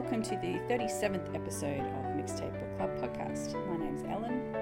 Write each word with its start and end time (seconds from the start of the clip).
welcome 0.00 0.22
to 0.22 0.36
the 0.36 0.60
37th 0.72 1.34
episode 1.34 1.80
of 1.80 2.04
Mixtape 2.14 2.52
Book 2.52 2.76
Club 2.76 2.90
podcast. 2.98 3.52
My 3.66 3.76
name's 3.84 4.04
Ellen. 4.04 4.54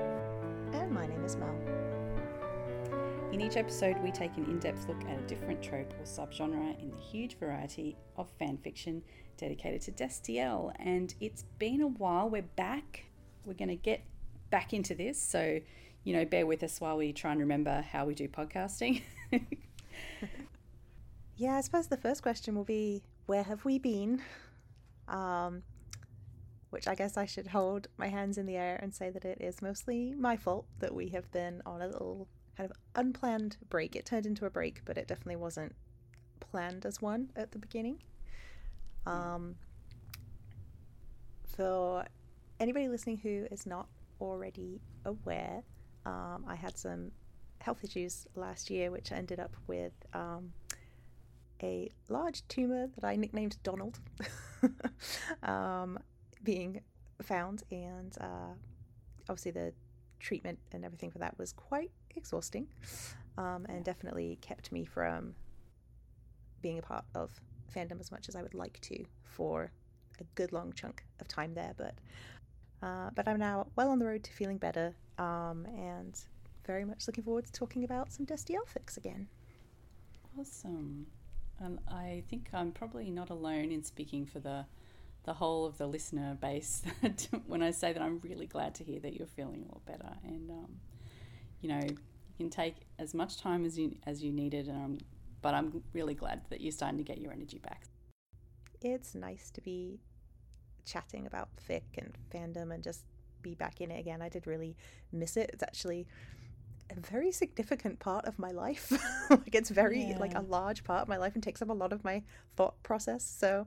And 0.73 0.91
my 0.91 1.07
name 1.07 1.23
is 1.27 1.37
Mal. 1.37 1.55
In 3.33 3.43
each 3.43 3.59
episode, 3.59 3.99
we 4.03 4.11
take 4.11 4.35
an 4.39 4.47
in 4.47 4.59
depth 4.59 4.89
look 4.89 5.05
at 5.05 5.19
a 5.19 5.23
different 5.27 5.63
trope 5.63 5.93
or 6.01 6.05
subgenre 6.05 6.81
in 6.81 6.91
the 6.91 6.97
huge 6.97 7.39
variety 7.39 7.99
of 8.17 8.31
fan 8.39 8.57
fiction 8.57 9.03
dedicated 9.37 9.83
to 9.83 9.93
Destiel. 9.93 10.73
And 10.79 11.15
it's 11.21 11.43
been 11.59 11.83
a 11.83 11.89
while. 11.89 12.31
We're 12.31 12.41
back. 12.41 13.05
We're 13.45 13.53
going 13.53 13.69
to 13.69 13.77
get 13.77 14.05
back 14.49 14.73
into 14.73 14.95
this. 14.95 15.21
So, 15.21 15.61
you 16.05 16.15
know, 16.15 16.25
bear 16.25 16.47
with 16.47 16.63
us 16.63 16.81
while 16.81 16.97
we 16.97 17.13
try 17.13 17.33
and 17.33 17.41
remember 17.41 17.83
how 17.83 18.07
we 18.07 18.15
do 18.15 18.27
podcasting. 18.27 19.03
yeah, 21.37 21.57
I 21.57 21.61
suppose 21.61 21.89
the 21.89 21.99
first 21.99 22.23
question 22.23 22.55
will 22.55 22.65
be 22.65 23.03
where 23.27 23.43
have 23.43 23.67
we 23.67 23.79
been? 23.79 24.23
Um, 25.09 25.63
which 26.71 26.89
I 26.89 26.95
guess 26.95 27.17
I 27.17 27.27
should 27.27 27.47
hold 27.47 27.89
my 27.97 28.09
hands 28.09 28.39
in 28.39 28.47
the 28.47 28.57
air 28.57 28.79
and 28.83 28.95
say 28.95 29.09
that 29.11 29.25
it 29.25 29.39
is 29.41 29.63
mostly 29.63 30.15
my 30.15 30.37
fault 30.37 30.67
that 30.81 30.95
we 30.95 31.09
have 31.11 31.31
been 31.31 31.63
on 31.65 31.81
a 31.81 31.87
little 31.87 32.29
kind 32.57 32.71
of 32.71 32.77
unplanned 32.95 33.57
break. 33.71 33.95
It 33.95 34.05
turned 34.05 34.27
into 34.27 34.47
a 34.47 34.51
break, 34.51 34.85
but 34.85 34.99
it 34.99 35.07
definitely 35.07 35.37
wasn't 35.37 35.75
planned 36.41 36.85
as 36.85 37.01
one 37.01 37.31
at 37.37 37.53
the 37.53 37.59
beginning. 37.59 38.03
Um, 39.07 39.57
for 41.57 42.05
anybody 42.59 42.89
listening 42.89 43.19
who 43.19 43.47
is 43.51 43.67
not 43.67 43.89
already 44.21 44.81
aware, 45.05 45.63
um, 46.05 46.45
I 46.47 46.57
had 46.57 46.77
some 46.77 47.13
health 47.61 47.85
issues 47.85 48.27
last 48.35 48.71
year, 48.71 48.91
which 48.91 49.13
ended 49.13 49.41
up 49.41 49.57
with 49.67 49.93
um, 50.13 50.53
a 51.63 51.91
large 52.09 52.47
tumor 52.49 52.89
that 52.95 53.05
I 53.05 53.17
nicknamed 53.17 53.57
Donald 53.63 53.99
um, 55.43 55.99
being 56.43 56.81
found, 57.23 57.63
and 57.71 58.17
uh, 58.21 58.55
obviously 59.29 59.53
the 59.53 59.73
treatment 60.21 60.59
and 60.73 60.85
everything 60.85 61.11
for 61.11 61.19
that 61.19 61.39
was 61.39 61.53
quite 61.53 61.91
exhausting, 62.15 62.67
um, 63.39 63.67
and 63.69 63.85
definitely 63.85 64.39
kept 64.41 64.73
me 64.73 64.85
from 64.85 65.35
being 66.63 66.79
a 66.79 66.83
part 66.83 67.05
of 67.15 67.41
fandom 67.75 68.01
as 68.01 68.11
much 68.11 68.29
as 68.29 68.37
I 68.37 68.43
would 68.43 68.55
like 68.55 68.81
to 68.83 69.05
for 69.25 69.71
a 70.21 70.25
good 70.35 70.53
long 70.53 70.73
chunk 70.73 71.05
of 71.21 71.29
time 71.29 71.55
there. 71.55 71.75
But 71.77 71.95
uh, 72.83 73.11
but 73.15 73.27
I'm 73.27 73.39
now 73.39 73.67
well 73.77 73.91
on 73.91 73.99
the 73.99 74.07
road 74.07 74.25
to 74.25 74.33
feeling 74.33 74.59
better, 74.59 74.95
um, 75.19 75.67
and 75.77 76.19
very 76.67 76.85
much 76.85 77.07
looking 77.07 77.25
forward 77.25 77.47
to 77.47 77.53
talking 77.53 77.85
about 77.85 78.13
some 78.13 78.27
Destiel 78.27 78.67
fics 78.67 78.97
again. 78.97 79.29
Awesome. 80.39 81.07
And 81.61 81.79
I 81.89 82.23
think 82.29 82.49
I'm 82.53 82.73
probably 82.73 83.11
not 83.11 83.31
alone 83.31 83.73
in 83.73 83.83
speaking 83.83 84.27
for 84.27 84.41
the 84.41 84.67
the 85.25 85.35
whole 85.35 85.67
of 85.67 85.77
the 85.77 85.89
listener 85.89 86.39
base 86.41 86.85
when 87.47 87.61
I 87.61 87.73
say 87.73 87.93
that 87.93 88.01
I'm 88.01 88.21
really 88.21 88.47
glad 88.47 88.77
to 88.77 88.85
hear 88.85 89.01
that 89.01 89.15
you're 89.15 89.27
feeling 89.27 89.65
a 89.69 89.73
lot 89.73 89.85
better. 89.85 90.13
And 90.23 90.51
um, 90.51 90.77
you 91.61 91.69
know, 91.69 91.81
you 91.81 91.97
can 92.39 92.51
take 92.51 92.77
as 92.99 93.13
much 93.13 93.41
time 93.41 93.65
as 93.65 93.79
you 93.79 93.97
as 94.07 94.23
you 94.23 94.33
needed. 94.33 94.69
Um, 94.69 94.99
but 95.43 95.55
I'm 95.55 95.83
really 95.93 96.15
glad 96.15 96.43
that 96.51 96.61
you're 96.61 96.73
starting 96.73 96.99
to 96.99 97.05
get 97.05 97.19
your 97.19 97.33
energy 97.33 97.59
back. 97.59 97.85
It's 98.81 99.15
nice 99.15 99.51
to 99.53 99.61
be 99.61 100.01
chatting 100.85 101.27
about 101.27 101.49
fic 101.69 101.83
and 101.99 102.13
fandom 102.33 102.73
and 102.73 102.83
just 102.83 103.05
be 103.43 103.55
back 103.55 103.81
in 103.81 103.91
it 103.91 104.01
again. 104.01 104.23
I 104.23 104.29
did 104.29 104.47
really 104.47 104.77
miss 105.13 105.37
it. 105.37 105.51
It's 105.53 105.63
actually 105.63 106.07
a 106.91 107.01
very 107.01 107.33
significant 107.33 107.99
part 107.99 108.25
of 108.27 108.39
my 108.39 108.51
life. 108.51 108.93
like 109.31 109.55
it's 109.55 109.71
very 109.71 110.05
yeah. 110.05 110.19
like 110.19 110.35
a 110.35 110.43
large 110.43 110.85
part 110.85 111.03
of 111.03 111.09
my 111.09 111.17
life 111.17 111.35
and 111.35 111.43
takes 111.43 111.63
up 111.63 111.69
a 111.69 111.75
lot 111.75 111.93
of 111.93 112.05
my 112.05 112.23
thought 112.57 112.81
process. 112.83 113.25
So 113.25 113.67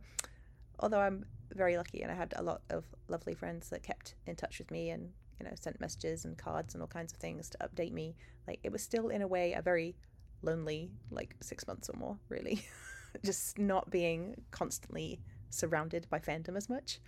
although 0.79 0.99
I'm 0.99 1.25
very 1.53 1.77
lucky 1.77 2.01
and 2.01 2.11
I 2.11 2.15
had 2.15 2.33
a 2.37 2.43
lot 2.43 2.61
of 2.69 2.85
lovely 3.07 3.33
friends 3.33 3.69
that 3.69 3.83
kept 3.83 4.15
in 4.27 4.35
touch 4.35 4.59
with 4.59 4.71
me 4.71 4.91
and 4.91 5.09
you 5.39 5.45
know 5.45 5.53
sent 5.59 5.79
messages 5.79 6.25
and 6.25 6.37
cards 6.37 6.73
and 6.73 6.81
all 6.81 6.87
kinds 6.87 7.13
of 7.13 7.19
things 7.19 7.49
to 7.49 7.57
update 7.59 7.91
me, 7.91 8.15
like 8.47 8.59
it 8.63 8.71
was 8.71 8.83
still 8.83 9.09
in 9.09 9.21
a 9.21 9.27
way 9.27 9.53
a 9.53 9.61
very 9.61 9.95
lonely 10.41 10.91
like 11.11 11.35
6 11.41 11.67
months 11.67 11.89
or 11.89 11.97
more, 11.97 12.17
really. 12.29 12.63
Just 13.25 13.57
not 13.57 13.89
being 13.89 14.35
constantly 14.51 15.19
surrounded 15.49 16.07
by 16.09 16.19
fandom 16.19 16.55
as 16.55 16.69
much. 16.69 16.99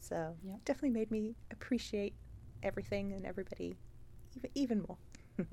So, 0.00 0.36
yep. 0.44 0.64
definitely 0.64 0.90
made 0.90 1.10
me 1.10 1.34
appreciate 1.50 2.14
everything 2.62 3.12
and 3.12 3.24
everybody 3.24 3.74
even, 4.36 4.50
even 4.54 4.82
more. 4.82 4.98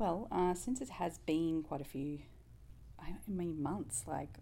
Well, 0.00 0.28
uh, 0.32 0.54
since 0.54 0.80
it 0.80 0.88
has 0.88 1.18
been 1.18 1.62
quite 1.62 1.82
a 1.82 1.84
few, 1.84 2.20
I 2.98 3.12
mean, 3.28 3.62
months, 3.62 4.04
like 4.06 4.38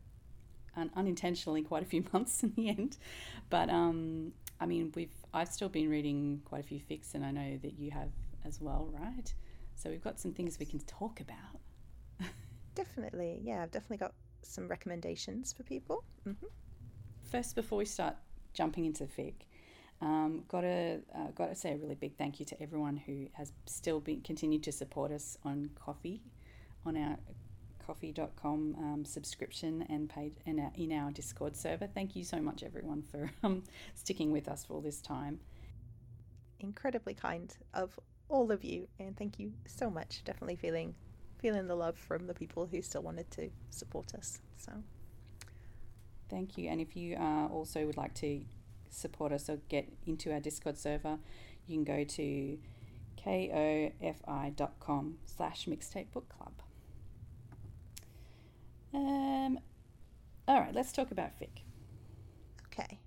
un- 0.76 0.92
unintentionally 0.94 1.62
quite 1.62 1.82
a 1.82 1.84
few 1.84 2.04
months 2.12 2.44
in 2.44 2.52
the 2.54 2.68
end, 2.68 2.96
but 3.50 3.68
um, 3.68 4.34
I 4.60 4.66
mean, 4.66 4.92
we've 4.94 5.12
I've 5.34 5.48
still 5.48 5.68
been 5.68 5.90
reading 5.90 6.42
quite 6.44 6.60
a 6.60 6.62
few 6.62 6.78
fics, 6.78 7.14
and 7.14 7.26
I 7.26 7.32
know 7.32 7.58
that 7.60 7.76
you 7.76 7.90
have 7.90 8.10
as 8.44 8.60
well, 8.60 8.88
right? 8.92 9.34
So 9.74 9.90
we've 9.90 10.02
got 10.02 10.20
some 10.20 10.32
things 10.32 10.60
we 10.60 10.66
can 10.66 10.78
talk 10.78 11.20
about. 11.20 11.60
definitely, 12.76 13.40
yeah, 13.42 13.64
I've 13.64 13.72
definitely 13.72 13.96
got 13.96 14.14
some 14.42 14.68
recommendations 14.68 15.52
for 15.52 15.64
people. 15.64 16.04
Mm-hmm. 16.24 16.46
First, 17.32 17.56
before 17.56 17.78
we 17.78 17.84
start 17.84 18.14
jumping 18.54 18.84
into 18.84 19.06
fic, 19.06 19.34
um, 20.00 20.44
got 20.48 20.60
to 20.60 21.00
uh, 21.14 21.30
got 21.34 21.48
to 21.48 21.54
say 21.54 21.72
a 21.72 21.76
really 21.76 21.94
big 21.94 22.16
thank 22.16 22.38
you 22.38 22.46
to 22.46 22.62
everyone 22.62 22.96
who 22.96 23.26
has 23.32 23.52
still 23.66 24.00
been 24.00 24.20
continued 24.20 24.62
to 24.64 24.72
support 24.72 25.10
us 25.10 25.36
on 25.44 25.70
Ko-fi, 25.74 26.20
on 26.86 26.96
our 26.96 27.16
ko-fi.com 27.84 28.76
um, 28.78 29.04
subscription 29.04 29.84
and 29.88 30.08
paid 30.08 30.34
and 30.46 30.60
our, 30.60 30.70
in 30.76 30.92
our 30.92 31.10
Discord 31.10 31.56
server. 31.56 31.86
Thank 31.86 32.14
you 32.14 32.22
so 32.22 32.38
much, 32.38 32.62
everyone, 32.62 33.02
for 33.02 33.30
um, 33.42 33.64
sticking 33.94 34.30
with 34.30 34.48
us 34.48 34.64
for 34.64 34.74
all 34.74 34.80
this 34.80 35.00
time. 35.00 35.40
Incredibly 36.60 37.14
kind 37.14 37.56
of 37.74 37.98
all 38.28 38.52
of 38.52 38.62
you, 38.62 38.86
and 38.98 39.16
thank 39.16 39.38
you 39.38 39.52
so 39.66 39.90
much. 39.90 40.22
Definitely 40.24 40.56
feeling 40.56 40.94
feeling 41.38 41.68
the 41.68 41.76
love 41.76 41.96
from 41.96 42.26
the 42.26 42.34
people 42.34 42.66
who 42.66 42.82
still 42.82 43.02
wanted 43.02 43.30
to 43.30 43.48
support 43.70 44.14
us. 44.14 44.40
So. 44.56 44.72
Thank 46.28 46.58
you. 46.58 46.68
And 46.68 46.80
if 46.80 46.96
you 46.96 47.16
uh, 47.16 47.46
also 47.46 47.86
would 47.86 47.96
like 47.96 48.14
to 48.14 48.40
support 48.90 49.32
us 49.32 49.48
or 49.48 49.56
get 49.68 49.92
into 50.06 50.32
our 50.32 50.40
Discord 50.40 50.78
server, 50.78 51.18
you 51.66 51.76
can 51.76 51.84
go 51.84 52.04
to 52.04 52.58
ko-fi.com 53.22 55.18
slash 55.26 55.66
mixtape 55.66 56.10
book 56.12 56.28
club. 56.28 56.52
Um, 58.94 59.58
all 60.46 60.60
right, 60.60 60.74
let's 60.74 60.92
talk 60.92 61.10
about 61.10 61.38
fic. 61.38 61.62
Okay. 62.66 63.00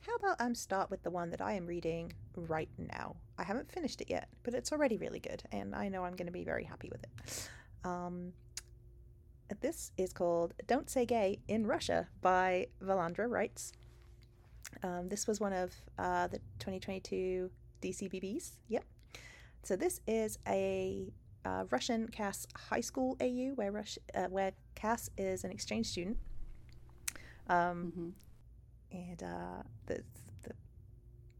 How 0.00 0.14
about 0.16 0.40
I 0.40 0.52
start 0.52 0.90
with 0.90 1.02
the 1.04 1.10
one 1.10 1.30
that 1.30 1.40
I 1.40 1.52
am 1.54 1.66
reading 1.66 2.12
right 2.34 2.68
now? 2.76 3.16
I 3.38 3.44
haven't 3.44 3.70
finished 3.70 4.00
it 4.00 4.10
yet, 4.10 4.28
but 4.42 4.52
it's 4.52 4.72
already 4.72 4.96
really 4.98 5.20
good, 5.20 5.42
and 5.52 5.74
I 5.74 5.88
know 5.88 6.04
I'm 6.04 6.16
going 6.16 6.26
to 6.26 6.32
be 6.32 6.44
very 6.44 6.64
happy 6.64 6.90
with 6.90 7.04
it. 7.04 7.48
Um, 7.84 8.32
this 9.60 9.92
is 9.96 10.12
called 10.12 10.54
Don't 10.66 10.90
Say 10.90 11.06
Gay 11.06 11.40
in 11.46 11.66
Russia 11.66 12.08
by 12.20 12.66
Valandra 12.82 13.28
Writes. 13.28 13.72
Um, 14.82 15.08
this 15.08 15.26
was 15.26 15.40
one 15.40 15.52
of 15.52 15.72
uh, 15.98 16.26
the 16.28 16.38
2022 16.58 17.50
DCBBs. 17.80 18.52
Yep. 18.68 18.84
So 19.62 19.76
this 19.76 20.00
is 20.06 20.38
a 20.48 21.12
uh, 21.44 21.64
Russian 21.70 22.08
Cass 22.08 22.46
high 22.56 22.80
school 22.80 23.16
AU 23.20 23.52
where 23.54 23.72
Rush, 23.72 23.98
uh, 24.14 24.26
where 24.26 24.52
Cass 24.74 25.10
is 25.16 25.44
an 25.44 25.50
exchange 25.50 25.86
student. 25.86 26.18
Um, 27.48 27.92
mm-hmm. 27.92 28.08
And 28.92 29.22
uh, 29.22 29.62
the 29.86 30.02
the 30.42 30.52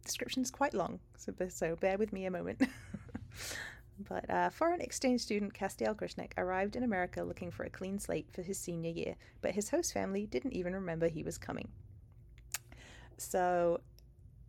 description 0.05 0.43
is 0.43 0.51
quite 0.51 0.75
long, 0.75 1.01
so 1.17 1.33
so 1.49 1.77
bear 1.77 1.99
with 1.99 2.13
me 2.13 2.27
a 2.27 2.31
moment. 2.31 2.63
but 4.09 4.29
uh, 4.31 4.51
foreign 4.51 4.81
exchange 4.81 5.21
student 5.21 5.53
Castiel 5.53 5.95
Krishnik 5.95 6.33
arrived 6.39 6.77
in 6.77 6.83
America 6.83 7.23
looking 7.23 7.51
for 7.51 7.65
a 7.65 7.71
clean 7.71 7.99
slate 7.99 8.29
for 8.33 8.43
his 8.43 8.59
senior 8.59 8.91
year, 8.91 9.17
but 9.43 9.53
his 9.53 9.71
host 9.71 9.93
family 9.93 10.27
didn't 10.27 10.53
even 10.53 10.75
remember 10.75 11.09
he 11.09 11.23
was 11.23 11.39
coming. 11.39 11.69
So, 13.19 13.81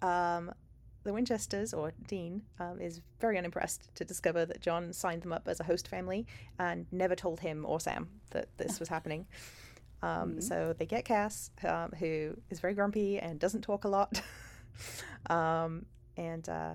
um, 0.02 0.54
the 1.04 1.12
Winchesters, 1.12 1.74
or 1.74 1.92
Dean, 2.08 2.44
um, 2.60 2.80
is 2.80 3.02
very 3.20 3.38
unimpressed 3.38 3.94
to 3.96 4.06
discover 4.06 4.46
that 4.46 4.62
John 4.62 4.94
signed 4.94 5.22
them 5.22 5.34
up 5.34 5.48
as 5.48 5.60
a 5.60 5.64
host 5.64 5.88
family 5.88 6.26
and 6.60 6.86
never 6.92 7.16
told 7.16 7.42
him 7.42 7.66
or 7.68 7.80
Sam 7.80 8.10
that 8.32 8.48
this 8.58 8.80
was 8.80 8.88
happening. 8.88 9.28
Um, 10.02 10.10
mm-hmm. 10.32 10.40
So 10.42 10.74
they 10.78 10.86
get 10.86 11.06
Cass, 11.06 11.52
um, 11.66 11.92
who 12.00 12.38
is 12.50 12.60
very 12.60 12.74
grumpy 12.74 13.20
and 13.20 13.40
doesn't 13.40 13.62
talk 13.62 13.84
a 13.86 13.90
lot. 13.90 14.22
Um, 15.30 15.86
and 16.18 16.48
uh, 16.50 16.74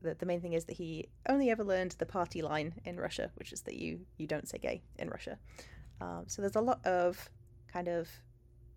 the, 0.00 0.14
the 0.14 0.26
main 0.26 0.40
thing 0.40 0.52
is 0.52 0.64
that 0.66 0.76
he 0.76 1.08
only 1.28 1.50
ever 1.50 1.64
learned 1.64 1.92
the 1.98 2.06
party 2.06 2.42
line 2.42 2.74
in 2.84 2.98
Russia, 2.98 3.30
which 3.36 3.52
is 3.52 3.62
that 3.62 3.74
you, 3.74 4.00
you 4.16 4.26
don't 4.26 4.48
say 4.48 4.58
gay 4.58 4.82
in 4.98 5.08
Russia. 5.08 5.38
Um, 6.00 6.24
so 6.26 6.42
there's 6.42 6.56
a 6.56 6.60
lot 6.60 6.84
of 6.86 7.28
kind 7.72 7.88
of 7.88 8.08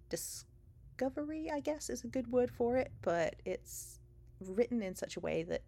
dis- 0.09 0.45
discovery, 0.95 1.49
I 1.51 1.59
guess 1.59 1.89
is 1.89 2.03
a 2.03 2.07
good 2.07 2.31
word 2.31 2.51
for 2.51 2.77
it, 2.77 2.91
but 3.01 3.35
it's 3.45 3.99
written 4.39 4.81
in 4.81 4.95
such 4.95 5.17
a 5.17 5.19
way 5.19 5.43
that 5.43 5.61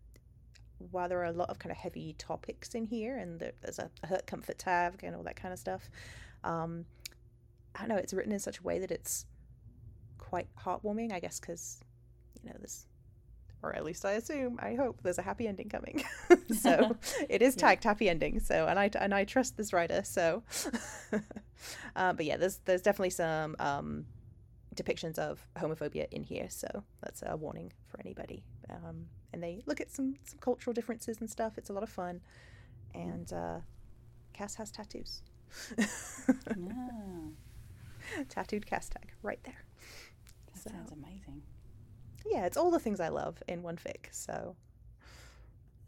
while 0.92 1.10
there 1.10 1.20
are 1.20 1.26
a 1.26 1.34
lot 1.34 1.50
of 1.50 1.60
kind 1.60 1.72
of 1.72 1.78
heavy 1.78 2.16
topics 2.18 2.76
in 2.76 2.86
here 2.86 3.18
and 3.18 3.40
there's 3.40 3.80
a, 3.80 3.90
hurt 4.06 4.28
comfort 4.28 4.60
tag 4.60 5.04
and 5.04 5.16
all 5.16 5.24
that 5.24 5.36
kind 5.36 5.54
of 5.54 5.60
stuff, 5.60 5.90
um, 6.44 6.86
I 7.76 7.80
don't 7.80 7.90
know, 7.90 7.96
it's 7.96 8.14
written 8.14 8.32
in 8.32 8.40
such 8.40 8.60
a 8.60 8.64
way 8.64 8.80
that 8.80 8.92
it's 8.92 9.26
quite 10.18 10.48
heartwarming, 10.56 11.12
I 11.12 11.20
guess, 11.20 11.40
because 11.40 11.80
you 12.44 12.50
know 12.50 12.56
there's, 12.60 12.86
or 13.64 13.76
at 13.76 13.84
least 13.84 14.06
I 14.06 14.14
assume, 14.14 14.60
I 14.62 14.76
hope 14.76 15.02
there's 15.04 15.18
a 15.18 15.24
happy 15.24 15.48
ending 15.48 15.68
coming. 15.68 16.04
so 16.62 16.96
it 17.30 17.42
is 17.42 17.56
tagged 17.56 17.84
yeah. 17.84 17.90
happy 17.90 18.10
ending. 18.10 18.40
So 18.40 18.68
and 18.68 18.80
I 18.80 18.90
and 19.00 19.14
I 19.14 19.26
trust 19.26 19.58
this 19.58 19.74
writer. 19.74 20.04
So, 20.04 20.44
uh, 21.96 22.14
but 22.14 22.26
yeah, 22.26 22.38
there's 22.38 22.60
there's 22.66 22.82
definitely 22.82 23.12
some 23.12 23.56
um, 23.60 24.06
depictions 24.78 25.18
of 25.18 25.46
homophobia 25.58 26.08
in 26.12 26.24
here. 26.24 26.48
So 26.50 26.84
that's 27.02 27.24
a 27.26 27.36
warning 27.36 27.74
for 27.88 28.00
anybody. 28.00 28.44
Um, 28.70 29.08
and 29.34 29.44
they 29.44 29.62
look 29.66 29.82
at 29.82 29.92
some 29.92 30.16
some 30.24 30.40
cultural 30.40 30.74
differences 30.74 31.18
and 31.20 31.30
stuff. 31.30 31.58
It's 31.58 31.70
a 31.70 31.74
lot 31.74 31.84
of 31.84 31.90
fun, 31.90 32.22
and 32.94 33.32
uh, 33.34 33.60
Cass 34.34 34.56
has 34.56 34.72
tattoos. 34.72 35.22
yeah. 35.78 35.86
Tattooed 38.30 38.66
Cass 38.66 38.90
tag 38.90 39.12
right 39.22 39.40
there. 39.44 39.66
That 40.54 40.64
so, 40.64 40.70
sounds 40.70 40.92
amazing. 40.92 41.42
Yeah, 42.26 42.46
it's 42.46 42.58
all 42.58 42.72
the 42.72 42.80
things 42.80 43.00
I 43.00 43.10
love 43.10 43.42
in 43.48 43.64
one 43.64 43.78
fic. 43.78 44.08
So 44.12 44.56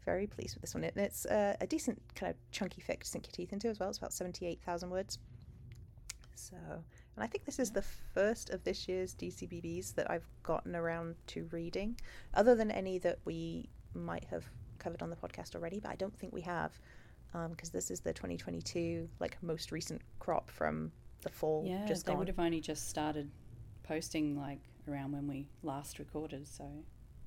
very 0.04 0.26
pleased 0.26 0.54
with 0.54 0.62
this 0.62 0.74
one. 0.74 0.84
And 0.84 0.96
it's 0.96 1.26
uh, 1.26 1.56
a 1.60 1.66
decent 1.66 2.00
kind 2.14 2.30
of 2.30 2.36
chunky 2.50 2.82
fic 2.82 3.00
to 3.00 3.06
sink 3.06 3.26
your 3.26 3.32
teeth 3.32 3.52
into 3.52 3.68
as 3.68 3.78
well. 3.78 3.88
It's 3.88 3.98
about 3.98 4.12
seventy-eight 4.12 4.60
thousand 4.64 4.90
words. 4.90 5.18
So, 6.34 6.56
and 7.20 7.28
I 7.28 7.30
think 7.30 7.44
this 7.44 7.58
is 7.58 7.70
the 7.70 7.82
first 8.14 8.48
of 8.48 8.64
this 8.64 8.88
year's 8.88 9.14
DCBBs 9.14 9.94
that 9.96 10.10
I've 10.10 10.26
gotten 10.42 10.74
around 10.74 11.16
to 11.26 11.46
reading, 11.52 12.00
other 12.32 12.54
than 12.54 12.70
any 12.70 12.96
that 13.00 13.18
we 13.26 13.68
might 13.92 14.24
have 14.30 14.46
covered 14.78 15.02
on 15.02 15.10
the 15.10 15.16
podcast 15.16 15.54
already. 15.54 15.80
But 15.80 15.90
I 15.90 15.96
don't 15.96 16.18
think 16.18 16.32
we 16.32 16.40
have 16.40 16.80
because 17.32 17.68
um, 17.68 17.74
this 17.74 17.90
is 17.90 18.00
the 18.00 18.14
2022 18.14 19.06
like 19.18 19.36
most 19.42 19.70
recent 19.70 20.00
crop 20.18 20.50
from 20.50 20.92
the 21.20 21.28
fall. 21.28 21.62
Yeah, 21.66 21.84
just 21.86 22.06
they 22.06 22.12
gone. 22.12 22.20
would 22.20 22.28
have 22.28 22.38
only 22.38 22.58
just 22.58 22.88
started 22.88 23.30
posting 23.82 24.34
like 24.34 24.60
around 24.88 25.12
when 25.12 25.28
we 25.28 25.46
last 25.62 25.98
recorded. 25.98 26.48
So 26.48 26.64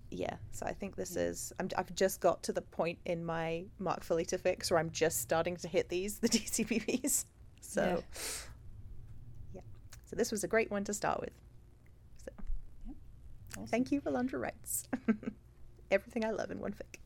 yeah, 0.09 0.37
so 0.49 0.65
I 0.65 0.73
think 0.73 0.95
this 0.95 1.15
yeah. 1.15 1.25
is. 1.25 1.53
i 1.59 1.65
have 1.77 1.93
just 1.93 2.19
got 2.19 2.41
to 2.41 2.51
the 2.51 2.63
point 2.63 2.97
in 3.05 3.23
my 3.23 3.65
Mark 3.77 4.03
Felitta 4.03 4.39
fix 4.39 4.71
where 4.71 4.79
I'm 4.79 4.89
just 4.89 5.21
starting 5.21 5.55
to 5.57 5.67
hit 5.67 5.89
these 5.89 6.17
the 6.17 6.29
DCBBs. 6.29 7.25
So. 7.61 8.03
So 10.13 10.18
this 10.18 10.31
was 10.31 10.44
a 10.44 10.48
great 10.48 10.69
one 10.69 10.83
to 10.83 10.94
start 10.94 11.19
with. 11.19 11.33
So 12.24 12.31
yep. 12.88 12.95
awesome. 13.57 13.68
thank 13.68 13.92
you, 13.92 14.00
Valandra 14.00 14.39
Writes. 14.39 14.88
Everything 15.92 16.24
I 16.24 16.31
love 16.31 16.51
in 16.51 16.60
one 16.60 16.74
fic 16.74 17.00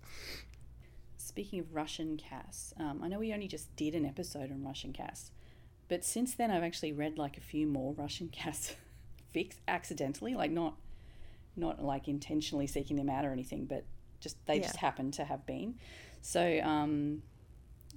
speaking 1.37 1.59
of 1.59 1.75
Russian 1.75 2.17
Cass, 2.17 2.73
um, 2.79 3.01
I 3.03 3.07
know 3.07 3.19
we 3.19 3.31
only 3.31 3.47
just 3.47 3.75
did 3.75 3.93
an 3.93 4.07
episode 4.07 4.51
on 4.51 4.63
Russian 4.63 4.91
Cass, 4.91 5.29
but 5.87 6.03
since 6.03 6.33
then 6.33 6.49
I've 6.49 6.63
actually 6.63 6.93
read 6.93 7.19
like 7.19 7.37
a 7.37 7.41
few 7.41 7.67
more 7.67 7.93
Russian 7.93 8.27
Cass 8.31 8.73
fics 9.35 9.57
accidentally, 9.67 10.33
like 10.33 10.49
not 10.49 10.77
not 11.55 11.83
like 11.83 12.07
intentionally 12.07 12.65
seeking 12.65 12.95
them 12.95 13.07
out 13.07 13.23
or 13.23 13.31
anything, 13.31 13.65
but 13.65 13.85
just 14.19 14.43
they 14.47 14.55
yeah. 14.55 14.63
just 14.63 14.77
happen 14.77 15.11
to 15.11 15.25
have 15.25 15.45
been. 15.45 15.75
So 16.23 16.59
um, 16.63 17.21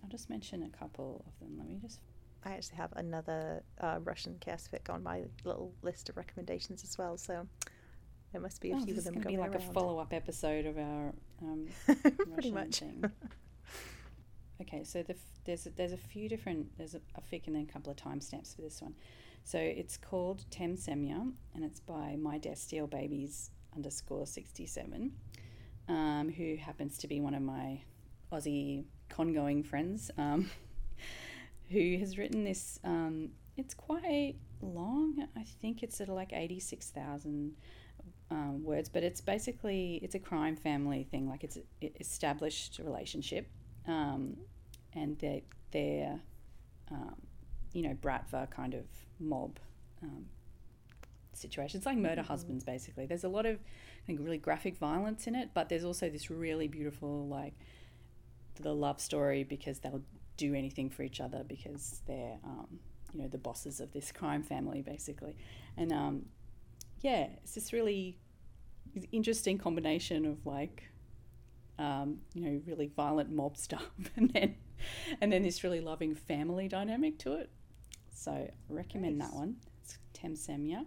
I'll 0.02 0.10
just 0.10 0.28
mention 0.28 0.62
a 0.62 0.76
couple 0.76 1.24
of 1.26 1.38
them. 1.40 1.56
Let 1.56 1.66
me 1.66 1.78
just. 1.80 2.00
I 2.44 2.52
actually 2.52 2.76
have 2.76 2.92
another 2.96 3.62
uh, 3.80 3.98
Russian 4.02 4.36
fic 4.40 4.88
on 4.88 5.02
my 5.02 5.24
little 5.44 5.72
list 5.82 6.08
of 6.08 6.16
recommendations 6.16 6.82
as 6.84 6.96
well. 6.96 7.18
So 7.18 7.46
there 8.32 8.40
must 8.40 8.60
be 8.60 8.70
a 8.70 8.76
oh, 8.76 8.80
few 8.80 8.96
of 8.96 9.04
them. 9.04 9.14
Going 9.14 9.36
be 9.36 9.40
like 9.40 9.54
around. 9.54 9.70
a 9.70 9.72
follow-up 9.72 10.12
episode 10.12 10.66
of 10.66 10.78
our 10.78 11.12
um, 11.42 11.66
pretty 12.32 12.50
much. 12.50 12.82
Okay, 14.60 14.84
so 14.84 15.02
the 15.02 15.14
f- 15.14 15.40
there's 15.44 15.66
a, 15.66 15.70
there's 15.70 15.92
a 15.92 15.96
few 15.96 16.28
different 16.28 16.76
there's 16.78 16.94
a, 16.94 17.00
a 17.16 17.20
fic 17.20 17.46
and 17.46 17.56
then 17.56 17.66
a 17.68 17.72
couple 17.72 17.90
of 17.90 17.96
timestamps 17.96 18.54
for 18.54 18.62
this 18.62 18.80
one. 18.80 18.94
So 19.44 19.58
it's 19.58 19.96
called 19.96 20.44
Tem 20.50 20.76
Semya 20.76 21.32
and 21.54 21.64
it's 21.64 21.80
by 21.80 22.16
My 22.16 22.38
Destiel 22.38 22.88
Babies 22.88 23.50
underscore 23.74 24.26
sixty 24.26 24.66
seven, 24.66 25.12
um, 25.88 26.32
who 26.36 26.56
happens 26.56 26.98
to 26.98 27.08
be 27.08 27.20
one 27.20 27.34
of 27.34 27.42
my 27.42 27.82
Aussie 28.32 28.84
con-going 29.08 29.62
friends, 29.64 30.10
um, 30.16 30.50
who 31.70 31.98
has 31.98 32.18
written 32.18 32.44
this. 32.44 32.78
Um, 32.84 33.30
it's 33.56 33.74
quite 33.74 34.34
long. 34.62 35.26
I 35.36 35.44
think 35.60 35.82
it's 35.82 36.00
at 36.00 36.08
like 36.08 36.32
eighty 36.32 36.60
six 36.60 36.90
thousand 36.90 37.54
um, 38.30 38.62
words, 38.64 38.88
but 38.88 39.02
it's 39.02 39.20
basically 39.20 40.00
it's 40.02 40.14
a 40.14 40.18
crime 40.18 40.56
family 40.56 41.06
thing. 41.10 41.28
Like 41.28 41.44
it's 41.44 41.56
an 41.56 41.90
established 41.98 42.80
relationship, 42.82 43.48
um, 43.86 44.36
and 44.94 45.18
they're 45.18 45.42
they're 45.72 46.20
um, 46.90 47.16
you 47.72 47.82
know 47.82 47.94
Bratva 47.94 48.50
kind 48.50 48.74
of 48.74 48.84
mob 49.18 49.58
um, 50.02 50.26
situations, 51.32 51.86
like 51.86 51.96
murder 51.96 52.22
mm-hmm. 52.22 52.30
husbands. 52.30 52.64
Basically, 52.64 53.06
there's 53.06 53.24
a 53.24 53.28
lot 53.28 53.46
of 53.46 53.56
I 53.56 54.06
think 54.06 54.20
really 54.20 54.38
graphic 54.38 54.76
violence 54.76 55.26
in 55.26 55.34
it, 55.34 55.50
but 55.54 55.68
there's 55.68 55.84
also 55.84 56.08
this 56.08 56.30
really 56.30 56.68
beautiful 56.68 57.26
like 57.28 57.54
the 58.60 58.74
love 58.74 59.00
story 59.00 59.42
because 59.42 59.78
they'll 59.78 60.02
do 60.40 60.54
anything 60.54 60.88
for 60.90 61.02
each 61.02 61.20
other 61.20 61.44
because 61.46 62.00
they're 62.06 62.38
um, 62.44 62.78
you 63.12 63.22
know 63.22 63.28
the 63.28 63.38
bosses 63.38 63.80
of 63.80 63.92
this 63.92 64.10
crime 64.12 64.42
family 64.42 64.82
basically, 64.82 65.36
and 65.76 65.92
um, 65.92 66.26
yeah, 67.00 67.28
it's 67.42 67.54
this 67.54 67.72
really 67.72 68.18
interesting 69.12 69.58
combination 69.58 70.26
of 70.26 70.44
like, 70.46 70.84
um, 71.78 72.18
you 72.34 72.42
know, 72.42 72.60
really 72.66 72.90
violent 72.96 73.30
mob 73.30 73.56
stuff, 73.66 73.90
and 74.16 74.30
then 74.30 74.54
and 75.20 75.32
then 75.32 75.42
this 75.42 75.62
really 75.62 75.80
loving 75.80 76.14
family 76.14 76.68
dynamic 76.68 77.18
to 77.18 77.34
it. 77.34 77.50
So 78.14 78.32
I 78.32 78.50
recommend 78.68 79.18
nice. 79.18 79.28
that 79.28 79.36
one. 79.36 79.56
It's 79.82 79.98
Tem 80.12 80.34
Semya. 80.34 80.84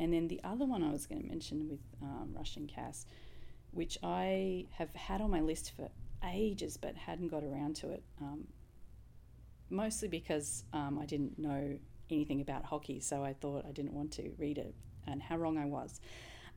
And 0.00 0.12
then 0.12 0.28
the 0.28 0.40
other 0.44 0.64
one 0.64 0.84
I 0.84 0.92
was 0.92 1.06
going 1.06 1.20
to 1.22 1.26
mention 1.26 1.68
with 1.68 1.80
um, 2.00 2.30
Russian 2.32 2.68
Cass, 2.68 3.04
which 3.72 3.98
I 4.02 4.66
have 4.70 4.94
had 4.94 5.20
on 5.20 5.30
my 5.30 5.40
list 5.40 5.72
for 5.76 5.88
ages 6.24 6.76
but 6.76 6.94
hadn't 6.94 7.28
got 7.28 7.42
around 7.42 7.74
to 7.76 7.90
it, 7.90 8.02
um, 8.20 8.46
mostly 9.70 10.08
because 10.08 10.64
um, 10.72 10.98
I 11.00 11.06
didn't 11.06 11.38
know 11.38 11.78
anything 12.10 12.40
about 12.40 12.64
hockey, 12.64 13.00
so 13.00 13.22
I 13.22 13.34
thought 13.34 13.64
I 13.68 13.72
didn't 13.72 13.92
want 13.92 14.12
to 14.12 14.30
read 14.38 14.58
it 14.58 14.74
and 15.06 15.22
how 15.22 15.36
wrong 15.36 15.58
I 15.58 15.66
was. 15.66 16.00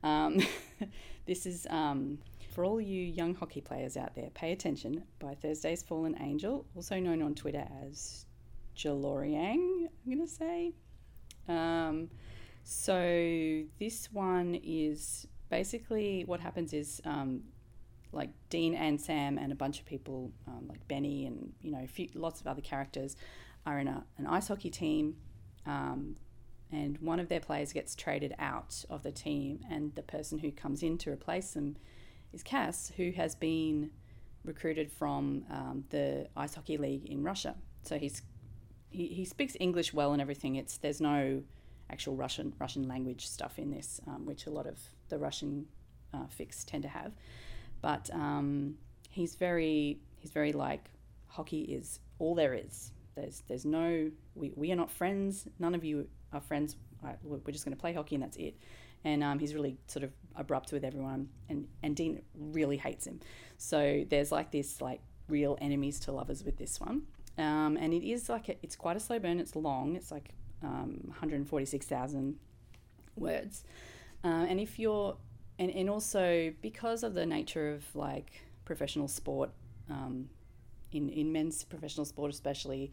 Um, 0.02 0.40
this 1.26 1.46
is 1.46 1.66
um, 1.70 2.18
for 2.54 2.64
all 2.64 2.80
you 2.80 3.02
young 3.02 3.34
hockey 3.34 3.60
players 3.60 3.96
out 3.96 4.14
there. 4.14 4.30
Pay 4.30 4.52
attention 4.52 5.04
by 5.18 5.34
Thursday's 5.34 5.82
Fallen 5.82 6.16
Angel, 6.20 6.66
also 6.74 6.98
known 6.98 7.22
on 7.22 7.34
Twitter 7.34 7.66
as 7.86 8.26
Jaloriang. 8.76 9.86
I'm 9.86 10.12
gonna 10.12 10.26
say. 10.26 10.72
Um, 11.48 12.08
so 12.64 13.62
this 13.78 14.12
one 14.12 14.58
is 14.62 15.26
basically 15.50 16.24
what 16.24 16.40
happens 16.40 16.72
is 16.72 17.00
um, 17.04 17.42
like 18.12 18.30
Dean 18.50 18.74
and 18.74 19.00
Sam 19.00 19.38
and 19.38 19.52
a 19.52 19.54
bunch 19.54 19.80
of 19.80 19.86
people 19.86 20.30
um, 20.46 20.66
like 20.68 20.86
Benny 20.88 21.26
and 21.26 21.52
you 21.62 21.70
know 21.72 21.86
few, 21.86 22.08
lots 22.14 22.40
of 22.40 22.46
other 22.46 22.60
characters 22.60 23.16
are 23.66 23.78
in 23.78 23.88
a, 23.88 24.04
an 24.18 24.26
ice 24.26 24.48
hockey 24.48 24.70
team. 24.70 25.16
Um, 25.66 26.16
and 26.70 26.96
one 26.98 27.20
of 27.20 27.28
their 27.28 27.40
players 27.40 27.72
gets 27.72 27.94
traded 27.94 28.34
out 28.38 28.84
of 28.88 29.02
the 29.02 29.12
team, 29.12 29.60
and 29.70 29.94
the 29.94 30.02
person 30.02 30.38
who 30.38 30.50
comes 30.50 30.82
in 30.82 30.96
to 30.98 31.10
replace 31.10 31.52
them 31.52 31.76
is 32.32 32.42
Cass, 32.42 32.92
who 32.96 33.10
has 33.12 33.34
been 33.34 33.90
recruited 34.44 34.90
from 34.90 35.44
um, 35.50 35.84
the 35.90 36.28
ice 36.36 36.54
hockey 36.54 36.76
league 36.76 37.04
in 37.06 37.22
Russia. 37.22 37.54
So 37.82 37.98
he's 37.98 38.22
he, 38.90 39.06
he 39.08 39.24
speaks 39.24 39.56
English 39.60 39.92
well 39.92 40.12
and 40.12 40.20
everything. 40.20 40.56
It's 40.56 40.78
there's 40.78 41.00
no 41.00 41.42
actual 41.90 42.16
Russian 42.16 42.54
Russian 42.58 42.88
language 42.88 43.26
stuff 43.26 43.58
in 43.58 43.70
this, 43.70 44.00
um, 44.06 44.24
which 44.24 44.46
a 44.46 44.50
lot 44.50 44.66
of 44.66 44.78
the 45.08 45.18
Russian 45.18 45.66
uh, 46.14 46.26
fics 46.38 46.64
tend 46.64 46.82
to 46.84 46.88
have. 46.88 47.12
But 47.82 48.08
um, 48.12 48.76
he's 49.10 49.34
very 49.34 50.00
he's 50.18 50.30
very 50.30 50.52
like 50.52 50.90
hockey 51.26 51.62
is 51.62 52.00
all 52.18 52.34
there 52.34 52.54
is. 52.54 52.92
There's 53.14 53.42
there's 53.48 53.66
no 53.66 54.10
we, 54.34 54.52
we 54.56 54.72
are 54.72 54.76
not 54.76 54.90
friends. 54.90 55.46
None 55.58 55.74
of 55.74 55.84
you 55.84 56.06
are 56.32 56.40
friends, 56.40 56.76
we're 57.22 57.52
just 57.52 57.64
going 57.64 57.76
to 57.76 57.80
play 57.80 57.92
hockey 57.92 58.14
and 58.16 58.24
that's 58.24 58.36
it. 58.36 58.56
And 59.04 59.22
um, 59.24 59.38
he's 59.38 59.54
really 59.54 59.78
sort 59.88 60.04
of 60.04 60.12
abrupt 60.36 60.70
with 60.72 60.84
everyone, 60.84 61.28
and, 61.48 61.66
and 61.82 61.96
Dean 61.96 62.22
really 62.36 62.76
hates 62.76 63.04
him. 63.04 63.18
So 63.58 64.04
there's 64.08 64.30
like 64.30 64.52
this 64.52 64.80
like 64.80 65.00
real 65.28 65.58
enemies 65.60 65.98
to 66.00 66.12
lovers 66.12 66.44
with 66.44 66.56
this 66.56 66.80
one. 66.80 67.02
Um, 67.36 67.76
and 67.80 67.92
it 67.92 68.08
is 68.08 68.28
like 68.28 68.48
a, 68.48 68.56
it's 68.62 68.76
quite 68.76 68.96
a 68.96 69.00
slow 69.00 69.18
burn. 69.18 69.40
It's 69.40 69.56
long. 69.56 69.96
It's 69.96 70.12
like 70.12 70.30
um, 70.62 71.00
146,000 71.06 72.36
words. 73.16 73.64
Uh, 74.22 74.46
and 74.48 74.60
if 74.60 74.78
you're 74.78 75.16
and, 75.62 75.70
and 75.70 75.88
also 75.88 76.52
because 76.60 77.04
of 77.04 77.14
the 77.14 77.24
nature 77.24 77.72
of 77.72 77.84
like 77.94 78.42
professional 78.64 79.06
sport, 79.06 79.50
um, 79.88 80.28
in 80.90 81.08
in 81.08 81.32
men's 81.32 81.62
professional 81.62 82.04
sport 82.04 82.32
especially, 82.32 82.90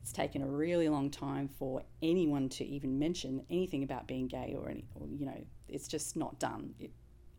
it's 0.00 0.12
taken 0.12 0.42
a 0.42 0.46
really 0.46 0.88
long 0.88 1.10
time 1.10 1.48
for 1.48 1.82
anyone 2.02 2.48
to 2.48 2.64
even 2.64 2.98
mention 2.98 3.44
anything 3.50 3.82
about 3.82 4.06
being 4.06 4.26
gay 4.26 4.56
or 4.58 4.70
any, 4.70 4.86
or, 4.94 5.06
you 5.06 5.26
know, 5.26 5.44
it's 5.68 5.86
just 5.86 6.16
not 6.16 6.38
done. 6.38 6.74
It, 6.80 6.90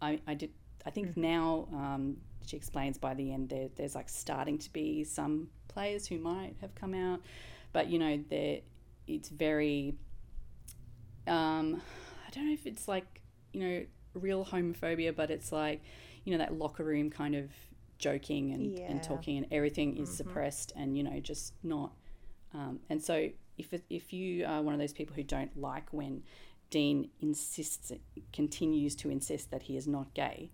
I, 0.02 0.22
I 0.28 0.36
did. 0.36 0.52
I 0.86 0.92
think 0.92 1.10
mm-hmm. 1.10 1.22
now 1.22 1.68
um, 1.74 2.18
she 2.46 2.56
explains 2.56 2.98
by 2.98 3.16
the 3.16 3.34
end 3.34 3.50
there, 3.50 3.70
there's 3.76 3.96
like 3.96 4.08
starting 4.08 4.60
to 4.60 4.72
be 4.72 5.04
some 5.04 5.50
players 5.68 6.06
who 6.06 6.20
might 6.20 6.54
have 6.62 6.76
come 6.76 6.94
out, 6.94 7.22
but 7.74 7.88
you 7.90 7.98
know, 7.98 8.24
there 8.30 8.60
it's 9.08 9.30
very. 9.30 9.96
Um, 11.28 11.82
I 12.28 12.30
don't 12.32 12.46
know 12.46 12.54
if 12.54 12.68
it's 12.68 12.88
like 12.88 13.22
you 13.52 13.62
know 13.62 13.86
real 14.20 14.46
homophobia, 14.46 15.16
but 15.16 15.32
it's 15.32 15.52
like 15.52 15.82
you 16.26 16.32
know 16.32 16.38
that 16.38 16.54
locker 16.58 16.84
room 16.84 17.10
kind 17.10 17.36
of 17.36 17.50
joking 17.98 18.52
and, 18.54 18.78
Yeah. 18.78 18.92
and 18.92 19.04
talking 19.04 19.38
and 19.38 19.48
everything 19.52 19.98
is 19.98 20.10
Mhm. 20.10 20.14
suppressed 20.14 20.72
and 20.76 20.98
you 20.98 21.04
know 21.04 21.20
just 21.20 21.54
not 21.64 21.92
um, 22.54 22.80
and 22.90 23.04
so 23.04 23.30
if 23.58 23.74
it, 23.74 23.84
if 23.90 24.14
you 24.14 24.46
are 24.46 24.62
one 24.62 24.74
of 24.74 24.80
those 24.80 24.94
people 24.94 25.14
who 25.16 25.24
don't 25.24 25.56
like 25.60 25.92
when 25.92 26.24
Dean 26.70 27.10
insists 27.20 27.92
continues 28.32 28.96
to 28.96 29.10
insist 29.10 29.52
that 29.52 29.64
he 29.64 29.76
is 29.76 29.86
not 29.88 30.14
gay 30.14 30.50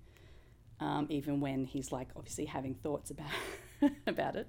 um, 0.79 1.05
even 1.10 1.39
when 1.39 1.65
he's 1.65 1.91
like 1.91 2.10
obviously 2.15 2.45
having 2.45 2.74
thoughts 2.74 3.12
about 3.12 3.29
about 4.07 4.36
it 4.36 4.48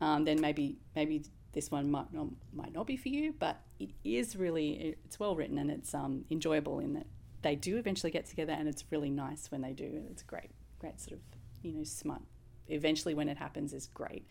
um, 0.00 0.24
then 0.24 0.40
maybe 0.40 0.76
maybe 0.94 1.24
this 1.52 1.70
one 1.70 1.90
might 1.90 2.12
not 2.12 2.26
might 2.52 2.72
not 2.74 2.86
be 2.86 2.96
for 2.96 3.08
you 3.08 3.32
but 3.38 3.60
it 3.78 3.90
is 4.04 4.36
really 4.36 4.96
it's 5.04 5.18
well 5.18 5.34
written 5.34 5.58
and 5.58 5.70
it's 5.70 5.94
um, 5.94 6.24
enjoyable 6.30 6.78
in 6.78 6.92
that 6.94 7.06
they 7.42 7.56
do 7.56 7.76
eventually 7.76 8.10
get 8.10 8.26
together 8.26 8.52
and 8.52 8.68
it's 8.68 8.84
really 8.90 9.10
nice 9.10 9.50
when 9.50 9.60
they 9.60 9.72
do 9.72 9.84
and 9.84 10.08
it's 10.10 10.22
great 10.22 10.50
great 10.78 11.00
sort 11.00 11.12
of 11.12 11.20
you 11.62 11.72
know 11.72 11.84
smart 11.84 12.22
eventually 12.68 13.14
when 13.14 13.28
it 13.28 13.36
happens 13.36 13.72
is 13.72 13.86
great. 13.88 14.26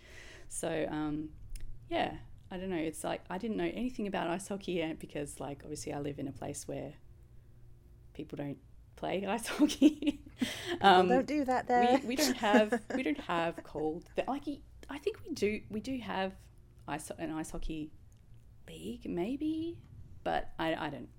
So 0.50 0.86
um, 0.90 1.30
yeah 1.90 2.14
i 2.50 2.58
don't 2.58 2.70
know. 2.70 2.76
It's 2.76 3.04
like 3.04 3.22
i 3.30 3.38
didn't 3.38 3.58
know 3.58 3.72
anything 3.74 4.08
about 4.08 4.28
ice 4.28 4.48
hockey 4.48 4.74
yet 4.74 5.00
because 5.00 5.40
like 5.40 5.62
obviously 5.64 5.94
i 5.94 6.00
live 6.00 6.20
in 6.20 6.28
a 6.28 6.32
place 6.32 6.68
where 6.68 6.94
people 8.14 8.38
don't 8.38 8.58
play 8.96 9.26
ice 9.30 9.48
hockey. 9.48 10.22
People 10.72 11.08
don't 11.08 11.28
do 11.28 11.46
that 11.46 11.68
there. 11.68 12.00
we, 12.04 12.10
we 12.10 12.16
don't 12.16 12.38
have 12.38 12.82
we 12.96 13.04
don't 13.04 13.20
have 13.22 13.56
cold. 13.64 14.06
But 14.16 14.28
like 14.28 14.44
I 14.90 14.98
think 14.98 15.20
we 15.26 15.34
do 15.34 15.62
we 15.70 15.80
do 15.80 15.98
have 16.00 16.34
ice 16.88 17.12
an 17.18 17.32
ice 17.32 17.52
hockey 17.52 17.92
league 18.68 19.06
maybe 19.06 19.78
but 20.24 20.50
I, 20.60 20.74
I 20.76 20.90
don't 20.90 21.10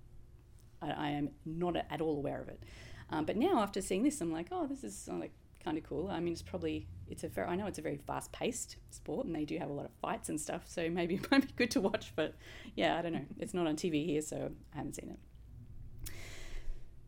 I, 0.82 0.90
I 0.90 1.08
am 1.10 1.30
not 1.46 1.76
at 1.76 2.00
all 2.00 2.16
aware 2.16 2.40
of 2.40 2.48
it 2.48 2.62
um, 3.10 3.24
but 3.24 3.36
now 3.36 3.60
after 3.60 3.80
seeing 3.80 4.02
this 4.02 4.20
I'm 4.20 4.32
like 4.32 4.48
oh 4.52 4.66
this 4.66 4.84
is 4.84 5.08
uh, 5.10 5.16
like 5.16 5.32
kind 5.64 5.78
of 5.78 5.84
cool 5.84 6.08
I 6.10 6.18
mean 6.20 6.32
it's 6.32 6.42
probably 6.42 6.88
it's 7.08 7.22
a 7.22 7.28
very 7.28 7.46
I 7.46 7.54
know 7.54 7.66
it's 7.66 7.78
a 7.78 7.82
very 7.82 7.98
fast 7.98 8.32
paced 8.32 8.76
sport 8.90 9.26
and 9.26 9.34
they 9.34 9.44
do 9.44 9.56
have 9.58 9.70
a 9.70 9.72
lot 9.72 9.84
of 9.84 9.92
fights 10.00 10.28
and 10.28 10.40
stuff 10.40 10.64
so 10.66 10.90
maybe 10.90 11.14
it 11.22 11.30
might 11.30 11.46
be 11.46 11.52
good 11.56 11.70
to 11.72 11.80
watch 11.80 12.12
but 12.16 12.34
yeah 12.74 12.98
I 12.98 13.02
don't 13.02 13.12
know 13.12 13.26
it's 13.38 13.54
not 13.54 13.66
on 13.66 13.76
TV 13.76 14.04
here 14.04 14.22
so 14.22 14.50
I 14.74 14.76
haven't 14.76 14.96
seen 14.96 15.10
it 15.10 15.18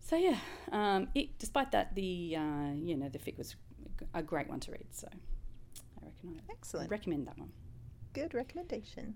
so 0.05 0.17
yeah, 0.17 0.37
um, 0.71 1.09
it, 1.15 1.39
despite 1.39 1.73
that, 1.73 1.95
the 1.95 2.37
uh, 2.37 2.73
you 2.77 2.95
know 2.95 3.09
the 3.09 3.19
fic 3.19 3.39
was 3.39 3.57
a 4.13 4.23
great 4.23 4.49
one 4.49 4.61
to 4.61 4.71
read. 4.71 4.87
So 4.91 5.09
I 5.11 6.05
reckon 6.05 6.39
I 6.39 6.53
Excellent. 6.53 6.91
recommend 6.91 7.27
that 7.27 7.39
one. 7.39 7.51
Good 8.13 8.35
recommendation. 8.35 9.15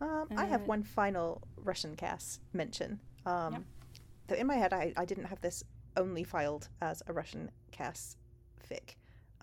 Um, 0.00 0.28
I 0.36 0.44
have 0.46 0.66
one 0.66 0.82
final 0.82 1.42
Russian 1.56 1.96
Cas 1.96 2.40
mention. 2.52 3.00
Um, 3.24 3.52
Yep. 3.54 3.62
though 4.28 4.34
in 4.36 4.46
my 4.46 4.56
head, 4.56 4.72
I, 4.72 4.92
I 4.96 5.04
didn't 5.04 5.24
have 5.24 5.40
this 5.40 5.64
only 5.96 6.24
filed 6.24 6.68
as 6.82 7.02
a 7.06 7.12
Russian 7.12 7.50
Cas 7.72 8.16
fic. 8.68 8.96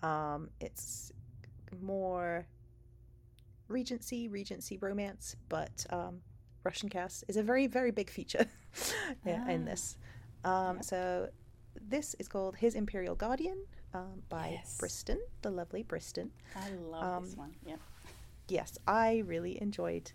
Um, 0.06 0.50
it's 0.60 1.12
more 1.80 2.46
Regency, 3.68 4.28
Regency 4.28 4.76
romance, 4.78 5.36
but 5.48 5.86
um, 5.90 6.20
Russian 6.62 6.88
Cas 6.88 7.24
is 7.28 7.36
a 7.36 7.42
very, 7.42 7.66
very 7.66 7.90
big 7.90 8.10
feature 8.10 8.46
in, 9.24 9.48
in 9.48 9.62
Ah. 9.62 9.64
this. 9.64 9.96
Um, 10.44 10.76
Yep. 10.76 10.84
So 10.84 11.28
this 11.88 12.14
is 12.18 12.28
called 12.28 12.56
His 12.56 12.74
Imperial 12.74 13.14
Guardian 13.16 13.64
um, 13.94 14.22
by 14.28 14.50
Yes. 14.52 14.76
Briston, 14.78 15.18
the 15.42 15.50
lovely 15.50 15.82
Briston. 15.82 16.30
I 16.54 16.68
love 16.70 17.24
this 17.24 17.32
Um, 17.32 17.38
one. 17.38 17.54
Yep. 17.66 17.80
yes, 18.48 18.78
I 18.86 19.22
really 19.26 19.60
enjoyed 19.60 20.12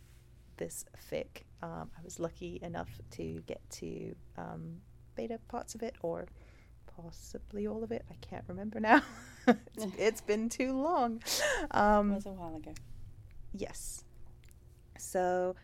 this 0.59 0.85
fic. 1.11 1.43
Um, 1.63 1.89
I 1.97 2.01
was 2.03 2.19
lucky 2.19 2.59
enough 2.61 2.89
to 3.11 3.41
get 3.47 3.67
to 3.71 4.15
um, 4.37 4.77
beta 5.15 5.39
parts 5.47 5.73
of 5.75 5.81
it, 5.81 5.95
or 6.01 6.27
possibly 6.95 7.67
all 7.67 7.83
of 7.83 7.91
it. 7.91 8.05
I 8.11 8.15
can't 8.21 8.43
remember 8.47 8.79
now. 8.79 9.01
it's, 9.47 9.87
it's 9.97 10.21
been 10.21 10.49
too 10.49 10.73
long. 10.79 11.21
It 11.25 11.67
Um, 11.71 12.13
was 12.15 12.25
a 12.27 12.29
while 12.31 12.55
ago. 12.55 12.73
yes. 13.53 14.03
So, 14.97 15.55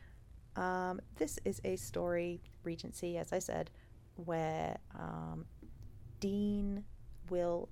um, 0.56 1.02
this 1.18 1.38
is 1.46 1.60
a 1.66 1.75
story, 1.75 2.42
Regency, 2.64 3.18
as 3.18 3.34
I 3.34 3.40
said, 3.40 3.70
where 4.16 4.78
um, 4.98 5.46
Dean 6.22 6.86
will 7.30 7.68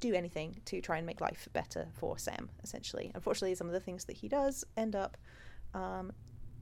do 0.00 0.14
anything 0.14 0.60
to 0.66 0.80
try 0.80 0.96
and 0.96 1.06
make 1.06 1.20
life 1.20 1.48
better 1.52 1.88
for 1.94 2.18
Sam, 2.18 2.48
essentially. 2.64 3.10
Unfortunately, 3.14 3.54
some 3.54 3.66
of 3.66 3.72
the 3.74 3.80
things 3.80 4.04
that 4.06 4.16
he 4.16 4.28
does 4.28 4.64
end 4.76 4.96
up 4.96 5.16
um, 5.74 6.12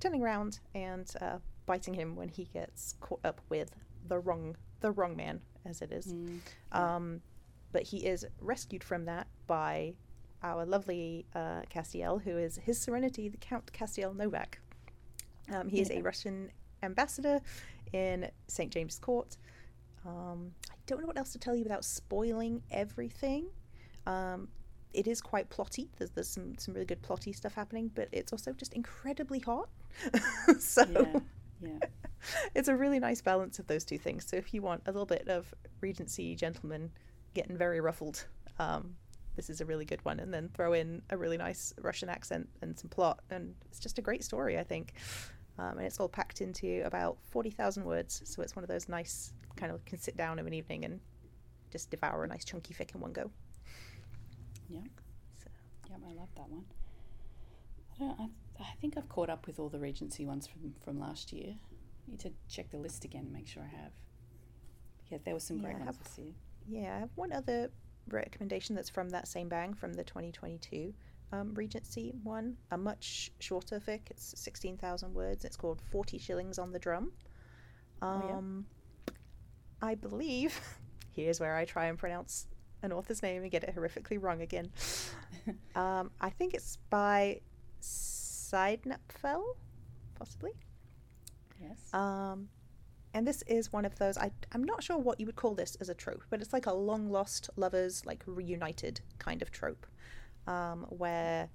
turning 0.04 0.22
around 0.22 0.60
and 0.74 1.10
uh, 1.20 1.38
biting 1.64 1.94
him 1.94 2.14
when 2.14 2.28
he 2.28 2.44
gets 2.44 2.94
caught 3.00 3.20
up 3.24 3.40
with 3.48 3.70
the 4.06 4.18
wrong 4.18 4.56
the 4.80 4.90
wrong 4.90 5.16
man, 5.16 5.40
as 5.64 5.80
it 5.80 5.90
is. 5.90 6.12
Mm. 6.12 6.40
Um, 6.72 7.20
but 7.72 7.82
he 7.82 7.98
is 8.06 8.26
rescued 8.40 8.84
from 8.84 9.06
that 9.06 9.26
by 9.46 9.94
our 10.42 10.66
lovely 10.66 11.24
uh, 11.34 11.62
Castiel, 11.70 12.22
who 12.22 12.36
is 12.36 12.58
His 12.58 12.78
Serenity, 12.78 13.30
the 13.30 13.38
Count 13.38 13.72
Castiel 13.72 14.14
Novak. 14.14 14.60
Um, 15.50 15.68
he 15.68 15.80
is 15.80 15.90
a 15.90 16.02
Russian 16.02 16.50
ambassador 16.82 17.40
in 17.94 18.30
St. 18.46 18.70
James's 18.70 18.98
Court. 18.98 19.38
Um, 20.06 20.52
I 20.70 20.74
don't 20.86 21.00
know 21.00 21.06
what 21.06 21.16
else 21.16 21.32
to 21.32 21.38
tell 21.38 21.56
you 21.56 21.62
without 21.62 21.84
spoiling 21.84 22.62
everything. 22.70 23.46
Um, 24.06 24.48
it 24.94 25.06
is 25.06 25.20
quite 25.20 25.50
plotty. 25.50 25.88
There's, 25.98 26.10
there's 26.10 26.28
some, 26.28 26.56
some 26.58 26.74
really 26.74 26.86
good 26.86 27.02
plotty 27.02 27.34
stuff 27.34 27.54
happening, 27.54 27.90
but 27.94 28.08
it's 28.12 28.32
also 28.32 28.52
just 28.52 28.72
incredibly 28.74 29.40
hot. 29.40 29.68
so 30.58 30.84
Yeah. 30.90 31.20
Yeah. 31.62 31.78
it's 32.54 32.68
a 32.68 32.76
really 32.76 32.98
nice 32.98 33.20
balance 33.20 33.58
of 33.58 33.66
those 33.66 33.84
two 33.84 33.98
things. 33.98 34.26
So 34.26 34.36
if 34.36 34.54
you 34.54 34.62
want 34.62 34.82
a 34.86 34.92
little 34.92 35.06
bit 35.06 35.28
of 35.28 35.52
Regency 35.80 36.34
gentleman 36.34 36.90
getting 37.34 37.56
very 37.56 37.80
ruffled, 37.80 38.26
um, 38.58 38.94
this 39.36 39.50
is 39.50 39.60
a 39.60 39.64
really 39.64 39.84
good 39.84 40.04
one. 40.04 40.20
And 40.20 40.32
then 40.32 40.50
throw 40.54 40.72
in 40.72 41.02
a 41.10 41.16
really 41.16 41.36
nice 41.36 41.74
Russian 41.80 42.08
accent 42.08 42.48
and 42.62 42.78
some 42.78 42.88
plot, 42.88 43.20
and 43.30 43.54
it's 43.66 43.80
just 43.80 43.98
a 43.98 44.02
great 44.02 44.24
story, 44.24 44.58
I 44.58 44.64
think. 44.64 44.94
Um, 45.58 45.78
and 45.78 45.86
it's 45.86 46.00
all 46.00 46.08
packed 46.08 46.40
into 46.40 46.82
about 46.84 47.16
forty 47.30 47.50
thousand 47.50 47.84
words, 47.84 48.22
so 48.24 48.42
it's 48.42 48.56
one 48.56 48.64
of 48.64 48.68
those 48.68 48.88
nice 48.88 49.32
kind 49.56 49.72
of 49.72 49.84
can 49.84 49.98
sit 49.98 50.16
down 50.16 50.40
of 50.40 50.46
an 50.46 50.52
evening 50.52 50.84
and 50.84 51.00
just 51.70 51.90
devour 51.90 52.24
a 52.24 52.26
nice 52.26 52.44
chunky 52.44 52.74
fic 52.74 52.94
in 52.94 53.00
one 53.00 53.12
go. 53.12 53.30
Yeah. 54.68 54.80
So. 55.42 55.50
Yep. 55.90 56.00
I 56.08 56.12
love 56.14 56.28
that 56.36 56.48
one. 56.48 56.64
I 57.94 57.98
don't. 57.98 58.20
I, 58.20 58.28
I 58.62 58.74
think 58.80 58.96
I've 58.96 59.08
caught 59.08 59.30
up 59.30 59.46
with 59.46 59.58
all 59.58 59.68
the 59.68 59.78
Regency 59.78 60.24
ones 60.26 60.46
from 60.46 60.74
from 60.82 60.98
last 60.98 61.32
year. 61.32 61.54
I 62.06 62.10
Need 62.10 62.20
to 62.20 62.32
check 62.48 62.70
the 62.70 62.76
list 62.78 63.04
again 63.04 63.24
and 63.24 63.32
make 63.32 63.46
sure 63.48 63.62
I 63.62 63.76
have. 63.82 63.92
Yeah, 65.10 65.18
there 65.24 65.34
were 65.34 65.40
some 65.40 65.58
great 65.58 65.72
Yeah, 65.78 65.84
ones 65.84 65.96
have- 65.96 66.04
this 66.04 66.18
year. 66.18 66.32
Yeah, 66.66 66.96
I 66.96 66.98
have 67.00 67.10
one 67.14 67.32
other 67.32 67.70
recommendation 68.08 68.74
that's 68.74 68.90
from 68.90 69.10
that 69.10 69.28
same 69.28 69.48
bang 69.48 69.74
from 69.74 69.92
the 69.94 70.04
2022 70.04 70.92
um, 71.32 71.52
Regency 71.54 72.12
one. 72.22 72.56
A 72.70 72.78
much 72.78 73.30
shorter 73.38 73.80
fic. 73.80 74.00
It's 74.10 74.34
16,000 74.40 75.12
words. 75.14 75.44
It's 75.44 75.56
called 75.56 75.80
40 75.90 76.18
Shillings 76.18 76.58
on 76.58 76.72
the 76.72 76.78
Drum. 76.78 77.12
Oh, 78.02 78.22
yeah. 78.28 78.36
Um, 78.36 78.66
I 79.82 79.94
believe, 79.94 80.58
here's 81.14 81.38
where 81.40 81.54
I 81.56 81.64
try 81.66 81.86
and 81.86 81.98
pronounce 81.98 82.46
an 82.84 82.92
author's 82.92 83.22
name 83.22 83.42
and 83.42 83.50
get 83.50 83.64
it 83.64 83.74
horrifically 83.74 84.22
wrong 84.22 84.42
again. 84.42 84.70
um, 85.74 86.10
I 86.20 86.30
think 86.30 86.54
it's 86.54 86.78
by 86.90 87.40
seidenapfel, 87.80 89.42
possibly. 90.14 90.52
Yes. 91.60 91.92
Um, 91.92 92.48
and 93.14 93.26
this 93.26 93.42
is 93.46 93.72
one 93.72 93.84
of 93.84 93.96
those. 93.98 94.18
I, 94.18 94.30
I'm 94.52 94.64
not 94.64 94.82
sure 94.82 94.98
what 94.98 95.20
you 95.20 95.26
would 95.26 95.36
call 95.36 95.54
this 95.54 95.76
as 95.80 95.88
a 95.88 95.94
trope, 95.94 96.22
but 96.30 96.40
it's 96.40 96.52
like 96.52 96.66
a 96.66 96.72
long 96.72 97.10
lost 97.10 97.48
lovers, 97.56 98.04
like 98.04 98.22
reunited 98.26 99.00
kind 99.18 99.40
of 99.40 99.50
trope, 99.50 99.86
um, 100.46 100.86
where 100.88 101.48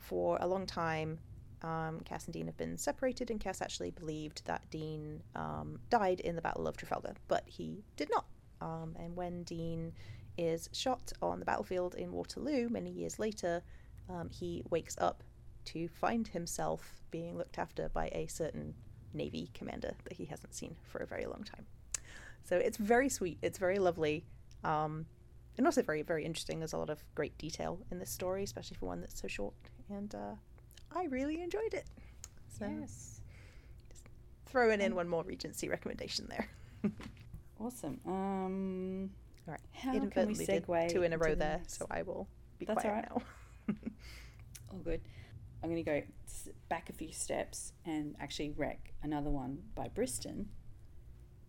for 0.00 0.38
a 0.40 0.46
long 0.46 0.66
time, 0.66 1.18
um, 1.62 2.00
Cass 2.04 2.24
and 2.24 2.32
Dean 2.32 2.46
have 2.46 2.56
been 2.56 2.78
separated, 2.78 3.30
and 3.30 3.40
Cass 3.40 3.60
actually 3.60 3.90
believed 3.90 4.42
that 4.46 4.62
Dean 4.70 5.22
um, 5.34 5.80
died 5.90 6.20
in 6.20 6.36
the 6.36 6.42
Battle 6.42 6.66
of 6.66 6.76
Trafalgar, 6.76 7.14
but 7.28 7.42
he 7.46 7.82
did 7.96 8.08
not. 8.10 8.24
Um, 8.60 8.94
and 8.98 9.16
when 9.16 9.42
Dean 9.42 9.92
is 10.40 10.70
shot 10.72 11.12
on 11.20 11.38
the 11.38 11.44
battlefield 11.44 11.94
in 11.94 12.12
Waterloo 12.12 12.68
many 12.68 12.90
years 12.90 13.18
later, 13.18 13.62
um, 14.08 14.28
he 14.30 14.62
wakes 14.70 14.96
up 14.98 15.22
to 15.66 15.86
find 15.88 16.26
himself 16.26 17.02
being 17.10 17.36
looked 17.36 17.58
after 17.58 17.90
by 17.90 18.08
a 18.12 18.26
certain 18.26 18.74
Navy 19.12 19.50
commander 19.52 19.92
that 20.04 20.14
he 20.14 20.24
hasn't 20.24 20.54
seen 20.54 20.76
for 20.88 20.98
a 20.98 21.06
very 21.06 21.26
long 21.26 21.44
time. 21.44 21.66
So 22.44 22.56
it's 22.56 22.78
very 22.78 23.08
sweet. 23.08 23.38
It's 23.42 23.58
very 23.58 23.78
lovely. 23.78 24.24
Um, 24.64 25.06
and 25.58 25.66
also 25.66 25.82
very, 25.82 26.02
very 26.02 26.24
interesting. 26.24 26.58
There's 26.58 26.72
a 26.72 26.78
lot 26.78 26.90
of 26.90 27.04
great 27.14 27.36
detail 27.36 27.78
in 27.90 27.98
this 27.98 28.10
story, 28.10 28.42
especially 28.42 28.76
for 28.78 28.86
one 28.86 29.00
that's 29.00 29.20
so 29.20 29.28
short. 29.28 29.54
And 29.90 30.14
uh, 30.14 30.34
I 30.96 31.04
really 31.04 31.42
enjoyed 31.42 31.74
it. 31.74 31.84
So 32.58 32.66
yes. 32.80 33.20
throwing 34.46 34.80
in 34.80 34.94
one 34.94 35.08
more 35.08 35.22
Regency 35.22 35.68
recommendation 35.68 36.28
there. 36.30 36.48
Awesome. 37.60 38.00
Um, 38.06 39.10
All 39.48 39.52
right. 39.52 39.60
How 39.72 39.92
can 39.92 40.28
we 40.28 40.34
segue 40.34 40.88
two 40.92 41.02
in 41.02 41.12
a 41.12 41.18
row 41.18 41.26
into 41.32 41.36
the 41.36 41.44
there, 41.44 41.60
so 41.66 41.86
I 41.90 42.02
will 42.02 42.28
be 42.58 42.66
That's 42.66 42.82
quiet 42.82 43.08
all 43.10 43.16
right. 43.16 43.26
now. 43.68 43.74
All 44.72 44.78
good. 44.78 45.00
I'm 45.62 45.70
going 45.70 45.82
to 45.84 45.90
go 45.90 46.02
back 46.68 46.88
a 46.88 46.92
few 46.92 47.12
steps 47.12 47.72
and 47.84 48.14
actually 48.20 48.50
rec 48.56 48.92
another 49.02 49.28
one 49.30 49.58
by 49.74 49.88
Briston 49.88 50.46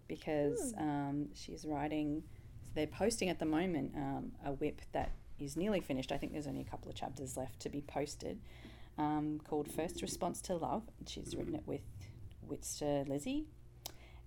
because 0.07 0.73
Hmm. 0.77 0.81
um, 0.89 1.27
she's 1.33 1.65
writing. 1.65 2.23
So 2.63 2.71
they're 2.75 2.87
posting 2.87 3.29
at 3.29 3.39
the 3.39 3.45
moment 3.45 3.93
um, 3.95 4.31
a 4.45 4.51
WIP 4.53 4.81
that 4.93 5.11
is 5.39 5.55
nearly 5.55 5.79
finished. 5.81 6.11
I 6.11 6.17
think 6.17 6.31
there's 6.33 6.47
only 6.47 6.61
a 6.61 6.65
couple 6.65 6.89
of 6.89 6.95
chapters 6.95 7.37
left 7.37 7.59
to 7.61 7.69
be 7.69 7.81
posted. 7.81 8.39
Um, 8.97 9.39
called 9.47 9.71
First 9.71 10.01
Response 10.01 10.41
to 10.41 10.55
Love. 10.55 10.83
She's 11.07 11.35
written 11.35 11.55
it 11.55 11.63
with 11.65 11.81
Whitster 12.47 13.07
Lizzy, 13.07 13.45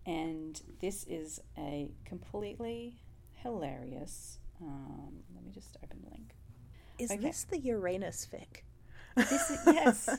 and 0.06 0.60
this 0.80 1.04
is 1.04 1.38
a 1.58 1.90
completely 2.06 2.96
hilarious. 3.44 4.38
Um, 4.60 5.12
let 5.34 5.44
me 5.44 5.52
just 5.52 5.76
open 5.84 6.00
the 6.02 6.10
link. 6.10 6.34
Is 6.98 7.10
Okay. 7.12 7.20
this 7.20 7.44
the 7.44 7.58
Uranus 7.58 8.26
fic? 8.32 8.62
This 9.16 9.50
is, 9.50 9.60
yes. 9.66 10.08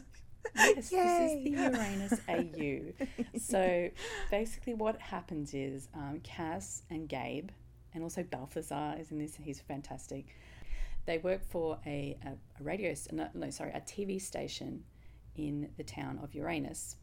Yes, 0.55 0.89
this 0.89 1.31
is 1.33 1.43
the 1.43 1.49
Uranus 1.49 2.21
AU. 2.29 3.23
So 3.39 3.89
basically, 4.29 4.75
what 4.75 5.01
happens 5.01 5.53
is 5.55 5.89
um, 5.95 6.19
Cass 6.23 6.83
and 6.91 7.09
Gabe, 7.09 7.49
and 7.93 8.03
also 8.03 8.23
Balthazar 8.23 8.95
is 8.99 9.11
in 9.11 9.17
this. 9.17 9.35
He's 9.35 9.59
fantastic. 9.59 10.27
They 11.07 11.17
work 11.17 11.41
for 11.43 11.79
a, 11.85 12.17
a, 12.23 12.29
a 12.29 12.63
radio, 12.63 12.93
no, 13.11 13.27
no, 13.33 13.49
sorry, 13.49 13.71
a 13.73 13.81
TV 13.81 14.21
station 14.21 14.83
in 15.35 15.69
the 15.77 15.83
town 15.83 16.19
of 16.23 16.33
Uranus. 16.35 16.95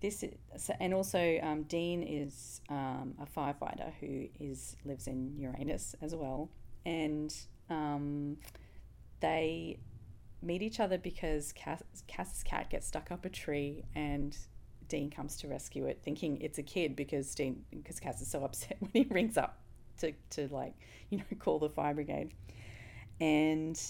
This 0.00 0.22
is, 0.22 0.70
and 0.80 0.94
also 0.94 1.38
um, 1.42 1.64
Dean 1.64 2.02
is 2.02 2.62
um, 2.70 3.14
a 3.20 3.26
firefighter 3.26 3.92
who 4.00 4.28
is 4.38 4.76
lives 4.84 5.06
in 5.06 5.34
Uranus 5.38 5.94
as 6.00 6.14
well, 6.14 6.48
and 6.86 7.34
um, 7.68 8.38
they 9.20 9.78
meet 10.42 10.62
each 10.62 10.80
other 10.80 10.96
because 10.96 11.52
Cass, 11.52 11.82
Cass's 12.06 12.42
cat 12.42 12.70
gets 12.70 12.86
stuck 12.86 13.10
up 13.10 13.24
a 13.24 13.28
tree 13.28 13.84
and 13.94 14.36
Dean 14.88 15.10
comes 15.10 15.36
to 15.36 15.48
rescue 15.48 15.86
it, 15.86 16.00
thinking 16.02 16.40
it's 16.40 16.58
a 16.58 16.62
kid 16.62 16.96
because 16.96 17.34
Dean 17.34 17.64
because 17.70 18.00
Cass 18.00 18.20
is 18.20 18.30
so 18.30 18.44
upset 18.44 18.76
when 18.80 18.90
he 18.92 19.06
rings 19.10 19.36
up 19.36 19.60
to, 19.98 20.12
to 20.30 20.48
like 20.50 20.74
you 21.10 21.18
know 21.18 21.24
call 21.38 21.58
the 21.58 21.68
fire 21.68 21.94
brigade, 21.94 22.32
and 23.20 23.80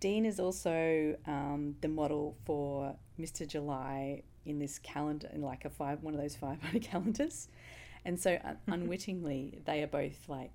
Dean 0.00 0.26
is 0.26 0.40
also 0.40 1.16
um, 1.26 1.76
the 1.80 1.88
model 1.88 2.36
for 2.44 2.96
Mr. 3.18 3.46
July 3.46 4.22
in 4.44 4.58
this 4.58 4.78
calendar 4.78 5.28
in 5.32 5.42
like 5.42 5.64
a 5.64 5.70
five 5.70 6.02
one 6.02 6.14
of 6.14 6.20
those 6.20 6.36
firefighter 6.36 6.82
calendars, 6.90 7.48
and 8.04 8.18
so 8.18 8.38
un- 8.44 8.58
unwittingly 8.66 9.60
they 9.64 9.82
are 9.82 9.86
both 9.86 10.28
like 10.28 10.52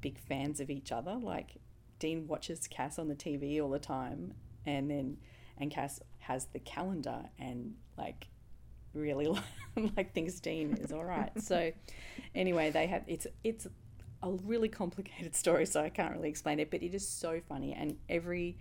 big 0.00 0.18
fans 0.18 0.60
of 0.60 0.70
each 0.70 0.92
other. 0.92 1.14
Like 1.14 1.56
Dean 1.98 2.26
watches 2.26 2.66
Cass 2.68 2.98
on 2.98 3.08
the 3.08 3.14
TV 3.14 3.60
all 3.62 3.70
the 3.70 3.78
time, 3.78 4.34
and 4.64 4.90
then 4.90 5.18
and 5.58 5.70
Cass 5.70 6.00
has 6.18 6.46
the 6.46 6.58
calendar 6.58 7.22
and 7.38 7.74
like 7.96 8.28
really 8.92 9.26
like 9.96 10.14
thinks 10.14 10.40
Dean 10.40 10.76
is 10.76 10.92
all 10.92 11.04
right. 11.04 11.30
So 11.40 11.72
anyway, 12.34 12.70
they 12.70 12.86
have 12.86 13.04
it's 13.06 13.26
it's 13.44 13.66
a 14.22 14.30
really 14.30 14.68
complicated 14.68 15.34
story, 15.34 15.66
so 15.66 15.80
I 15.82 15.88
can't 15.88 16.14
really 16.14 16.28
explain 16.28 16.58
it, 16.58 16.70
but 16.70 16.82
it 16.82 16.94
is 16.94 17.06
so 17.06 17.40
funny, 17.48 17.72
and 17.72 17.96
every 18.08 18.58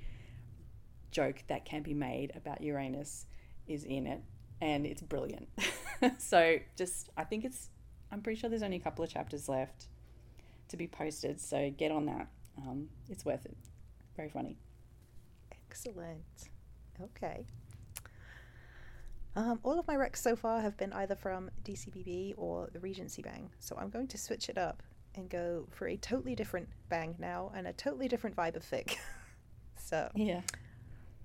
joke 1.12 1.44
that 1.48 1.64
can 1.64 1.82
be 1.82 1.94
made 1.94 2.34
about 2.36 2.62
Uranus 2.62 3.26
is 3.68 3.84
in 3.84 4.08
it, 4.08 4.22
and 4.62 4.86
it's 4.86 5.02
brilliant. 5.02 5.48
so 6.18 6.58
just 6.78 7.10
I 7.18 7.24
think 7.24 7.46
it's 7.46 7.70
I'm 8.12 8.22
pretty 8.22 8.40
sure 8.40 8.50
there's 8.50 8.64
only 8.64 8.78
a 8.78 8.82
couple 8.82 9.04
of 9.04 9.10
chapters 9.12 9.48
left 9.50 9.88
to 10.70 10.78
be 10.78 10.88
posted, 10.88 11.40
so 11.40 11.70
get 11.78 11.92
on 11.92 12.06
that. 12.06 12.28
Um, 12.58 12.88
it's 13.10 13.26
worth 13.26 13.46
it. 13.46 13.58
Very 14.16 14.30
funny. 14.30 14.58
Excellent. 15.70 16.50
Okay. 17.02 17.46
Um, 19.36 19.60
all 19.64 19.78
of 19.78 19.86
my 19.88 19.96
recs 19.96 20.18
so 20.18 20.36
far 20.38 20.62
have 20.62 20.78
been 20.78 20.94
either 20.94 21.16
from 21.16 21.50
DCBB 21.64 22.36
or 22.38 22.70
the 22.72 22.80
Regency 22.80 23.22
Bang, 23.22 23.50
so 23.60 23.76
I'm 23.78 23.90
going 23.90 24.08
to 24.08 24.18
switch 24.18 24.48
it 24.48 24.58
up 24.58 24.82
and 25.16 25.30
go 25.30 25.68
for 25.72 25.88
a 25.90 25.98
totally 25.98 26.36
different 26.36 26.70
bang 26.90 27.16
now 27.20 27.52
and 27.56 27.68
a 27.68 27.74
totally 27.74 28.08
different 28.08 28.36
vibe 28.38 28.56
of 28.56 28.64
fic. 28.64 28.96
so, 29.78 30.10
Yeah. 30.16 30.42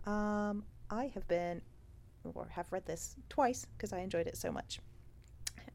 um, 0.07 0.64
I 0.90 1.07
have 1.14 1.26
been, 1.29 1.62
or 2.35 2.48
have 2.50 2.70
read 2.72 2.87
this 2.87 3.16
twice 3.28 3.66
because 3.76 3.92
I 3.92 3.98
enjoyed 3.98 4.26
it 4.26 4.37
so 4.37 4.52
much. 4.52 4.80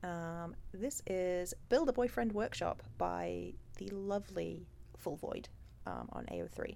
Um, 0.03 0.55
this 0.73 1.01
is 1.07 1.53
Build 1.69 1.89
a 1.89 1.93
Boyfriend 1.93 2.31
Workshop 2.31 2.83
by 2.97 3.53
the 3.77 3.87
lovely 3.89 4.67
Full 4.97 5.15
Void 5.15 5.49
um, 5.85 6.09
on 6.13 6.25
AO3. 6.25 6.75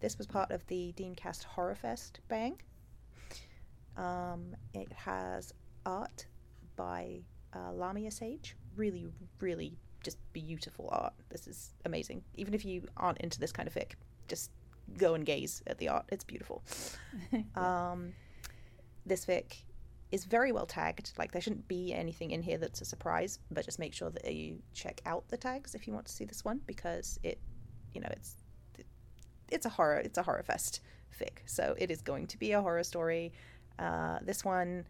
This 0.00 0.18
was 0.18 0.26
part 0.26 0.50
of 0.50 0.66
the 0.66 0.92
Deancas 0.96 1.44
Horror 1.44 1.74
Fest 1.74 2.20
bang. 2.28 2.60
Um, 3.96 4.56
it 4.72 4.92
has 4.92 5.52
art 5.86 6.26
by 6.76 7.20
uh, 7.54 7.72
Lamia 7.72 8.10
Sage. 8.10 8.56
Really, 8.76 9.06
really 9.40 9.78
just 10.02 10.18
beautiful 10.32 10.88
art. 10.92 11.14
This 11.30 11.46
is 11.46 11.70
amazing. 11.84 12.22
Even 12.34 12.54
if 12.54 12.64
you 12.64 12.86
aren't 12.96 13.18
into 13.18 13.38
this 13.38 13.52
kind 13.52 13.68
of 13.68 13.74
fic, 13.74 13.92
just 14.28 14.50
go 14.98 15.14
and 15.14 15.24
gaze 15.24 15.62
at 15.66 15.78
the 15.78 15.88
art. 15.88 16.04
It's 16.10 16.24
beautiful. 16.24 16.62
Um, 17.56 18.12
this 19.06 19.26
fic 19.26 19.62
is 20.12 20.24
very 20.24 20.52
well 20.52 20.66
tagged. 20.66 21.12
Like 21.18 21.32
there 21.32 21.40
shouldn't 21.40 21.66
be 21.68 21.92
anything 21.92 22.30
in 22.30 22.42
here 22.42 22.58
that's 22.58 22.80
a 22.80 22.84
surprise, 22.84 23.38
but 23.50 23.64
just 23.64 23.78
make 23.78 23.94
sure 23.94 24.10
that 24.10 24.32
you 24.32 24.58
check 24.72 25.00
out 25.06 25.28
the 25.28 25.36
tags 25.36 25.74
if 25.74 25.86
you 25.86 25.92
want 25.92 26.06
to 26.06 26.12
see 26.12 26.24
this 26.24 26.44
one 26.44 26.60
because 26.66 27.18
it, 27.22 27.38
you 27.92 28.00
know, 28.00 28.08
it's 28.10 28.36
it's 29.50 29.66
a 29.66 29.68
horror 29.68 29.98
it's 29.98 30.18
a 30.18 30.22
horror 30.22 30.42
fest 30.42 30.80
fic, 31.18 31.38
so 31.46 31.74
it 31.78 31.90
is 31.90 32.00
going 32.00 32.26
to 32.28 32.38
be 32.38 32.52
a 32.52 32.60
horror 32.60 32.84
story. 32.84 33.32
Uh, 33.78 34.18
this 34.22 34.44
one, 34.44 34.86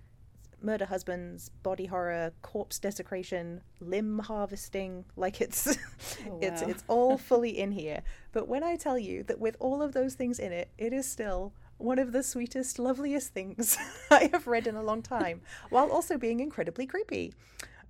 murder 0.60 0.84
husbands, 0.84 1.50
body 1.62 1.86
horror, 1.86 2.32
corpse 2.42 2.78
desecration, 2.78 3.62
limb 3.80 4.18
harvesting. 4.18 5.04
Like 5.16 5.40
it's 5.40 5.78
Oh, 6.30 6.38
it's 6.40 6.62
it's 6.62 6.84
all 6.88 7.18
fully 7.18 7.58
in 7.58 7.72
here. 7.72 8.02
But 8.32 8.48
when 8.48 8.62
I 8.62 8.76
tell 8.76 8.98
you 8.98 9.22
that 9.24 9.38
with 9.38 9.56
all 9.60 9.82
of 9.82 9.92
those 9.92 10.14
things 10.14 10.38
in 10.38 10.52
it, 10.52 10.68
it 10.78 10.92
is 10.92 11.08
still 11.08 11.52
one 11.78 11.98
of 11.98 12.12
the 12.12 12.22
sweetest, 12.22 12.78
loveliest 12.78 13.32
things 13.32 13.76
I 14.10 14.30
have 14.32 14.46
read 14.46 14.66
in 14.66 14.76
a 14.76 14.82
long 14.82 15.02
time, 15.02 15.40
while 15.70 15.90
also 15.90 16.16
being 16.18 16.40
incredibly 16.40 16.86
creepy. 16.86 17.34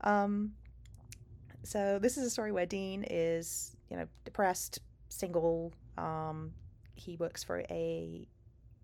Um, 0.01 0.53
so 1.63 1.99
this 1.99 2.17
is 2.17 2.27
a 2.27 2.31
story 2.31 2.53
where 2.53 2.67
Dean 2.67 3.05
is, 3.09 3.77
you 3.91 3.97
know, 3.97 4.07
depressed, 4.25 4.81
single. 5.09 5.73
Um, 5.97 6.53
he 6.95 7.17
works 7.17 7.43
for 7.43 7.61
a 7.71 8.29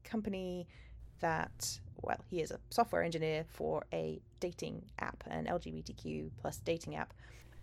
company 0.04 0.66
that, 1.20 1.78
well, 2.02 2.24
he 2.28 2.40
is 2.40 2.50
a 2.50 2.58
software 2.70 3.02
engineer 3.02 3.44
for 3.48 3.84
a 3.92 4.20
dating 4.40 4.82
app, 4.98 5.22
an 5.26 5.46
LGBTQ 5.46 6.30
plus 6.40 6.58
dating 6.58 6.96
app. 6.96 7.12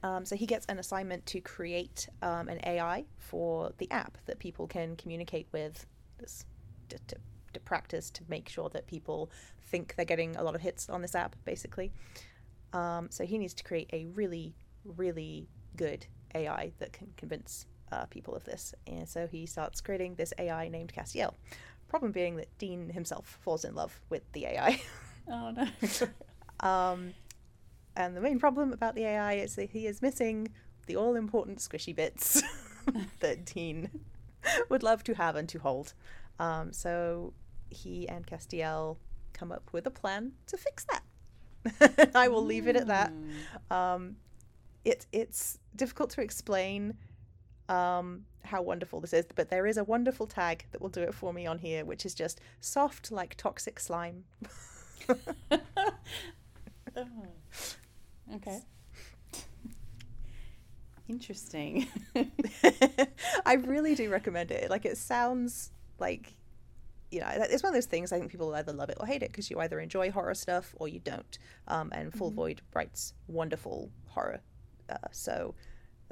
Um, 0.04 0.26
so 0.26 0.36
he 0.36 0.46
gets 0.46 0.66
an 0.68 0.78
assignment 0.78 1.26
to 1.28 1.42
create 1.42 2.08
um, 2.22 2.50
an 2.50 2.60
AI 2.64 3.06
for 3.18 3.72
the 3.80 3.90
app 3.92 4.18
that 4.28 4.38
people 4.38 4.68
can 4.68 4.96
communicate 4.96 5.48
with. 5.52 5.88
This 6.20 6.46
to, 6.90 6.98
to, 7.08 7.16
to 7.54 7.60
practice 7.60 8.10
to 8.12 8.24
make 8.28 8.50
sure 8.50 8.70
that 8.70 8.88
people 8.88 9.32
think 9.68 9.96
they're 9.96 10.06
getting 10.06 10.36
a 10.36 10.44
lot 10.44 10.56
of 10.56 10.62
hits 10.62 10.90
on 10.90 11.02
this 11.02 11.16
app, 11.16 11.36
basically. 11.46 11.92
Um, 12.74 13.08
so 13.10 13.26
he 13.26 13.38
needs 13.38 13.54
to 13.56 13.64
create 13.64 13.90
a 13.94 14.06
really, 14.08 14.56
really 14.84 15.48
good 15.76 16.06
AI 16.36 16.72
that 16.80 16.94
can 16.94 17.08
convince 17.18 17.66
uh, 17.92 18.06
people 18.06 18.36
of 18.36 18.44
this. 18.44 18.74
And 18.86 19.08
so 19.08 19.28
he 19.28 19.46
starts 19.46 19.82
creating 19.82 20.16
this 20.16 20.34
AI 20.38 20.68
named 20.68 20.94
Castiel. 20.94 21.34
Problem 21.88 22.12
being 22.12 22.36
that 22.38 22.56
Dean 22.58 22.90
himself 22.90 23.40
falls 23.42 23.64
in 23.64 23.76
love 23.76 24.00
with 24.10 24.30
the 24.34 24.46
AI. 24.46 24.82
Oh 25.30 25.52
no. 25.52 25.68
Um, 26.60 27.14
and 27.96 28.16
the 28.16 28.22
main 28.22 28.40
problem 28.40 28.74
about 28.74 28.96
the 28.96 29.04
AI 29.04 29.34
is 29.34 29.56
that 29.56 29.70
he 29.70 29.86
is 29.88 30.02
missing 30.02 30.50
the 30.88 30.96
all 30.96 31.16
important 31.16 31.60
squishy 31.60 31.96
bits 31.96 32.42
that 33.20 33.46
Dean 33.46 33.90
would 34.70 34.84
love 34.84 35.04
to 35.04 35.14
have 35.14 35.36
and 35.36 35.48
to 35.50 35.60
hold. 35.60 35.94
Um, 36.40 36.72
so 36.74 37.34
he 37.70 38.08
and 38.08 38.26
Castiel 38.26 38.98
come 39.34 39.52
up 39.52 39.70
with 39.72 39.86
a 39.86 39.92
plan 39.92 40.34
to 40.48 40.58
fix 40.58 40.86
that. 40.86 42.12
I 42.16 42.28
will 42.28 42.44
leave 42.44 42.68
it 42.68 42.76
at 42.76 42.88
that. 42.88 43.12
Mm. 43.72 43.76
Um, 43.76 44.16
it, 44.86 45.06
it's 45.12 45.60
difficult 45.76 46.10
to 46.12 46.22
explain 46.22 46.96
um, 47.68 48.26
how 48.44 48.62
wonderful 48.62 49.02
this 49.02 49.14
is, 49.14 49.26
but 49.36 49.50
there 49.50 49.68
is 49.68 49.78
a 49.78 49.84
wonderful 49.84 50.28
tag 50.28 50.66
that 50.72 50.82
will 50.82 50.90
do 50.90 51.02
it 51.02 51.14
for 51.14 51.34
me 51.34 51.46
on 51.46 51.58
here, 51.58 51.84
which 51.84 52.06
is 52.06 52.14
just 52.14 52.40
soft 52.62 53.12
like 53.12 53.36
toxic 53.36 53.80
slime. 53.80 54.24
Oh. 56.98 57.06
Okay. 58.36 58.60
Interesting. 61.08 61.88
I 63.46 63.54
really 63.54 63.94
do 63.94 64.10
recommend 64.10 64.52
it. 64.52 64.70
Like, 64.72 64.86
it 64.86 64.98
sounds 64.98 65.72
like, 66.00 66.34
you 67.12 67.20
know, 67.22 67.28
it's 67.30 67.64
one 67.64 67.70
of 67.70 67.74
those 67.76 67.86
things 67.86 68.12
I 68.12 68.20
think 68.20 68.32
people 68.32 68.54
either 68.54 68.74
love 68.74 68.90
it 68.90 68.98
or 69.00 69.06
hate 69.08 69.24
it 69.24 69.32
because 69.32 69.50
you 69.50 69.60
either 69.60 69.80
enjoy 69.80 70.12
horror 70.12 70.34
stuff 70.34 70.76
or 70.78 70.88
you 70.88 71.00
don't. 71.00 71.38
Um, 71.68 71.90
and 71.94 72.14
Full 72.14 72.32
Mhm. 72.32 72.36
Void 72.36 72.62
writes 72.74 73.14
wonderful 73.28 73.90
horror. 74.08 74.42
Uh, 74.90 74.98
so 75.12 75.56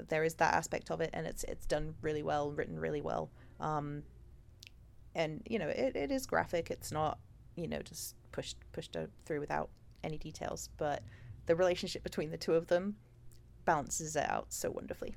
there 0.10 0.24
is 0.24 0.36
that 0.36 0.54
aspect 0.54 0.92
of 0.92 1.02
it, 1.02 1.10
and 1.14 1.26
it's 1.28 1.44
it's 1.46 1.66
done 1.66 1.96
really 2.02 2.24
well, 2.24 2.52
written 2.52 2.80
really 2.80 3.02
well. 3.02 3.30
Um, 3.60 4.04
and, 5.14 5.42
you 5.50 5.60
know, 5.60 5.70
it, 5.70 5.96
it 5.96 6.12
is 6.12 6.26
graphic. 6.26 6.70
It's 6.70 6.92
not 6.92 7.20
you 7.56 7.68
know, 7.68 7.82
just 7.82 8.16
pushed 8.32 8.58
pushed 8.74 8.96
through 9.26 9.40
without 9.40 9.70
any 10.04 10.18
details. 10.18 10.70
But 10.78 11.04
the 11.46 11.56
relationship 11.56 12.04
between 12.04 12.32
the 12.32 12.38
two 12.38 12.54
of 12.54 12.68
them 12.68 12.98
balances 13.66 14.16
it 14.16 14.30
out 14.30 14.48
so 14.50 14.70
wonderfully. 14.72 15.16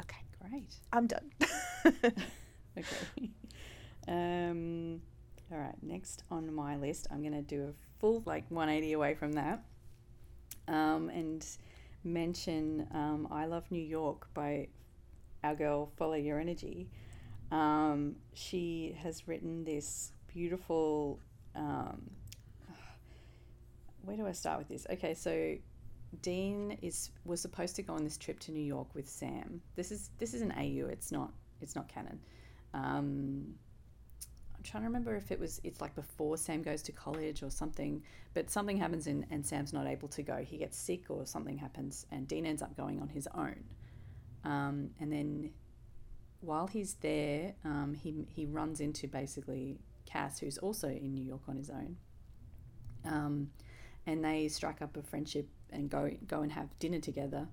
Okay, 0.00 0.18
Great. 0.50 0.74
I'm 0.92 1.06
done. 1.06 1.30
Okay. 2.78 3.30
um, 4.08 5.00
all 5.50 5.58
right. 5.58 5.74
Next 5.82 6.22
on 6.30 6.52
my 6.54 6.76
list, 6.76 7.08
I'm 7.10 7.20
going 7.20 7.32
to 7.32 7.42
do 7.42 7.64
a 7.64 7.72
full 8.00 8.22
like 8.26 8.44
180 8.50 8.92
away 8.92 9.14
from 9.14 9.32
that, 9.32 9.64
um, 10.68 11.08
and 11.08 11.44
mention 12.04 12.86
um, 12.92 13.28
"I 13.30 13.46
Love 13.46 13.64
New 13.70 13.82
York" 13.82 14.28
by 14.34 14.68
our 15.42 15.54
girl 15.54 15.90
Follow 15.96 16.14
Your 16.14 16.38
Energy. 16.38 16.88
Um, 17.50 18.16
she 18.34 18.96
has 19.02 19.26
written 19.26 19.64
this 19.64 20.12
beautiful. 20.32 21.20
Um, 21.54 22.10
where 24.02 24.16
do 24.16 24.26
I 24.26 24.32
start 24.32 24.58
with 24.58 24.68
this? 24.68 24.86
Okay, 24.90 25.14
so 25.14 25.56
Dean 26.22 26.78
is 26.82 27.10
was 27.24 27.40
supposed 27.40 27.76
to 27.76 27.82
go 27.82 27.94
on 27.94 28.04
this 28.04 28.16
trip 28.16 28.38
to 28.40 28.52
New 28.52 28.64
York 28.64 28.94
with 28.94 29.08
Sam. 29.08 29.60
This 29.76 29.90
is 29.90 30.10
this 30.18 30.34
is 30.34 30.42
an 30.42 30.52
AU. 30.52 30.86
It's 30.86 31.12
not 31.12 31.32
it's 31.60 31.74
not 31.74 31.88
canon. 31.88 32.20
Um, 32.78 33.54
I'm 34.56 34.62
trying 34.62 34.82
to 34.82 34.88
remember 34.88 35.14
if 35.16 35.30
it 35.30 35.38
was 35.38 35.60
it's 35.64 35.80
like 35.80 35.94
before 35.94 36.36
Sam 36.36 36.62
goes 36.62 36.82
to 36.82 36.92
college 36.92 37.42
or 37.42 37.50
something, 37.50 38.02
but 38.34 38.50
something 38.50 38.76
happens 38.76 39.06
and, 39.06 39.24
and 39.30 39.44
Sam's 39.44 39.72
not 39.72 39.86
able 39.86 40.08
to 40.08 40.22
go. 40.22 40.36
He 40.36 40.58
gets 40.58 40.76
sick 40.76 41.04
or 41.08 41.26
something 41.26 41.58
happens, 41.58 42.06
and 42.10 42.26
Dean 42.26 42.46
ends 42.46 42.62
up 42.62 42.76
going 42.76 43.00
on 43.00 43.08
his 43.08 43.28
own. 43.34 43.64
Um, 44.44 44.90
and 45.00 45.12
then 45.12 45.50
while 46.40 46.66
he's 46.66 46.94
there, 46.94 47.54
um, 47.64 47.94
he 47.94 48.26
he 48.28 48.46
runs 48.46 48.80
into 48.80 49.08
basically 49.08 49.78
Cass, 50.06 50.38
who's 50.38 50.58
also 50.58 50.88
in 50.88 51.14
New 51.14 51.24
York 51.24 51.42
on 51.48 51.56
his 51.56 51.70
own. 51.70 51.96
Um, 53.04 53.50
and 54.06 54.24
they 54.24 54.48
strike 54.48 54.82
up 54.82 54.96
a 54.96 55.02
friendship 55.02 55.48
and 55.70 55.90
go 55.90 56.10
go 56.26 56.42
and 56.42 56.52
have 56.52 56.78
dinner 56.78 57.00
together. 57.00 57.46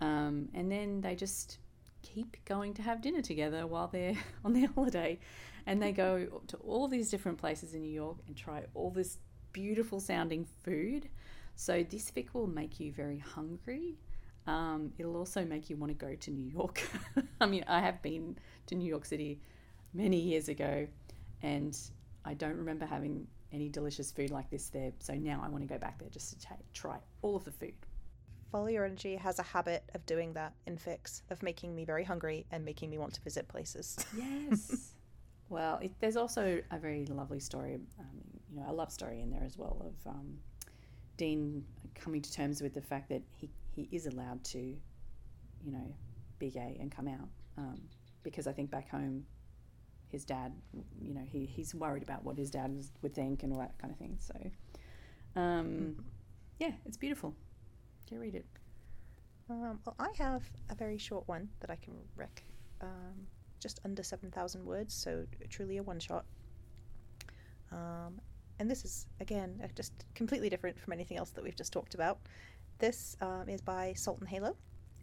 Um, 0.00 0.48
and 0.54 0.70
then 0.70 1.00
they 1.00 1.14
just 1.14 1.58
keep 2.02 2.36
going 2.44 2.74
to 2.74 2.82
have 2.82 3.00
dinner 3.00 3.22
together 3.22 3.66
while 3.66 3.88
they're 3.88 4.16
on 4.44 4.52
their 4.52 4.68
holiday. 4.68 5.18
And 5.66 5.80
they 5.80 5.92
go 5.92 6.42
to 6.48 6.56
all 6.58 6.88
these 6.88 7.10
different 7.10 7.38
places 7.38 7.74
in 7.74 7.82
New 7.82 7.92
York 7.92 8.18
and 8.26 8.36
try 8.36 8.64
all 8.74 8.90
this 8.90 9.18
beautiful 9.52 10.00
sounding 10.00 10.46
food. 10.64 11.08
So 11.54 11.84
this 11.88 12.10
fic 12.10 12.28
will 12.32 12.46
make 12.46 12.80
you 12.80 12.92
very 12.92 13.18
hungry. 13.18 13.96
Um, 14.46 14.92
it'll 14.98 15.16
also 15.16 15.44
make 15.44 15.70
you 15.70 15.76
want 15.76 15.96
to 15.96 16.06
go 16.06 16.14
to 16.14 16.30
New 16.30 16.50
York. 16.50 16.82
I 17.40 17.46
mean, 17.46 17.64
I 17.68 17.80
have 17.80 18.02
been 18.02 18.36
to 18.66 18.74
New 18.74 18.88
York 18.88 19.04
City 19.04 19.40
many 19.94 20.18
years 20.18 20.48
ago, 20.48 20.88
and 21.42 21.78
I 22.24 22.34
don't 22.34 22.56
remember 22.56 22.86
having 22.86 23.26
any 23.52 23.68
delicious 23.68 24.10
food 24.10 24.30
like 24.30 24.50
this 24.50 24.68
there. 24.68 24.92
So 24.98 25.14
now 25.14 25.42
I 25.44 25.48
want 25.48 25.62
to 25.62 25.72
go 25.72 25.78
back 25.78 25.98
there 25.98 26.08
just 26.08 26.30
to 26.32 26.46
ta 26.46 26.54
try 26.72 26.98
all 27.20 27.36
of 27.36 27.44
the 27.44 27.52
food. 27.52 27.74
Follow 28.52 28.66
Your 28.66 28.84
Energy 28.84 29.16
has 29.16 29.38
a 29.38 29.42
habit 29.42 29.82
of 29.94 30.04
doing 30.04 30.34
that 30.34 30.52
in 30.66 30.76
fics, 30.76 31.22
of 31.30 31.42
making 31.42 31.74
me 31.74 31.86
very 31.86 32.04
hungry 32.04 32.44
and 32.52 32.62
making 32.62 32.90
me 32.90 32.98
want 32.98 33.14
to 33.14 33.22
visit 33.22 33.48
places. 33.48 33.96
Yes. 34.14 34.92
well, 35.48 35.78
it, 35.82 35.90
there's 36.00 36.18
also 36.18 36.60
a 36.70 36.78
very 36.78 37.06
lovely 37.06 37.40
story, 37.40 37.80
um, 37.98 38.06
you 38.50 38.60
know, 38.60 38.70
a 38.70 38.72
love 38.72 38.92
story 38.92 39.22
in 39.22 39.30
there 39.30 39.42
as 39.42 39.56
well 39.56 39.78
of 39.80 40.06
um, 40.06 40.36
Dean 41.16 41.64
coming 41.94 42.20
to 42.20 42.30
terms 42.30 42.60
with 42.60 42.74
the 42.74 42.82
fact 42.82 43.08
that 43.08 43.22
he, 43.34 43.48
he 43.74 43.88
is 43.90 44.04
allowed 44.04 44.44
to, 44.44 44.58
you 44.58 45.72
know, 45.72 45.94
be 46.38 46.50
gay 46.50 46.76
and 46.78 46.92
come 46.92 47.08
out. 47.08 47.28
Um, 47.56 47.80
because 48.22 48.46
I 48.46 48.52
think 48.52 48.70
back 48.70 48.90
home, 48.90 49.24
his 50.08 50.26
dad, 50.26 50.52
you 51.00 51.14
know, 51.14 51.24
he, 51.26 51.46
he's 51.46 51.74
worried 51.74 52.02
about 52.02 52.22
what 52.22 52.36
his 52.36 52.50
dad 52.50 52.78
would 53.00 53.14
think 53.14 53.44
and 53.44 53.52
all 53.54 53.60
that 53.60 53.78
kind 53.78 53.90
of 53.90 53.98
thing. 53.98 54.18
So, 54.20 54.34
um, 55.40 56.04
yeah, 56.58 56.72
it's 56.84 56.98
beautiful. 56.98 57.34
Read 58.18 58.34
it. 58.36 58.46
Um, 59.50 59.80
well, 59.84 59.96
I 59.98 60.08
have 60.18 60.42
a 60.70 60.74
very 60.74 60.98
short 60.98 61.26
one 61.28 61.48
that 61.60 61.70
I 61.70 61.76
can 61.76 61.94
rec. 62.16 62.42
Um, 62.80 63.26
just 63.60 63.80
under 63.84 64.02
7,000 64.02 64.64
words, 64.64 64.94
so 64.94 65.24
truly 65.48 65.76
a 65.78 65.82
one 65.82 66.00
shot. 66.00 66.24
Um, 67.70 68.20
and 68.58 68.70
this 68.70 68.84
is, 68.84 69.06
again, 69.20 69.60
uh, 69.62 69.68
just 69.74 69.92
completely 70.14 70.48
different 70.48 70.78
from 70.78 70.92
anything 70.92 71.16
else 71.16 71.30
that 71.30 71.42
we've 71.44 71.56
just 71.56 71.72
talked 71.72 71.94
about. 71.94 72.18
This 72.78 73.16
um, 73.20 73.48
is 73.48 73.60
by 73.60 73.92
Salt 73.96 74.18
and 74.20 74.28
Halo, 74.28 74.56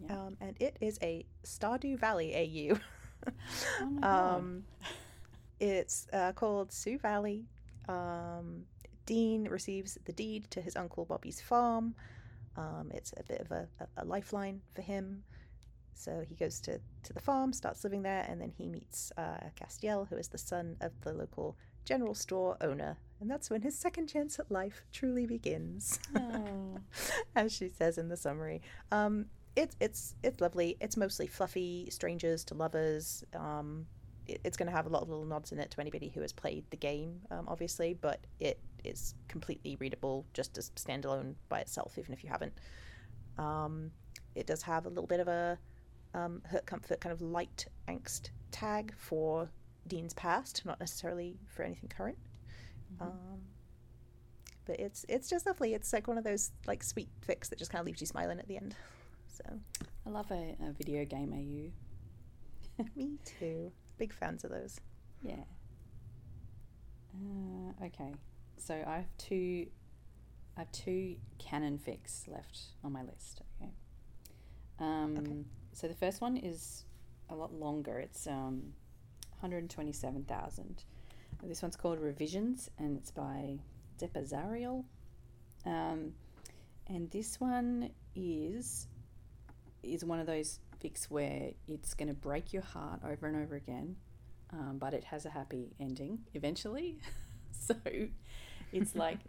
Yeah. 0.03 0.13
um, 0.19 0.37
and 0.41 0.55
it 0.59 0.77
is 0.81 0.99
a 1.01 1.25
Stardew 1.43 1.97
Valley 1.99 2.35
AU. 2.35 2.77
Oh 3.81 3.85
my 3.89 3.99
God. 4.01 4.35
um, 4.37 4.63
it's 5.59 6.07
uh, 6.13 6.31
called 6.31 6.71
Sioux 6.71 6.97
Valley. 6.97 7.45
Um, 7.89 8.63
Dean 9.05 9.43
receives 9.49 9.97
the 10.05 10.13
deed 10.13 10.49
to 10.51 10.61
his 10.61 10.77
uncle 10.77 11.03
Bobby's 11.03 11.41
farm. 11.41 11.95
Um, 12.55 12.91
it's 12.93 13.13
a 13.17 13.23
bit 13.23 13.41
of 13.41 13.51
a, 13.51 13.67
a, 13.97 14.05
lifeline 14.05 14.61
for 14.73 14.81
him. 14.81 15.23
So 15.93 16.23
he 16.27 16.35
goes 16.35 16.59
to, 16.61 16.79
to 17.03 17.13
the 17.13 17.19
farm, 17.19 17.53
starts 17.53 17.83
living 17.83 18.01
there, 18.01 18.25
and 18.27 18.41
then 18.41 18.51
he 18.57 18.67
meets 18.67 19.11
uh, 19.17 19.49
Castiel, 19.59 20.07
who 20.09 20.15
is 20.15 20.27
the 20.29 20.37
son 20.37 20.77
of 20.81 20.91
the 21.01 21.13
local 21.13 21.57
general 21.85 22.13
store 22.13 22.57
owner. 22.61 22.97
And 23.19 23.29
that's 23.29 23.49
when 23.49 23.61
his 23.61 23.77
second 23.77 24.07
chance 24.07 24.39
at 24.39 24.49
life 24.49 24.83
truly 24.93 25.25
begins, 25.25 25.99
Oh. 26.15 26.79
as 27.35 27.51
she 27.51 27.69
says 27.69 27.97
in 27.97 28.07
the 28.07 28.17
summary. 28.17 28.61
Um, 28.91 29.25
it's 29.55 29.75
it's 29.79 30.15
it's 30.23 30.39
lovely. 30.39 30.77
It's 30.79 30.95
mostly 30.95 31.27
fluffy, 31.27 31.89
strangers 31.89 32.45
to 32.45 32.53
lovers. 32.53 33.23
Um, 33.35 33.87
it, 34.27 34.39
it's 34.43 34.55
going 34.55 34.67
to 34.67 34.75
have 34.75 34.85
a 34.85 34.89
lot 34.89 35.01
of 35.01 35.09
little 35.09 35.25
nods 35.25 35.51
in 35.51 35.59
it 35.59 35.71
to 35.71 35.81
anybody 35.81 36.09
who 36.09 36.21
has 36.21 36.31
played 36.31 36.63
the 36.69 36.77
game, 36.77 37.21
um, 37.31 37.45
obviously, 37.47 37.93
but 37.93 38.25
it 38.39 38.59
is 38.83 39.15
completely 39.27 39.75
readable 39.79 40.25
just 40.33 40.57
as 40.57 40.71
standalone 40.71 41.35
by 41.49 41.59
itself, 41.59 41.97
even 41.97 42.13
if 42.13 42.23
you 42.23 42.29
haven't. 42.29 42.53
Um, 43.37 43.91
it 44.35 44.47
does 44.47 44.61
have 44.63 44.85
a 44.85 44.89
little 44.89 45.07
bit 45.07 45.19
of 45.19 45.27
a 45.27 45.57
um, 46.13 46.41
hurt 46.45 46.65
comfort 46.65 46.99
kind 46.99 47.13
of 47.13 47.21
light 47.21 47.67
angst 47.87 48.29
tag 48.51 48.93
for 48.97 49.49
Dean's 49.87 50.13
past, 50.13 50.65
not 50.65 50.79
necessarily 50.79 51.37
for 51.47 51.63
anything 51.63 51.89
current. 51.89 52.17
Mhm. 52.97 53.01
Um, 53.07 53.41
but 54.65 54.79
it's 54.79 55.05
it's 55.09 55.29
just 55.29 55.45
lovely. 55.45 55.73
It's 55.73 55.91
like 55.93 56.07
one 56.07 56.17
of 56.17 56.23
those 56.23 56.51
like 56.67 56.83
sweet 56.83 57.09
fics 57.27 57.49
that 57.49 57.57
just 57.57 57.71
kind 57.71 57.79
of 57.79 57.85
leaves 57.87 58.01
you 58.01 58.07
smiling 58.07 58.39
at 58.39 58.47
the 58.47 58.57
end. 58.57 58.75
So 59.27 59.43
I 60.05 60.09
love 60.09 60.29
a, 60.31 60.55
a 60.61 60.71
video 60.73 61.05
game 61.05 61.33
AU. 61.33 62.83
me 62.95 63.17
too. 63.25 63.71
Big 63.97 64.13
fans 64.13 64.43
of 64.43 64.51
those. 64.51 64.79
Yeah. 65.23 65.43
Uh, 67.15 67.85
okay, 67.85 68.13
so 68.59 68.83
I 68.85 68.97
have 68.97 69.17
two. 69.17 69.67
I 70.57 70.61
have 70.61 70.71
two 70.71 71.15
canon 71.37 71.79
fics 71.79 72.27
left 72.27 72.59
on 72.83 72.91
my 72.91 73.01
list. 73.03 73.41
Okay. 73.61 73.71
Um, 74.79 75.15
Okay. 75.17 75.43
So 75.73 75.87
the 75.87 75.93
first 75.93 76.19
one 76.19 76.35
is 76.35 76.83
a 77.29 77.35
lot 77.35 77.53
longer. 77.53 77.99
It's 77.99 78.27
um, 78.27 78.73
127,000. 79.39 80.83
This 81.43 81.61
one's 81.61 81.77
called 81.77 81.99
Revisions, 81.99 82.69
and 82.77 82.97
it's 82.97 83.11
by 83.11 83.59
Depazariel. 83.97 84.83
Um, 85.65 86.13
and 86.87 87.09
this 87.11 87.39
one 87.39 87.91
is 88.15 88.87
is 89.81 90.03
one 90.03 90.19
of 90.19 90.27
those 90.27 90.59
fics 90.83 91.05
where 91.05 91.51
it's 91.67 91.93
going 91.93 92.09
to 92.09 92.13
break 92.13 92.51
your 92.51 92.63
heart 92.63 92.99
over 93.09 93.27
and 93.27 93.37
over 93.37 93.55
again, 93.55 93.95
um, 94.51 94.77
but 94.77 94.93
it 94.93 95.05
has 95.05 95.25
a 95.25 95.29
happy 95.29 95.73
ending 95.79 96.19
eventually. 96.33 96.97
so 97.51 97.75
it's 98.71 98.95
like 98.95 99.19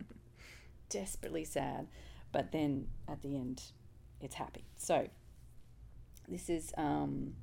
desperately 0.88 1.44
sad, 1.44 1.86
but 2.32 2.52
then 2.52 2.88
at 3.08 3.22
the 3.22 3.36
end, 3.36 3.62
it's 4.20 4.34
happy. 4.34 4.64
So 4.76 5.08
this 6.28 6.48
is 6.48 6.72
um, 6.76 7.34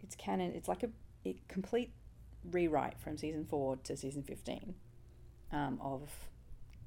it's 0.00 0.14
canon. 0.14 0.52
It's 0.54 0.68
like 0.68 0.82
a, 0.82 0.90
a 1.26 1.36
complete 1.48 1.92
rewrite 2.50 2.98
from 2.98 3.16
season 3.16 3.44
four 3.44 3.76
to 3.84 3.96
season 3.96 4.22
fifteen 4.22 4.74
um, 5.52 5.78
of 5.82 6.10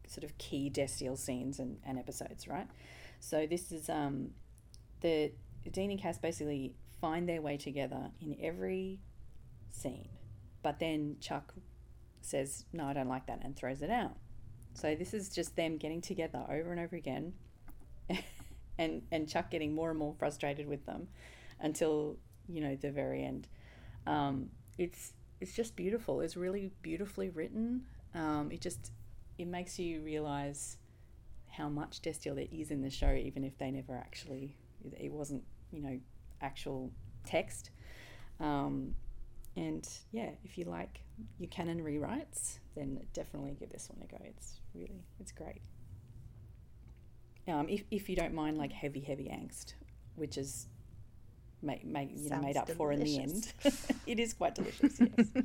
sort 0.07 0.23
of 0.23 0.37
key 0.37 0.69
Destiel 0.73 1.17
scenes 1.17 1.59
and, 1.59 1.77
and 1.85 1.97
episodes, 1.97 2.47
right? 2.47 2.67
So 3.19 3.47
this 3.47 3.71
is 3.71 3.89
um, 3.89 4.31
the 5.01 5.31
Dean 5.71 5.91
and 5.91 5.99
Cass 5.99 6.17
basically 6.17 6.75
find 6.99 7.27
their 7.27 7.41
way 7.41 7.57
together 7.57 8.11
in 8.21 8.37
every 8.41 8.99
scene, 9.71 10.09
but 10.61 10.79
then 10.79 11.17
Chuck 11.19 11.53
says, 12.25 12.65
"No, 12.73 12.85
I 12.85 12.93
don't 12.93 13.07
like 13.07 13.27
that," 13.27 13.39
and 13.43 13.55
throws 13.55 13.81
it 13.81 13.89
out. 13.89 14.17
So 14.73 14.95
this 14.95 15.13
is 15.13 15.29
just 15.29 15.55
them 15.55 15.77
getting 15.77 16.01
together 16.01 16.43
over 16.49 16.71
and 16.71 16.79
over 16.79 16.95
again, 16.95 17.33
and 18.77 19.03
and 19.11 19.27
Chuck 19.27 19.51
getting 19.51 19.73
more 19.73 19.89
and 19.89 19.99
more 19.99 20.13
frustrated 20.17 20.67
with 20.67 20.85
them, 20.85 21.07
until 21.59 22.17
you 22.47 22.61
know 22.61 22.75
the 22.75 22.91
very 22.91 23.23
end. 23.23 23.47
Um, 24.07 24.49
it's 24.77 25.13
it's 25.39 25.53
just 25.53 25.75
beautiful. 25.75 26.21
It's 26.21 26.35
really 26.37 26.71
beautifully 26.81 27.29
written. 27.29 27.83
Um, 28.15 28.49
it 28.51 28.61
just 28.61 28.91
it 29.37 29.47
makes 29.47 29.79
you 29.79 30.01
realize 30.01 30.77
how 31.49 31.69
much 31.69 32.01
Destiel 32.01 32.35
there 32.35 32.47
is 32.51 32.71
in 32.71 32.81
the 32.81 32.89
show, 32.89 33.13
even 33.13 33.43
if 33.43 33.57
they 33.57 33.69
never 33.71 33.95
actually 33.95 34.55
it 34.99 35.11
wasn't 35.11 35.43
you 35.71 35.81
know 35.81 35.99
actual 36.41 36.91
text. 37.25 37.71
Um, 38.39 38.95
and 39.55 39.87
yeah, 40.11 40.29
if 40.43 40.57
you 40.57 40.65
like 40.65 41.01
your 41.37 41.49
canon 41.49 41.81
rewrites, 41.83 42.59
then 42.75 42.99
definitely 43.13 43.55
give 43.59 43.69
this 43.69 43.89
one 43.89 44.01
a 44.03 44.11
go. 44.11 44.17
It's 44.25 44.59
really 44.73 45.03
it's 45.19 45.31
great. 45.31 45.61
Um, 47.47 47.67
if 47.69 47.83
if 47.91 48.09
you 48.09 48.15
don't 48.15 48.33
mind 48.33 48.57
like 48.57 48.71
heavy 48.71 49.01
heavy 49.01 49.25
angst, 49.25 49.73
which 50.15 50.37
is 50.37 50.67
made, 51.61 51.83
made 51.83 52.11
you 52.11 52.29
know 52.29 52.39
made 52.39 52.57
up 52.57 52.67
Sounds 52.67 52.77
for 52.77 52.91
in 52.91 53.03
the 53.03 53.19
end, 53.19 53.53
it 54.07 54.19
is 54.19 54.33
quite 54.33 54.55
delicious. 54.55 54.99
Yes. 54.99 55.27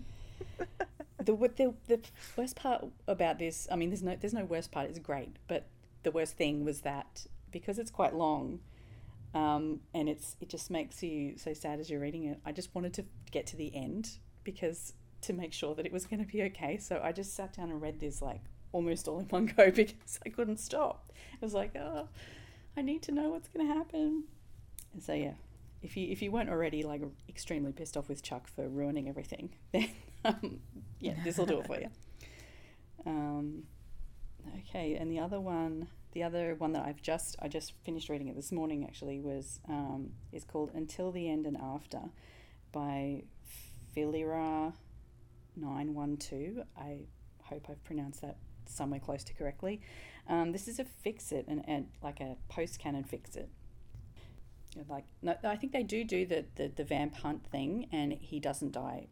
the, 1.18 1.34
the 1.34 1.74
the 1.86 2.00
worst 2.36 2.56
part 2.56 2.86
about 3.06 3.38
this, 3.38 3.68
I 3.70 3.76
mean, 3.76 3.90
there's 3.90 4.02
no 4.02 4.16
there's 4.18 4.34
no 4.34 4.44
worst 4.44 4.70
part. 4.72 4.88
It's 4.88 4.98
great, 4.98 5.36
but 5.48 5.66
the 6.02 6.10
worst 6.10 6.36
thing 6.36 6.64
was 6.64 6.80
that 6.82 7.26
because 7.50 7.78
it's 7.78 7.90
quite 7.90 8.14
long, 8.14 8.60
um, 9.34 9.80
and 9.92 10.08
it's 10.08 10.36
it 10.40 10.48
just 10.48 10.70
makes 10.70 11.02
you 11.02 11.36
so 11.36 11.52
sad 11.52 11.80
as 11.80 11.90
you're 11.90 12.00
reading 12.00 12.24
it. 12.24 12.38
I 12.46 12.52
just 12.52 12.74
wanted 12.74 12.94
to 12.94 13.04
get 13.30 13.46
to 13.48 13.56
the 13.56 13.74
end 13.74 14.18
because 14.44 14.94
to 15.22 15.32
make 15.32 15.52
sure 15.52 15.74
that 15.74 15.84
it 15.84 15.92
was 15.92 16.06
going 16.06 16.24
to 16.24 16.30
be 16.30 16.42
okay. 16.44 16.78
So 16.78 17.00
I 17.02 17.12
just 17.12 17.34
sat 17.34 17.56
down 17.56 17.70
and 17.70 17.80
read 17.80 18.00
this 18.00 18.22
like 18.22 18.42
almost 18.72 19.08
all 19.08 19.18
in 19.18 19.26
one 19.26 19.46
go 19.46 19.70
because 19.70 20.18
I 20.24 20.28
couldn't 20.28 20.58
stop. 20.58 21.12
I 21.34 21.44
was 21.44 21.54
like, 21.54 21.74
oh, 21.76 22.08
I 22.76 22.82
need 22.82 23.02
to 23.02 23.12
know 23.12 23.30
what's 23.30 23.48
going 23.48 23.66
to 23.66 23.74
happen. 23.74 24.24
And 24.92 25.02
so 25.02 25.12
yeah, 25.12 25.34
if 25.82 25.96
you 25.96 26.10
if 26.10 26.22
you 26.22 26.30
weren't 26.30 26.48
already 26.48 26.82
like 26.82 27.02
extremely 27.28 27.72
pissed 27.72 27.96
off 27.96 28.08
with 28.08 28.22
Chuck 28.22 28.48
for 28.48 28.68
ruining 28.68 29.08
everything, 29.08 29.50
then 29.72 29.90
um, 30.24 30.60
yeah, 31.00 31.14
this 31.24 31.38
will 31.38 31.46
do 31.46 31.60
it 31.60 31.66
for 31.66 31.80
you. 31.80 31.88
Um, 33.06 33.62
okay, 34.58 34.94
and 34.94 35.10
the 35.10 35.20
other 35.20 35.40
one, 35.40 35.88
the 36.12 36.22
other 36.22 36.54
one 36.56 36.72
that 36.72 36.84
I've 36.84 37.02
just 37.02 37.36
I 37.40 37.48
just 37.48 37.74
finished 37.84 38.08
reading 38.08 38.28
it 38.28 38.36
this 38.36 38.52
morning 38.52 38.84
actually 38.84 39.20
was 39.20 39.60
um, 39.68 40.10
is 40.32 40.44
called 40.44 40.70
Until 40.74 41.12
the 41.12 41.28
End 41.28 41.46
and 41.46 41.56
After 41.56 42.00
by 42.72 43.22
one 45.94 46.16
two. 46.16 46.62
I 46.76 47.00
hope 47.42 47.66
I've 47.68 47.82
pronounced 47.84 48.20
that 48.22 48.36
somewhere 48.66 49.00
close 49.00 49.24
to 49.24 49.34
correctly. 49.34 49.80
Um, 50.28 50.52
this 50.52 50.68
is 50.68 50.78
a 50.78 50.84
fix 50.84 51.32
it 51.32 51.46
and, 51.48 51.64
and 51.66 51.88
like 52.02 52.20
a 52.20 52.36
post 52.48 52.78
canon 52.78 53.04
fix 53.04 53.36
it. 53.36 53.48
Like 54.88 55.06
no, 55.22 55.34
I 55.44 55.56
think 55.56 55.72
they 55.72 55.82
do 55.82 56.04
do 56.04 56.26
the, 56.26 56.44
the 56.54 56.68
the 56.68 56.84
vamp 56.84 57.16
hunt 57.16 57.46
thing, 57.46 57.88
and 57.90 58.12
he 58.12 58.38
doesn't 58.38 58.72
die 58.72 59.08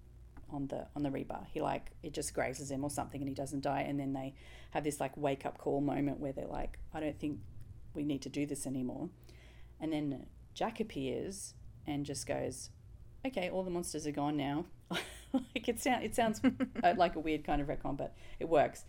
on 0.51 0.69
the 0.69 0.87
on 0.95 1.03
the 1.03 1.11
reaper. 1.11 1.41
He 1.53 1.61
like 1.61 1.91
it 2.03 2.13
just 2.13 2.35
grazes 2.35 2.71
him 2.71 2.85
or 2.85 2.91
something, 2.91 3.21
and 3.21 3.29
he 3.29 3.35
doesn't 3.35 3.63
die. 3.63 3.81
And 3.81 3.99
then 3.99 4.13
they 4.13 4.35
have 4.71 4.85
this 4.85 5.01
like 5.01 5.17
wake 5.17 5.47
up 5.47 5.59
call 5.59 5.81
moment 5.81 6.21
where 6.21 6.33
they're 6.33 6.47
like, 6.47 6.79
I 6.93 7.01
don't 7.01 7.19
think 7.19 7.41
we 7.95 8.05
need 8.05 8.23
to 8.23 8.29
do 8.29 8.47
this 8.47 8.67
anymore. 8.67 9.09
And 9.81 9.93
then 9.93 10.27
Jack 10.55 10.81
appears 10.81 11.55
and 11.87 12.05
just 12.05 12.27
goes, 12.27 12.71
okay, 13.27 13.51
all 13.51 13.63
the 13.63 13.71
monsters 13.71 14.07
are 14.07 14.13
gone 14.13 14.37
now. 14.37 14.67
like 14.91 15.69
it 15.69 15.81
sounds 15.81 16.05
it 16.05 16.15
sounds 16.15 16.41
uh, 16.83 16.95
like 16.97 17.17
a 17.17 17.21
weird 17.21 17.45
kind 17.45 17.61
of 17.61 17.69
retcon, 17.69 17.97
but 17.97 18.15
it 18.39 18.49
works. 18.49 18.85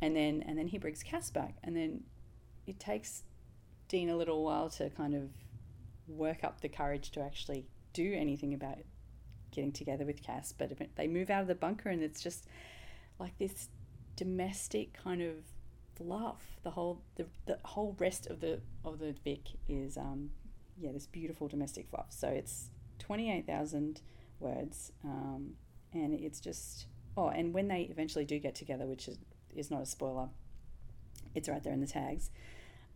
And 0.00 0.16
then 0.16 0.42
and 0.46 0.58
then 0.58 0.68
he 0.68 0.78
brings 0.78 1.02
Cass 1.02 1.30
back, 1.30 1.56
and 1.62 1.76
then 1.76 2.02
it 2.66 2.80
takes 2.80 3.22
Dean 3.88 4.08
a 4.08 4.16
little 4.16 4.42
while 4.42 4.68
to 4.70 4.90
kind 4.90 5.14
of 5.14 5.30
work 6.08 6.44
up 6.44 6.60
the 6.60 6.68
courage 6.68 7.10
to 7.12 7.20
actually 7.20 7.66
do 7.92 8.14
anything 8.14 8.54
about 8.54 8.78
getting 9.50 9.72
together 9.72 10.04
with 10.04 10.22
Cass. 10.22 10.52
But 10.52 10.72
they 10.96 11.06
move 11.06 11.30
out 11.30 11.42
of 11.42 11.48
the 11.48 11.54
bunker, 11.54 11.88
and 11.88 12.02
it's 12.02 12.22
just 12.22 12.46
like 13.18 13.36
this 13.38 13.68
domestic 14.16 14.92
kind 14.92 15.22
of 15.22 15.36
fluff. 15.94 16.58
The 16.62 16.70
whole 16.70 17.02
the, 17.16 17.26
the 17.46 17.58
whole 17.64 17.96
rest 17.98 18.26
of 18.26 18.40
the 18.40 18.60
of 18.84 18.98
the 18.98 19.14
fic 19.24 19.56
is 19.68 19.96
um 19.96 20.30
yeah 20.78 20.92
this 20.92 21.06
beautiful 21.06 21.48
domestic 21.48 21.88
fluff. 21.88 22.06
So 22.10 22.28
it's 22.28 22.70
twenty 23.02 23.32
eight 23.32 23.46
thousand 23.46 24.00
words, 24.38 24.92
um, 25.04 25.54
and 25.92 26.14
it's 26.14 26.40
just 26.40 26.86
oh, 27.16 27.28
and 27.28 27.52
when 27.52 27.68
they 27.68 27.82
eventually 27.82 28.24
do 28.24 28.38
get 28.38 28.54
together, 28.54 28.86
which 28.86 29.08
is 29.08 29.18
is 29.54 29.70
not 29.70 29.82
a 29.82 29.86
spoiler, 29.86 30.28
it's 31.34 31.48
right 31.48 31.62
there 31.62 31.72
in 31.72 31.80
the 31.80 31.86
tags. 31.86 32.30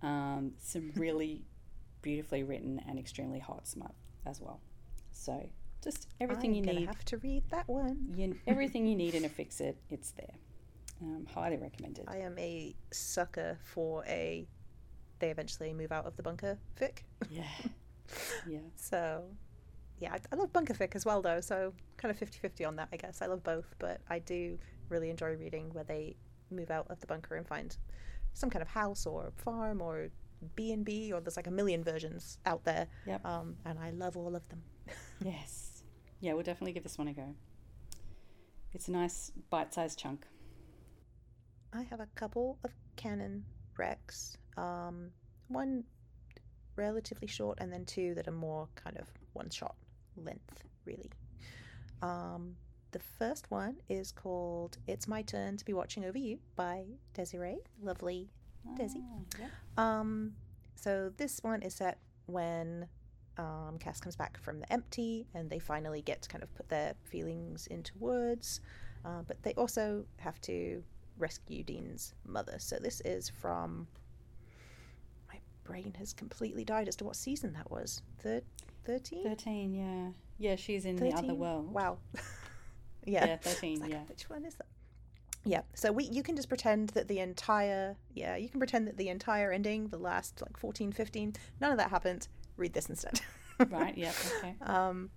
Um, 0.02 0.52
some 0.58 0.92
really 0.96 1.42
beautifully 2.02 2.44
written 2.44 2.80
and 2.88 2.98
extremely 2.98 3.40
hot 3.40 3.66
smut 3.66 3.92
as 4.24 4.40
well. 4.40 4.60
So 5.12 5.48
just 5.82 6.08
everything 6.20 6.50
I'm 6.50 6.56
you 6.56 6.62
need, 6.62 6.86
have 6.86 7.04
to 7.06 7.16
read 7.18 7.44
that 7.50 7.68
one. 7.68 8.12
you, 8.16 8.36
everything 8.46 8.86
you 8.86 8.96
need 8.96 9.14
in 9.14 9.24
a 9.24 9.28
fix 9.28 9.60
it, 9.60 9.76
it's 9.90 10.12
there. 10.12 10.34
Um, 11.02 11.26
highly 11.32 11.56
recommended. 11.56 12.04
I 12.08 12.18
am 12.18 12.38
a 12.38 12.74
sucker 12.90 13.58
for 13.64 14.04
a. 14.06 14.46
They 15.18 15.30
eventually 15.30 15.72
move 15.72 15.92
out 15.92 16.06
of 16.06 16.16
the 16.16 16.22
bunker 16.22 16.58
fic. 16.80 16.98
Yeah, 17.30 17.44
yeah, 18.48 18.58
So, 18.76 19.24
yeah, 19.98 20.12
I, 20.12 20.18
I 20.32 20.36
love 20.36 20.52
bunker 20.52 20.74
fic 20.74 20.94
as 20.94 21.04
well, 21.04 21.22
though. 21.22 21.40
So, 21.40 21.72
kind 21.96 22.10
of 22.10 22.18
50 22.18 22.38
50 22.38 22.64
on 22.64 22.76
that, 22.76 22.88
I 22.92 22.96
guess. 22.96 23.22
I 23.22 23.26
love 23.26 23.42
both, 23.42 23.74
but 23.78 24.00
I 24.08 24.18
do 24.18 24.58
really 24.88 25.10
enjoy 25.10 25.34
reading 25.36 25.70
where 25.72 25.84
they 25.84 26.16
move 26.50 26.70
out 26.70 26.86
of 26.90 27.00
the 27.00 27.06
bunker 27.06 27.36
and 27.36 27.46
find 27.46 27.76
some 28.34 28.50
kind 28.50 28.62
of 28.62 28.68
house 28.68 29.06
or 29.06 29.32
farm 29.36 29.80
or 29.80 30.08
B&B 30.54 31.12
or 31.12 31.20
there's 31.20 31.36
like 31.36 31.46
a 31.46 31.50
million 31.50 31.82
versions 31.82 32.38
out 32.44 32.64
there. 32.64 32.86
Yep. 33.06 33.24
Um, 33.24 33.56
and 33.64 33.78
I 33.78 33.90
love 33.90 34.16
all 34.16 34.36
of 34.36 34.46
them. 34.48 34.62
yes, 35.24 35.82
yeah. 36.20 36.34
We'll 36.34 36.42
definitely 36.42 36.72
give 36.72 36.82
this 36.82 36.98
one 36.98 37.08
a 37.08 37.12
go. 37.12 37.34
It's 38.72 38.88
a 38.88 38.92
nice 38.92 39.32
bite-sized 39.48 39.98
chunk. 39.98 40.26
I 41.72 41.82
have 41.84 42.00
a 42.00 42.08
couple 42.14 42.58
of 42.64 42.70
canon 42.96 43.44
recs. 43.78 44.36
Um, 44.58 45.10
one 45.48 45.84
relatively 46.76 47.26
short, 47.26 47.58
and 47.60 47.72
then 47.72 47.86
two 47.86 48.14
that 48.14 48.28
are 48.28 48.32
more 48.32 48.68
kind 48.74 48.98
of 48.98 49.08
one 49.32 49.48
shot 49.48 49.76
length, 50.24 50.64
really. 50.84 51.10
Um, 52.02 52.56
the 52.92 52.98
first 53.18 53.50
one 53.50 53.76
is 53.88 54.12
called 54.12 54.78
It's 54.86 55.06
My 55.08 55.22
Turn 55.22 55.56
to 55.56 55.64
Be 55.64 55.72
Watching 55.72 56.04
Over 56.04 56.18
You 56.18 56.38
by 56.54 56.84
Desiree. 57.14 57.58
Lovely. 57.82 58.28
Desi. 58.78 59.02
Ah, 59.02 59.38
yeah. 59.38 59.48
Um, 59.76 60.32
so 60.74 61.12
this 61.16 61.40
one 61.42 61.62
is 61.62 61.74
set 61.74 61.98
when 62.26 62.86
um, 63.38 63.76
Cass 63.78 64.00
comes 64.00 64.16
back 64.16 64.38
from 64.38 64.60
the 64.60 64.72
empty 64.72 65.26
and 65.34 65.50
they 65.50 65.58
finally 65.58 66.02
get 66.02 66.22
to 66.22 66.28
kind 66.28 66.42
of 66.42 66.54
put 66.54 66.68
their 66.68 66.94
feelings 67.04 67.66
into 67.68 67.92
words. 67.98 68.60
Uh, 69.04 69.22
but 69.26 69.42
they 69.42 69.52
also 69.54 70.04
have 70.18 70.40
to 70.42 70.82
rescue 71.18 71.62
Dean's 71.62 72.14
mother. 72.24 72.56
So 72.58 72.78
this 72.80 73.00
is 73.04 73.28
from. 73.28 73.86
My 75.28 75.38
brain 75.64 75.94
has 75.98 76.12
completely 76.12 76.64
died 76.64 76.88
as 76.88 76.96
to 76.96 77.04
what 77.04 77.16
season 77.16 77.52
that 77.54 77.70
was. 77.70 78.02
Thir- 78.22 78.42
13? 78.86 79.22
13, 79.24 79.74
yeah. 79.74 80.10
Yeah, 80.38 80.56
she's 80.56 80.84
in 80.84 80.96
the 80.96 81.12
other 81.12 81.34
world. 81.34 81.72
Wow. 81.72 81.98
Yeah, 83.08 83.24
yeah. 83.24 83.36
13, 83.36 83.78
like, 83.78 83.90
yeah. 83.92 84.00
Which 84.08 84.28
one 84.28 84.44
is 84.44 84.56
that? 84.56 84.66
Yeah. 85.44 85.60
So 85.74 85.92
we 85.92 86.04
you 86.04 86.24
can 86.24 86.34
just 86.34 86.48
pretend 86.48 86.88
that 86.90 87.06
the 87.06 87.20
entire 87.20 87.96
yeah, 88.12 88.34
you 88.34 88.48
can 88.48 88.58
pretend 88.58 88.88
that 88.88 88.96
the 88.96 89.08
entire 89.08 89.52
ending, 89.52 89.86
the 89.86 89.96
last 89.96 90.42
like 90.42 90.56
14, 90.56 90.90
15, 90.90 91.34
none 91.60 91.70
of 91.70 91.78
that 91.78 91.90
happened. 91.90 92.26
Read 92.56 92.74
this 92.74 92.88
instead. 92.88 93.20
Right, 93.70 93.96
yeah, 93.96 94.12
okay. 94.38 94.54
Um 94.60 95.08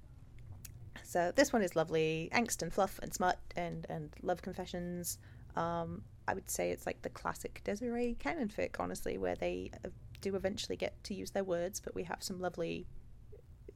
so 1.04 1.34
this 1.36 1.52
one 1.52 1.62
is 1.62 1.76
lovely, 1.76 2.30
angst 2.32 2.62
and 2.62 2.72
fluff 2.72 2.98
and 3.02 3.14
smut 3.14 3.38
and 3.58 3.86
and 3.90 4.12
love 4.22 4.42
confessions. 4.42 5.18
Um 5.58 6.04
I 6.28 6.36
would 6.36 6.50
say 6.50 6.70
it's 6.70 6.86
like 6.86 7.02
the 7.02 7.10
classic 7.10 7.62
Desiree 7.66 8.16
canon 8.20 8.48
fic, 8.48 8.76
honestly, 8.80 9.18
where 9.18 9.36
they 9.36 9.72
uh, 9.84 9.90
do 10.22 10.36
eventually 10.36 10.78
get 10.78 11.04
to 11.06 11.14
use 11.14 11.32
their 11.32 11.44
words, 11.44 11.80
but 11.80 11.96
we 11.96 12.04
have 12.04 12.22
some 12.22 12.40
lovely 12.40 12.86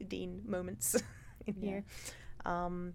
Dean 0.08 0.41
moments 0.45 0.95
in 1.47 1.56
Yeah. 1.62 1.69
here. 1.69 1.84
Um, 2.45 2.93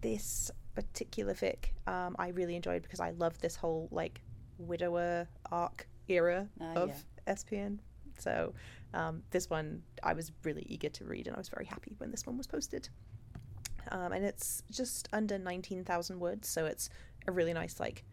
this 0.00 0.50
particular 0.74 1.34
fic 1.34 1.66
um, 1.86 2.16
I 2.18 2.28
really 2.28 2.56
enjoyed 2.56 2.82
because 2.82 3.00
I 3.00 3.10
love 3.10 3.38
this 3.40 3.56
whole 3.56 3.88
like 3.90 4.22
widower 4.58 5.26
arc 5.50 5.86
era 6.08 6.48
Ah, 6.60 6.72
of 6.74 6.88
yeah. 7.26 7.34
SPN. 7.34 7.78
So 8.18 8.54
um, 8.94 9.22
this 9.30 9.48
one 9.50 9.82
I 10.02 10.12
was 10.14 10.32
really 10.44 10.64
eager 10.68 10.88
to 10.90 11.04
read, 11.04 11.26
and 11.26 11.36
I 11.36 11.38
was 11.38 11.48
very 11.48 11.64
happy 11.66 11.94
when 11.98 12.10
this 12.10 12.26
one 12.26 12.36
was 12.36 12.46
posted. 12.46 12.88
Um, 13.90 14.12
and 14.12 14.24
it's 14.24 14.62
just 14.70 15.08
under 15.12 15.38
nineteen 15.38 15.84
thousand 15.84 16.20
words, 16.20 16.48
so 16.48 16.66
it's 16.66 16.90
a 17.26 17.32
really 17.32 17.52
nice 17.52 17.80
like. 17.80 18.04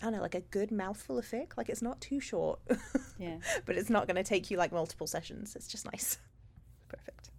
I 0.00 0.04
don't 0.04 0.14
know, 0.14 0.20
like 0.20 0.34
a 0.34 0.40
good 0.40 0.70
mouthful 0.70 1.18
of 1.18 1.24
fic. 1.24 1.56
Like 1.56 1.68
it's 1.68 1.82
not 1.82 2.00
too 2.00 2.20
short, 2.20 2.60
Yeah. 3.18 3.38
but 3.64 3.76
it's 3.76 3.90
not 3.90 4.06
going 4.06 4.16
to 4.16 4.22
take 4.22 4.50
you 4.50 4.56
like 4.58 4.72
multiple 4.72 5.06
sessions. 5.06 5.56
It's 5.56 5.68
just 5.68 5.86
nice. 5.86 6.18
Perfect. 6.88 7.30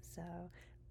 So 0.00 0.22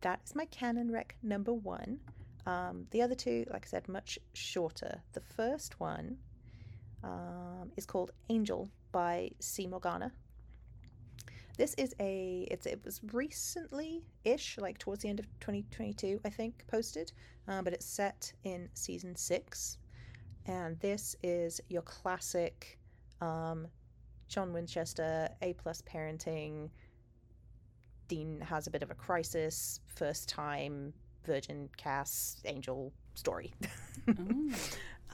that 0.01 0.21
is 0.25 0.35
my 0.35 0.45
canon 0.45 0.91
rec 0.91 1.15
number 1.21 1.53
one. 1.53 1.99
Um, 2.45 2.87
the 2.91 3.01
other 3.01 3.15
two, 3.15 3.45
like 3.51 3.65
I 3.65 3.69
said, 3.69 3.87
much 3.87 4.19
shorter. 4.33 5.01
The 5.13 5.21
first 5.21 5.79
one 5.79 6.17
um, 7.03 7.71
is 7.77 7.85
called 7.85 8.11
Angel 8.29 8.69
by 8.91 9.31
C. 9.39 9.67
Morgana. 9.67 10.11
This 11.55 11.75
is 11.75 11.93
a 11.99 12.47
it's 12.49 12.65
it 12.65 12.83
was 12.83 12.99
recently 13.11 14.01
ish, 14.25 14.57
like 14.57 14.79
towards 14.79 15.03
the 15.03 15.09
end 15.09 15.19
of 15.19 15.25
2022, 15.39 16.19
I 16.25 16.29
think, 16.29 16.65
posted, 16.67 17.11
uh, 17.47 17.61
but 17.61 17.73
it's 17.73 17.85
set 17.85 18.33
in 18.43 18.69
season 18.73 19.15
six, 19.15 19.77
and 20.45 20.79
this 20.79 21.15
is 21.23 21.61
your 21.69 21.81
classic 21.83 22.79
um, 23.21 23.67
John 24.27 24.53
Winchester 24.53 25.29
A 25.41 25.53
plus 25.53 25.81
parenting 25.81 26.69
Dean 28.07 28.41
has 28.41 28.67
a 28.67 28.71
bit 28.71 28.83
of 28.83 28.91
a 28.91 28.95
crisis, 28.95 29.79
first 29.87 30.27
time 30.29 30.93
virgin 31.25 31.69
Cass 31.77 32.41
angel 32.45 32.91
story. 33.15 33.53
Oh. 34.07 34.49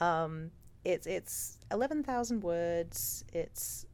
um, 0.04 0.50
it's 0.84 1.06
it's 1.06 1.58
eleven 1.70 2.02
thousand 2.02 2.42
words. 2.42 3.24
It's 3.32 3.86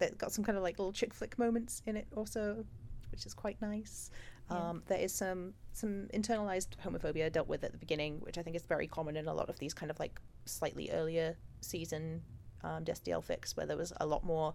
it 0.00 0.18
got 0.18 0.32
some 0.32 0.44
kind 0.44 0.56
of 0.56 0.64
like 0.64 0.78
little 0.78 0.92
chick 0.92 1.12
flick 1.12 1.38
moments 1.38 1.82
in 1.86 1.96
it 1.96 2.06
also, 2.16 2.64
which 3.10 3.26
is 3.26 3.34
quite 3.34 3.60
nice. 3.60 4.10
Yeah. 4.50 4.70
Um, 4.70 4.82
there 4.86 4.98
is 4.98 5.12
some 5.12 5.54
some 5.72 6.08
internalized 6.14 6.76
homophobia 6.84 7.32
dealt 7.32 7.48
with 7.48 7.64
at 7.64 7.72
the 7.72 7.78
beginning, 7.78 8.20
which 8.20 8.38
I 8.38 8.42
think 8.42 8.56
is 8.56 8.62
very 8.62 8.86
common 8.86 9.16
in 9.16 9.26
a 9.26 9.34
lot 9.34 9.48
of 9.48 9.58
these 9.58 9.74
kind 9.74 9.90
of 9.90 9.98
like 9.98 10.20
slightly 10.44 10.90
earlier 10.90 11.36
season 11.60 12.22
um, 12.62 12.84
Destiel 12.84 13.24
fics, 13.24 13.56
where 13.56 13.66
there 13.66 13.76
was 13.76 13.92
a 14.00 14.06
lot 14.06 14.24
more 14.24 14.54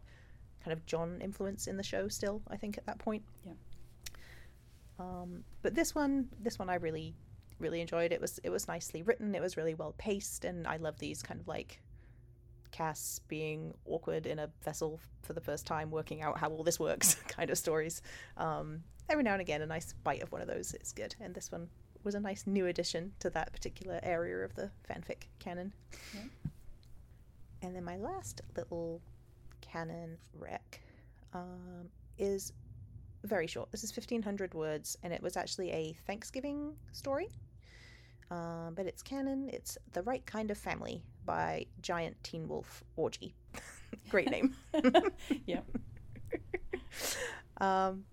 kind 0.63 0.73
of 0.73 0.85
John 0.85 1.19
influence 1.21 1.67
in 1.67 1.77
the 1.77 1.83
show 1.83 2.07
still. 2.07 2.41
I 2.47 2.57
think 2.57 2.77
at 2.77 2.85
that 2.85 2.99
point. 2.99 3.23
Yeah. 3.45 3.53
Um, 4.99 5.43
but 5.61 5.75
this 5.75 5.95
one, 5.95 6.27
this 6.39 6.59
one 6.59 6.69
I 6.69 6.75
really, 6.75 7.15
really 7.59 7.81
enjoyed. 7.81 8.11
It 8.11 8.19
was 8.19 8.39
it 8.43 8.49
was 8.49 8.67
nicely 8.67 9.01
written. 9.01 9.33
It 9.35 9.41
was 9.41 9.57
really 9.57 9.73
well 9.73 9.95
paced, 9.97 10.45
and 10.45 10.67
I 10.67 10.77
love 10.77 10.99
these 10.99 11.21
kind 11.21 11.39
of 11.39 11.47
like 11.47 11.81
Cas 12.71 13.21
being 13.27 13.73
awkward 13.85 14.25
in 14.25 14.39
a 14.39 14.49
vessel 14.63 14.99
for 15.21 15.33
the 15.33 15.41
first 15.41 15.65
time, 15.65 15.89
working 15.89 16.21
out 16.21 16.37
how 16.37 16.49
all 16.49 16.63
this 16.63 16.79
works 16.79 17.15
kind 17.27 17.49
of 17.49 17.57
stories. 17.57 18.01
Um, 18.37 18.83
every 19.09 19.23
now 19.23 19.33
and 19.33 19.41
again, 19.41 19.61
a 19.61 19.65
nice 19.65 19.93
bite 20.03 20.21
of 20.21 20.31
one 20.31 20.41
of 20.41 20.47
those 20.47 20.73
is 20.73 20.91
good, 20.91 21.15
and 21.21 21.33
this 21.33 21.51
one 21.51 21.69
was 22.03 22.15
a 22.15 22.19
nice 22.19 22.45
new 22.47 22.67
addition 22.67 23.11
to 23.19 23.29
that 23.31 23.51
particular 23.51 23.99
area 24.03 24.37
of 24.37 24.55
the 24.55 24.69
fanfic 24.89 25.27
canon. 25.39 25.73
Yeah. 26.13 26.21
And 27.61 27.75
then 27.75 27.83
my 27.83 27.97
last 27.97 28.41
little 28.55 29.01
canon 29.61 30.17
rec 30.37 30.81
um, 31.33 31.89
is 32.17 32.53
very 33.23 33.47
short. 33.47 33.71
This 33.71 33.83
is 33.83 33.91
1500 33.91 34.53
words, 34.53 34.97
and 35.03 35.13
it 35.13 35.21
was 35.21 35.35
actually 35.35 35.71
a 35.71 35.93
Thanksgiving 36.07 36.73
story. 36.93 37.29
Um, 38.31 38.73
but 38.75 38.85
it's 38.85 39.01
canon. 39.01 39.49
It's 39.51 39.77
The 39.93 40.03
Right 40.03 40.25
Kind 40.25 40.51
of 40.51 40.57
Family 40.57 41.03
by 41.25 41.65
Giant 41.81 42.15
Teen 42.23 42.47
Wolf 42.47 42.83
Orgy. 42.95 43.33
Great 44.09 44.29
name. 44.29 44.55
yep. 45.45 45.65
Um, 47.61 48.05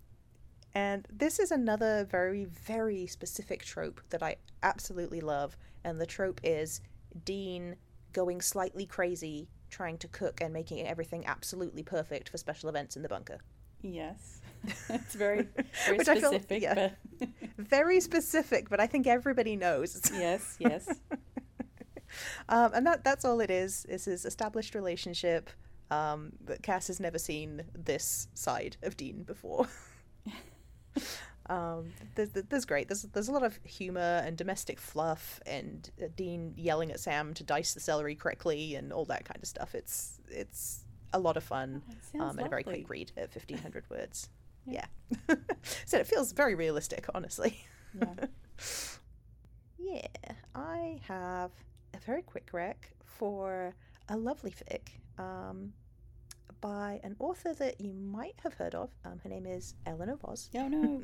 and 0.77 1.09
this 1.11 1.39
is 1.39 1.51
another 1.53 2.05
very, 2.05 2.45
very 2.45 3.07
specific 3.07 3.65
trope 3.65 4.03
that 4.11 4.23
I 4.23 4.37
absolutely 4.63 5.23
love. 5.23 5.57
And 5.85 5.99
the 5.99 6.05
trope 6.05 6.39
is 6.45 6.83
Dean 7.25 7.77
going 8.13 8.43
slightly 8.43 8.85
crazy, 8.85 9.49
trying 9.71 9.97
to 9.99 10.09
cook 10.09 10.43
and 10.43 10.53
making 10.53 10.87
everything 10.87 11.25
absolutely 11.25 11.83
perfect 11.83 12.29
for 12.29 12.37
special 12.37 12.69
events 12.69 12.95
in 12.95 13.01
the 13.01 13.09
bunker. 13.09 13.39
Yes. 13.81 14.43
it's 14.91 15.15
very 15.15 15.49
very 15.87 15.97
Which 15.97 16.09
I 16.09 16.21
feel- 16.21 16.31
specific, 16.33 16.63
yeah. 16.63 16.91
but 17.19 17.29
Very 17.57 18.01
specific, 18.01 18.69
but 18.69 18.79
I 18.79 18.87
think 18.87 19.07
everybody 19.07 19.57
knows. 19.57 19.99
yes, 20.13 20.57
yes. 20.59 20.87
um, 22.51 22.73
and 22.75 22.87
that 22.87 23.03
that's 23.03 23.25
all 23.25 23.41
it 23.41 23.51
is. 23.51 23.87
This 23.89 24.07
is 24.07 24.27
established 24.27 24.75
relationship. 24.75 25.49
Um, 25.91 26.33
but 26.45 26.63
Cas 26.63 26.89
has 26.89 27.01
never 27.01 27.19
seen 27.19 27.63
this 27.73 28.29
side 28.35 28.77
of 28.83 28.99
Dean 28.99 29.23
before. 29.23 29.69
um, 31.51 31.93
there's, 32.15 32.31
there's 32.31 32.65
great. 32.65 32.89
There's 32.89 33.03
there's 33.03 33.29
a 33.29 33.33
lot 33.33 33.43
of 33.43 33.59
humor 33.65 34.23
and 34.25 34.37
domestic 34.37 34.81
fluff, 34.81 35.41
and 35.47 35.89
uh, 36.03 36.07
Dean 36.15 36.55
yelling 36.57 36.91
at 36.91 37.01
Sam 37.01 37.35
to 37.35 37.45
dice 37.45 37.75
the 37.75 37.81
celery 37.81 38.15
correctly, 38.15 38.75
and 38.75 38.93
all 38.93 39.05
that 39.07 39.25
kind 39.25 39.41
of 39.43 39.49
stuff. 39.49 39.75
It's 39.75 40.21
it's 40.29 40.85
a 41.13 41.19
lot 41.19 41.37
of 41.37 41.45
fun 41.45 41.83
um, 42.15 42.39
and 42.39 42.47
a 42.47 42.49
very 42.49 42.65
quick 42.65 42.89
read 42.91 43.13
at 43.17 43.35
1500 43.35 43.85
words. 43.91 44.29
Yeah. 44.67 44.85
Yeah. 45.29 45.37
so 45.87 45.99
it 45.99 46.07
feels 46.07 46.33
very 46.33 46.55
realistic, 46.55 47.07
honestly. 47.15 47.65
Yeah. 47.99 48.27
Yeah, 49.79 50.09
I 50.55 50.99
have 51.07 51.53
a 51.95 51.99
very 52.05 52.23
quick 52.23 52.49
rec 52.53 52.91
for 53.05 53.75
a 54.09 54.17
lovely 54.17 54.51
fic 54.51 54.89
um, 55.23 55.73
by 56.61 57.01
an 57.03 57.17
author 57.19 57.55
that 57.55 57.81
you 57.81 57.93
might 57.93 58.35
have 58.43 58.55
heard 58.55 58.75
of. 58.75 58.91
Um, 59.05 59.19
her 59.23 59.29
name 59.29 59.47
is 59.47 59.75
Eleanor 59.87 60.17
Voss. 60.17 60.51
Oh 60.55 60.69
no. 60.69 61.03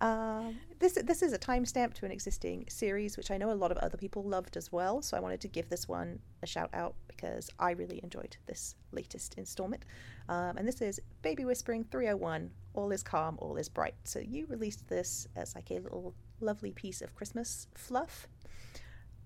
um, 0.00 0.56
this 0.78 0.94
this 1.04 1.22
is 1.22 1.32
a 1.32 1.38
timestamp 1.38 1.94
to 1.94 2.06
an 2.06 2.12
existing 2.12 2.66
series, 2.68 3.16
which 3.16 3.30
I 3.30 3.36
know 3.36 3.50
a 3.50 3.54
lot 3.54 3.70
of 3.70 3.78
other 3.78 3.96
people 3.96 4.22
loved 4.22 4.56
as 4.56 4.72
well. 4.72 5.02
So 5.02 5.16
I 5.16 5.20
wanted 5.20 5.40
to 5.42 5.48
give 5.48 5.68
this 5.68 5.88
one 5.88 6.18
a 6.42 6.46
shout 6.46 6.70
out 6.74 6.94
because 7.08 7.50
I 7.58 7.72
really 7.72 8.00
enjoyed 8.02 8.36
this 8.46 8.74
latest 8.92 9.34
installment. 9.36 9.84
Um, 10.28 10.56
and 10.56 10.66
this 10.66 10.80
is 10.80 11.00
Baby 11.22 11.44
Whispering 11.44 11.84
301. 11.90 12.50
All 12.74 12.90
is 12.90 13.02
calm, 13.02 13.38
all 13.40 13.56
is 13.56 13.68
bright. 13.68 13.94
So 14.04 14.18
you 14.18 14.46
released 14.46 14.88
this 14.88 15.26
as 15.36 15.54
like 15.54 15.70
a 15.70 15.78
little 15.78 16.14
lovely 16.40 16.72
piece 16.72 17.02
of 17.02 17.14
Christmas 17.14 17.68
fluff. 17.74 18.26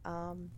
Um, 0.04 0.50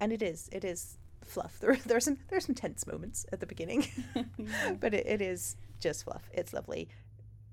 and 0.00 0.12
it 0.12 0.22
is 0.22 0.48
it 0.52 0.64
is 0.64 0.97
fluff. 1.30 1.58
There, 1.60 1.76
there 1.86 1.96
are 1.96 2.00
some 2.00 2.18
there 2.28 2.38
are 2.38 2.42
some 2.42 2.54
tense 2.54 2.86
moments 2.86 3.26
at 3.32 3.40
the 3.40 3.46
beginning. 3.46 3.86
But 4.80 4.94
it, 4.94 5.06
it 5.06 5.20
is 5.20 5.56
just 5.80 6.04
fluff. 6.04 6.28
It's 6.32 6.52
lovely. 6.52 6.88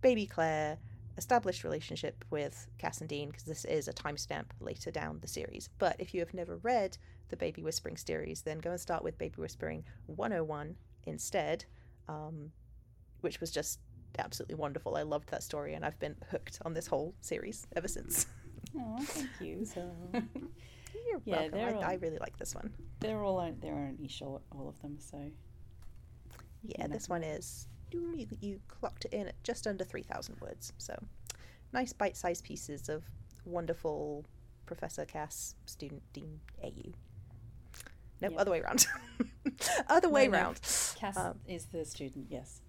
Baby 0.02 0.26
Claire, 0.26 0.78
established 1.18 1.64
relationship 1.64 2.24
with 2.30 2.68
Cas 2.78 3.00
and 3.02 3.10
Dean, 3.10 3.30
because 3.30 3.44
this 3.44 3.66
is 3.66 3.88
a 3.88 3.94
timestamp 3.94 4.46
later 4.60 4.92
down 4.92 5.20
the 5.22 5.28
series. 5.28 5.70
But 5.80 5.96
if 6.00 6.14
you 6.14 6.20
have 6.20 6.34
never 6.34 6.58
read 6.58 6.98
the 7.30 7.38
Baby 7.38 7.64
Whispering 7.64 7.98
series, 7.98 8.42
then 8.42 8.60
go 8.60 8.72
and 8.72 8.80
start 8.80 9.04
with 9.04 9.18
Baby 9.18 9.36
Whispering 9.38 9.84
101 10.08 10.76
instead, 11.06 11.66
um, 12.08 12.52
which 13.22 13.40
was 13.40 13.52
just 13.52 13.80
absolutely 14.20 14.56
wonderful. 14.56 14.96
I 14.96 15.02
loved 15.04 15.30
that 15.30 15.44
story, 15.44 15.74
and 15.74 15.84
I've 15.86 16.00
been 16.00 16.16
hooked 16.30 16.60
on 16.66 16.74
this 16.74 16.88
whole 16.88 17.16
series 17.22 17.66
ever 17.76 17.88
since. 17.88 18.28
Oh, 18.78 18.98
thank 19.02 19.30
you. 19.40 19.66
So 19.74 19.90
you're 21.08 21.22
Yeah, 21.26 21.42
welcome. 21.50 21.60
I, 21.60 21.72
all- 21.74 21.84
I 21.84 21.94
really 21.96 22.18
like 22.20 22.38
this 22.38 22.54
one. 22.56 22.74
they're 23.00 23.24
all 23.24 23.38
on, 23.38 23.58
they're 23.62 23.74
only 23.76 24.08
short, 24.08 24.42
all 24.52 24.68
of 24.70 24.80
them. 24.82 24.98
So 25.00 25.20
Yeah, 26.64 26.88
this 26.88 27.08
one 27.10 27.24
is 27.24 27.68
you, 27.92 28.28
you 28.42 28.60
clocked 28.68 29.06
it 29.06 29.14
in 29.14 29.28
at 29.28 29.42
just 29.44 29.68
under 29.68 29.84
3,000 29.84 30.40
words. 30.42 30.74
So 30.78 30.96
nice 31.74 31.94
bite 31.94 32.18
sized 32.18 32.44
pieces 32.44 32.90
of 32.90 33.04
wonderful 33.46 34.26
Professor 34.66 35.06
Cas, 35.06 35.56
student 35.66 36.02
Dean 36.14 36.40
AU. 36.64 36.92
Nope, 38.22 38.32
Yep. 38.32 38.40
other 38.42 38.52
way 38.52 38.62
around. 38.62 38.88
other 39.90 40.10
way 40.10 40.28
No, 40.28 40.40
no. 40.40 40.54
Cas 40.96 41.18
Um, 41.18 41.40
is 41.48 41.66
the 41.66 41.86
student. 41.86 42.28
Yes. 42.30 42.62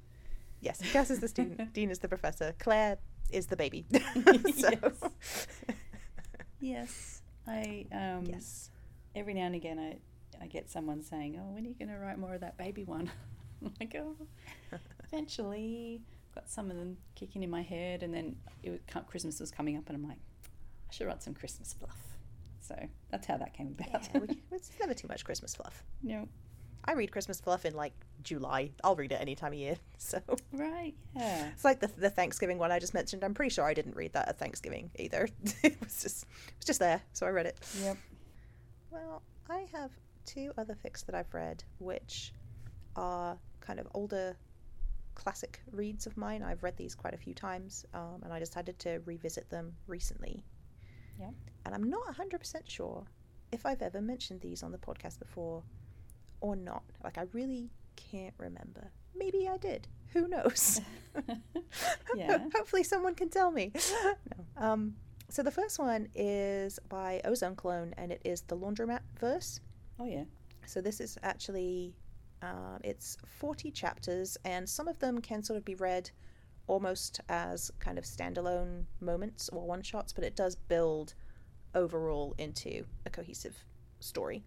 Yes, 0.60 0.80
Cas 0.92 1.10
is 1.10 1.20
the 1.20 1.28
student, 1.28 1.72
Dean 1.74 1.90
is 1.90 2.00
the 2.00 2.08
professor, 2.08 2.54
Claire 2.58 2.98
is 3.30 3.46
the 3.46 3.56
baby. 3.56 3.86
so, 4.58 4.70
Yes. 4.72 5.46
Yes. 6.60 7.15
I 7.46 7.86
um. 7.92 8.24
yes. 8.26 8.70
Every 9.14 9.32
now 9.34 9.46
and 9.46 9.54
again, 9.54 9.78
I 9.78 9.96
I 10.42 10.46
get 10.46 10.70
someone 10.70 11.02
saying, 11.02 11.40
"Oh, 11.40 11.54
when 11.54 11.64
are 11.64 11.68
you 11.68 11.74
going 11.74 11.88
to 11.88 11.96
write 11.96 12.18
more 12.18 12.34
of 12.34 12.40
that 12.42 12.56
baby 12.56 12.84
one?" 12.84 13.10
I'm 13.64 13.72
like, 13.80 13.94
"Oh, 13.98 14.16
eventually." 15.04 16.02
Got 16.34 16.50
some 16.50 16.70
of 16.70 16.76
them 16.76 16.98
kicking 17.14 17.42
in 17.42 17.48
my 17.48 17.62
head, 17.62 18.02
and 18.02 18.12
then 18.12 18.36
it 18.62 18.68
was, 18.68 18.80
Christmas 19.06 19.40
was 19.40 19.50
coming 19.50 19.78
up, 19.78 19.84
and 19.86 19.96
I'm 19.96 20.06
like, 20.06 20.18
I 20.90 20.92
should 20.92 21.06
write 21.06 21.22
some 21.22 21.32
Christmas 21.32 21.72
fluff. 21.72 21.96
So 22.60 22.74
that's 23.10 23.26
how 23.26 23.38
that 23.38 23.54
came 23.54 23.68
about. 23.68 24.08
Yeah, 24.12 24.20
we, 24.20 24.42
it's 24.52 24.70
never 24.78 24.92
too 24.92 25.08
much 25.08 25.24
Christmas 25.24 25.54
fluff. 25.54 25.82
no, 26.02 26.28
I 26.88 26.92
read 26.92 27.10
Christmas 27.10 27.40
fluff 27.40 27.64
in 27.64 27.74
like 27.74 27.92
July. 28.22 28.70
I'll 28.84 28.96
read 28.96 29.12
it 29.12 29.20
any 29.20 29.34
time 29.34 29.52
of 29.52 29.58
year. 29.58 29.76
So 29.98 30.20
right? 30.52 30.94
Yeah. 31.16 31.48
It's 31.48 31.64
like 31.64 31.80
the, 31.80 31.88
the 31.88 32.10
Thanksgiving 32.10 32.58
one 32.58 32.70
I 32.70 32.78
just 32.78 32.94
mentioned. 32.94 33.24
I'm 33.24 33.34
pretty 33.34 33.52
sure 33.52 33.64
I 33.64 33.74
didn't 33.74 33.96
read 33.96 34.12
that 34.12 34.28
at 34.28 34.38
Thanksgiving 34.38 34.90
either. 34.96 35.26
it 35.64 35.80
was 35.82 36.02
just 36.02 36.24
it 36.24 36.54
was 36.58 36.66
just 36.66 36.78
there, 36.78 37.00
so 37.12 37.26
I 37.26 37.30
read 37.30 37.46
it. 37.46 37.58
Yep. 37.82 37.96
Well, 38.90 39.22
I 39.50 39.66
have 39.72 39.90
two 40.26 40.52
other 40.58 40.76
fics 40.84 41.04
that 41.06 41.14
I've 41.14 41.32
read, 41.32 41.64
which 41.78 42.32
are 42.94 43.36
kind 43.60 43.80
of 43.80 43.88
older 43.94 44.36
classic 45.14 45.60
reads 45.72 46.06
of 46.06 46.16
mine. 46.16 46.42
I've 46.42 46.62
read 46.62 46.76
these 46.76 46.94
quite 46.94 47.14
a 47.14 47.18
few 47.18 47.34
times, 47.34 47.84
um, 47.94 48.20
and 48.22 48.32
I 48.32 48.38
decided 48.38 48.78
to 48.80 49.00
revisit 49.06 49.50
them 49.50 49.74
recently. 49.88 50.44
Yeah. 51.18 51.30
And 51.64 51.74
I'm 51.74 51.90
not 51.90 52.06
100% 52.16 52.68
sure 52.68 53.04
if 53.50 53.66
I've 53.66 53.82
ever 53.82 54.00
mentioned 54.00 54.40
these 54.40 54.62
on 54.62 54.70
the 54.70 54.78
podcast 54.78 55.18
before 55.18 55.62
or 56.40 56.56
not. 56.56 56.82
Like, 57.02 57.18
I 57.18 57.26
really 57.32 57.70
can't 57.96 58.34
remember. 58.38 58.90
Maybe 59.14 59.48
I 59.48 59.56
did. 59.56 59.88
Who 60.12 60.28
knows? 60.28 60.80
Yeah. 62.16 62.38
Hopefully, 62.54 62.82
someone 62.82 63.14
can 63.14 63.28
tell 63.28 63.50
me. 63.50 63.72
no. 64.04 64.14
Um, 64.56 64.94
so 65.28 65.42
the 65.42 65.50
first 65.50 65.78
one 65.78 66.08
is 66.14 66.78
by 66.88 67.20
Ozone 67.24 67.56
Clone, 67.56 67.94
and 67.98 68.10
it 68.10 68.22
is 68.24 68.42
the 68.42 68.56
Laundromat 68.56 69.00
verse. 69.18 69.60
Oh 69.98 70.06
yeah. 70.06 70.24
So 70.66 70.80
this 70.80 71.00
is 71.00 71.18
actually, 71.22 71.94
um, 72.42 72.78
it's 72.82 73.18
forty 73.38 73.70
chapters, 73.70 74.38
and 74.44 74.66
some 74.66 74.88
of 74.88 74.98
them 74.98 75.20
can 75.20 75.42
sort 75.42 75.58
of 75.58 75.64
be 75.64 75.74
read 75.74 76.10
almost 76.68 77.20
as 77.28 77.70
kind 77.78 77.98
of 77.98 78.04
standalone 78.04 78.84
moments 79.00 79.48
or 79.50 79.66
one 79.66 79.82
shots, 79.82 80.12
but 80.12 80.24
it 80.24 80.34
does 80.36 80.56
build 80.56 81.14
overall 81.74 82.34
into 82.38 82.84
a 83.04 83.10
cohesive 83.10 83.64
story. 84.00 84.42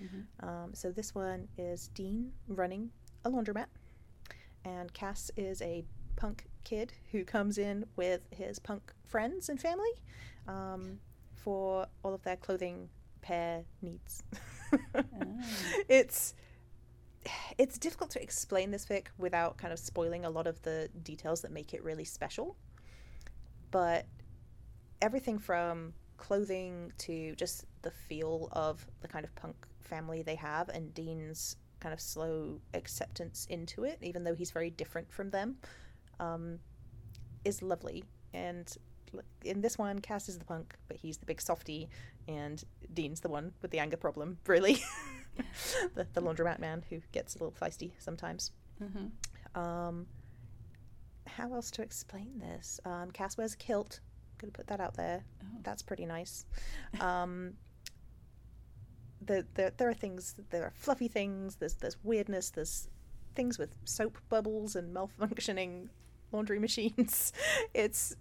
Mhm. 0.00 0.26
Um, 0.40 0.74
so 0.74 0.90
this 0.90 1.14
one 1.14 1.48
is 1.58 1.88
Dean 1.88 2.32
running 2.48 2.90
a 3.24 3.30
laundromat, 3.30 3.66
and 4.64 4.92
Cass 4.92 5.30
is 5.36 5.60
a 5.62 5.84
punk 6.16 6.46
kid 6.64 6.92
who 7.12 7.24
comes 7.24 7.58
in 7.58 7.86
with 7.96 8.22
his 8.30 8.58
punk 8.58 8.92
friends 9.04 9.48
and 9.48 9.60
family 9.60 9.90
um, 10.46 11.00
for 11.34 11.86
all 12.02 12.14
of 12.14 12.22
their 12.22 12.36
clothing 12.36 12.88
pair 13.22 13.64
needs. 13.82 14.22
Oh. 14.94 15.02
It's 15.88 16.34
it's 17.58 17.76
difficult 17.78 18.10
to 18.12 18.22
explain 18.22 18.70
this 18.70 18.86
fic 18.86 19.08
without 19.18 19.58
kind 19.58 19.72
of 19.72 19.78
spoiling 19.78 20.24
a 20.24 20.30
lot 20.30 20.46
of 20.46 20.62
the 20.62 20.88
details 21.02 21.42
that 21.42 21.50
make 21.52 21.74
it 21.74 21.82
really 21.84 22.04
special. 22.04 22.56
But 23.70 24.06
everything 25.02 25.38
from 25.38 25.92
clothing 26.16 26.92
to 26.98 27.34
just 27.36 27.64
the 27.82 27.90
feel 27.90 28.48
of 28.52 28.86
the 29.00 29.08
kind 29.08 29.24
of 29.24 29.34
punk 29.34 29.66
family 29.90 30.22
they 30.22 30.36
have 30.36 30.68
and 30.70 30.94
Dean's 30.94 31.56
kind 31.80 31.92
of 31.92 32.00
slow 32.00 32.60
acceptance 32.74 33.46
into 33.50 33.84
it, 33.84 33.98
even 34.02 34.22
though 34.24 34.34
he's 34.34 34.50
very 34.50 34.70
different 34.70 35.10
from 35.12 35.30
them, 35.30 35.56
um, 36.20 36.58
is 37.44 37.62
lovely. 37.62 38.04
And 38.32 38.72
in 39.44 39.60
this 39.60 39.78
one, 39.78 39.98
Cas 39.98 40.28
is 40.28 40.38
the 40.38 40.44
punk, 40.44 40.74
but 40.88 40.96
he's 40.96 41.16
the 41.16 41.26
big 41.26 41.40
softy, 41.40 41.88
and 42.28 42.62
Dean's 42.94 43.20
the 43.20 43.28
one 43.28 43.52
with 43.62 43.70
the 43.70 43.78
anger 43.78 43.96
problem, 43.96 44.38
really. 44.46 44.82
the, 45.94 46.06
the 46.12 46.20
laundromat 46.20 46.58
man 46.58 46.84
who 46.90 47.00
gets 47.12 47.34
a 47.34 47.38
little 47.38 47.54
feisty 47.58 47.92
sometimes. 47.98 48.52
Mhm. 48.82 49.10
Um, 49.58 50.06
how 51.26 51.52
else 51.54 51.70
to 51.72 51.82
explain 51.82 52.38
this? 52.38 52.80
Um, 52.84 53.10
Cas 53.10 53.36
wears 53.36 53.54
a 53.54 53.56
kilt. 53.56 54.00
Gonna 54.38 54.52
put 54.52 54.66
that 54.68 54.80
out 54.80 54.94
there. 54.94 55.24
Oh. 55.42 55.58
That's 55.62 55.82
pretty 55.82 56.06
nice. 56.06 56.46
Um, 57.00 57.54
the, 59.24 59.46
the, 59.54 59.72
there 59.76 59.88
are 59.88 59.94
things. 59.94 60.34
There 60.50 60.64
are 60.64 60.72
fluffy 60.74 61.08
things. 61.08 61.56
There's 61.56 61.74
there's 61.74 61.96
weirdness. 62.02 62.50
There's 62.50 62.88
things 63.34 63.58
with 63.58 63.74
soap 63.84 64.18
bubbles 64.28 64.76
and 64.76 64.94
malfunctioning 64.94 65.88
laundry 66.32 66.58
machines. 66.58 67.32
It's 67.74 68.16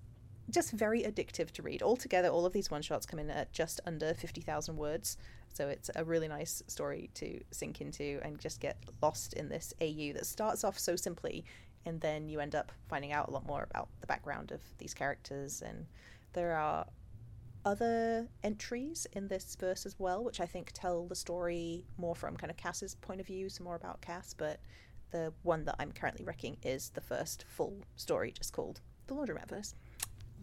just 0.50 0.72
very 0.72 1.04
addictive 1.04 1.52
to 1.52 1.62
read. 1.62 1.84
Altogether, 1.84 2.30
all 2.30 2.46
of 2.46 2.54
these 2.54 2.72
one 2.72 2.82
shots 2.82 3.06
come 3.06 3.20
in 3.20 3.30
at 3.30 3.52
just 3.52 3.80
under 3.86 4.14
fifty 4.14 4.42
thousand 4.42 4.78
words. 4.78 5.18
So 5.54 5.68
it's 5.68 5.90
a 5.96 6.04
really 6.04 6.28
nice 6.28 6.62
story 6.68 7.10
to 7.16 7.42
sink 7.52 7.82
into 7.82 8.20
and 8.24 8.40
just 8.40 8.60
get 8.60 8.78
lost 9.02 9.34
in 9.34 9.50
this 9.50 9.74
AU 9.82 10.14
that 10.14 10.26
starts 10.26 10.64
off 10.64 10.78
so 10.78 10.96
simply 10.96 11.44
and 11.86 12.00
then 12.02 12.30
you 12.30 12.40
end 12.40 12.56
up 12.56 12.72
finding 12.88 13.12
out 13.12 13.28
a 13.28 13.32
lot 13.32 13.46
more 13.46 13.68
about 13.70 13.90
the 14.02 14.08
background 14.08 14.52
of 14.52 14.62
these 14.78 14.94
characters 14.94 15.62
and 15.66 15.86
there 16.34 16.56
are 16.56 16.86
other 17.66 18.28
entries 18.44 19.06
in 19.14 19.28
this 19.28 19.56
verse 19.60 19.86
as 19.86 20.00
well 20.00 20.24
which 20.24 20.40
I 20.40 20.46
think 20.46 20.72
tell 20.74 21.06
the 21.08 21.16
story 21.16 21.86
more 21.98 22.16
from 22.16 22.36
kind 22.38 22.50
of 22.52 22.58
Cas's 22.58 22.96
point 22.96 23.20
of 23.20 23.28
view, 23.28 23.50
some 23.50 23.66
more 23.66 23.76
about 23.76 24.02
Cas, 24.02 24.34
but 24.38 24.60
the 25.12 25.34
one 25.44 25.66
that 25.66 25.76
I'm 25.80 25.92
currently 25.92 26.26
reccing 26.26 26.58
is 26.64 26.90
the 26.90 27.02
first 27.02 27.46
full 27.48 27.82
story 27.96 28.32
just 28.32 28.54
called 28.54 28.82
The 29.08 29.16
Laundromat 29.16 29.48
Verse. 29.50 29.74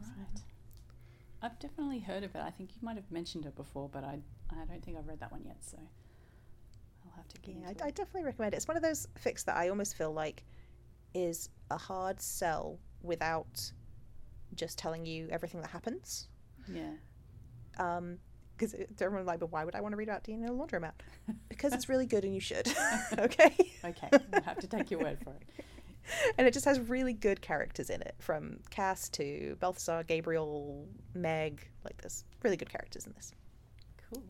Right. 0.01 0.43
I've 1.43 1.59
definitely 1.59 2.01
heard 2.01 2.25
of 2.25 2.35
it. 2.35 2.41
I 2.43 2.51
think 2.51 2.71
you 2.75 2.81
might 2.83 2.97
have 2.97 3.11
mentioned 3.11 3.47
it 3.47 3.55
before, 3.55 3.89
but 3.89 4.05
I 4.05 4.19
I 4.51 4.65
don't 4.65 4.85
think 4.85 4.97
I've 4.97 5.07
read 5.09 5.21
that 5.21 5.33
one 5.33 5.43
yet, 5.45 5.59
so 5.61 5.79
I'll 7.05 7.17
have 7.17 7.29
to 7.29 7.41
get 7.41 7.55
Yeah, 7.57 7.69
I, 7.85 7.89
I 7.89 7.91
definitely 7.91 8.25
recommend 8.25 8.55
it. 8.55 8.59
It's 8.59 8.69
one 8.69 8.77
of 8.77 8.83
those 8.83 9.07
fics 9.23 9.45
that 9.45 9.57
I 9.57 9.69
almost 9.69 9.97
feel 9.97 10.13
like 10.13 10.45
is 11.15 11.49
a 11.71 11.77
hard 11.79 12.21
sell 12.21 12.79
without 13.03 13.73
just 14.55 14.79
telling 14.79 15.07
you 15.07 15.29
everything 15.31 15.61
that 15.61 15.71
happens. 15.71 16.29
Yeah. 16.69 16.91
Um, 17.79 18.19
because 18.57 18.75
everyone's 19.03 19.27
like, 19.27 19.39
but 19.39 19.53
why 19.53 19.67
would 19.67 19.75
I 19.75 19.83
want 19.83 19.93
to 19.93 19.97
read 19.99 20.09
about 20.09 20.25
Dean 20.25 20.43
in 20.43 20.49
a 20.49 20.53
laundromat? 20.53 20.93
Because 21.51 21.75
it's 21.75 21.91
really 21.91 22.07
good 22.07 22.25
and 22.25 22.35
you 22.35 22.41
should. 22.41 22.67
okay. 23.19 23.55
Okay. 23.85 24.09
I'll 24.33 24.43
have 24.43 24.59
to 24.61 24.67
take 24.67 24.91
your 24.91 25.01
word 25.01 25.19
for 25.23 25.35
it. 25.35 25.65
and 26.39 26.47
it 26.47 26.55
just 26.55 26.65
has 26.65 26.81
really 26.81 27.13
good 27.13 27.41
characters 27.41 27.91
in 27.91 28.01
it, 28.01 28.15
from 28.19 28.59
Cas 28.71 29.09
to 29.11 29.57
Balthazar, 29.61 30.05
Gabriel, 30.05 30.87
Meg. 31.15 31.69
Like, 31.85 32.01
there's 32.01 32.25
really 32.43 32.57
good 32.57 32.71
characters 32.71 33.07
in 33.07 33.13
this. 33.15 33.33
Cool. 34.11 34.23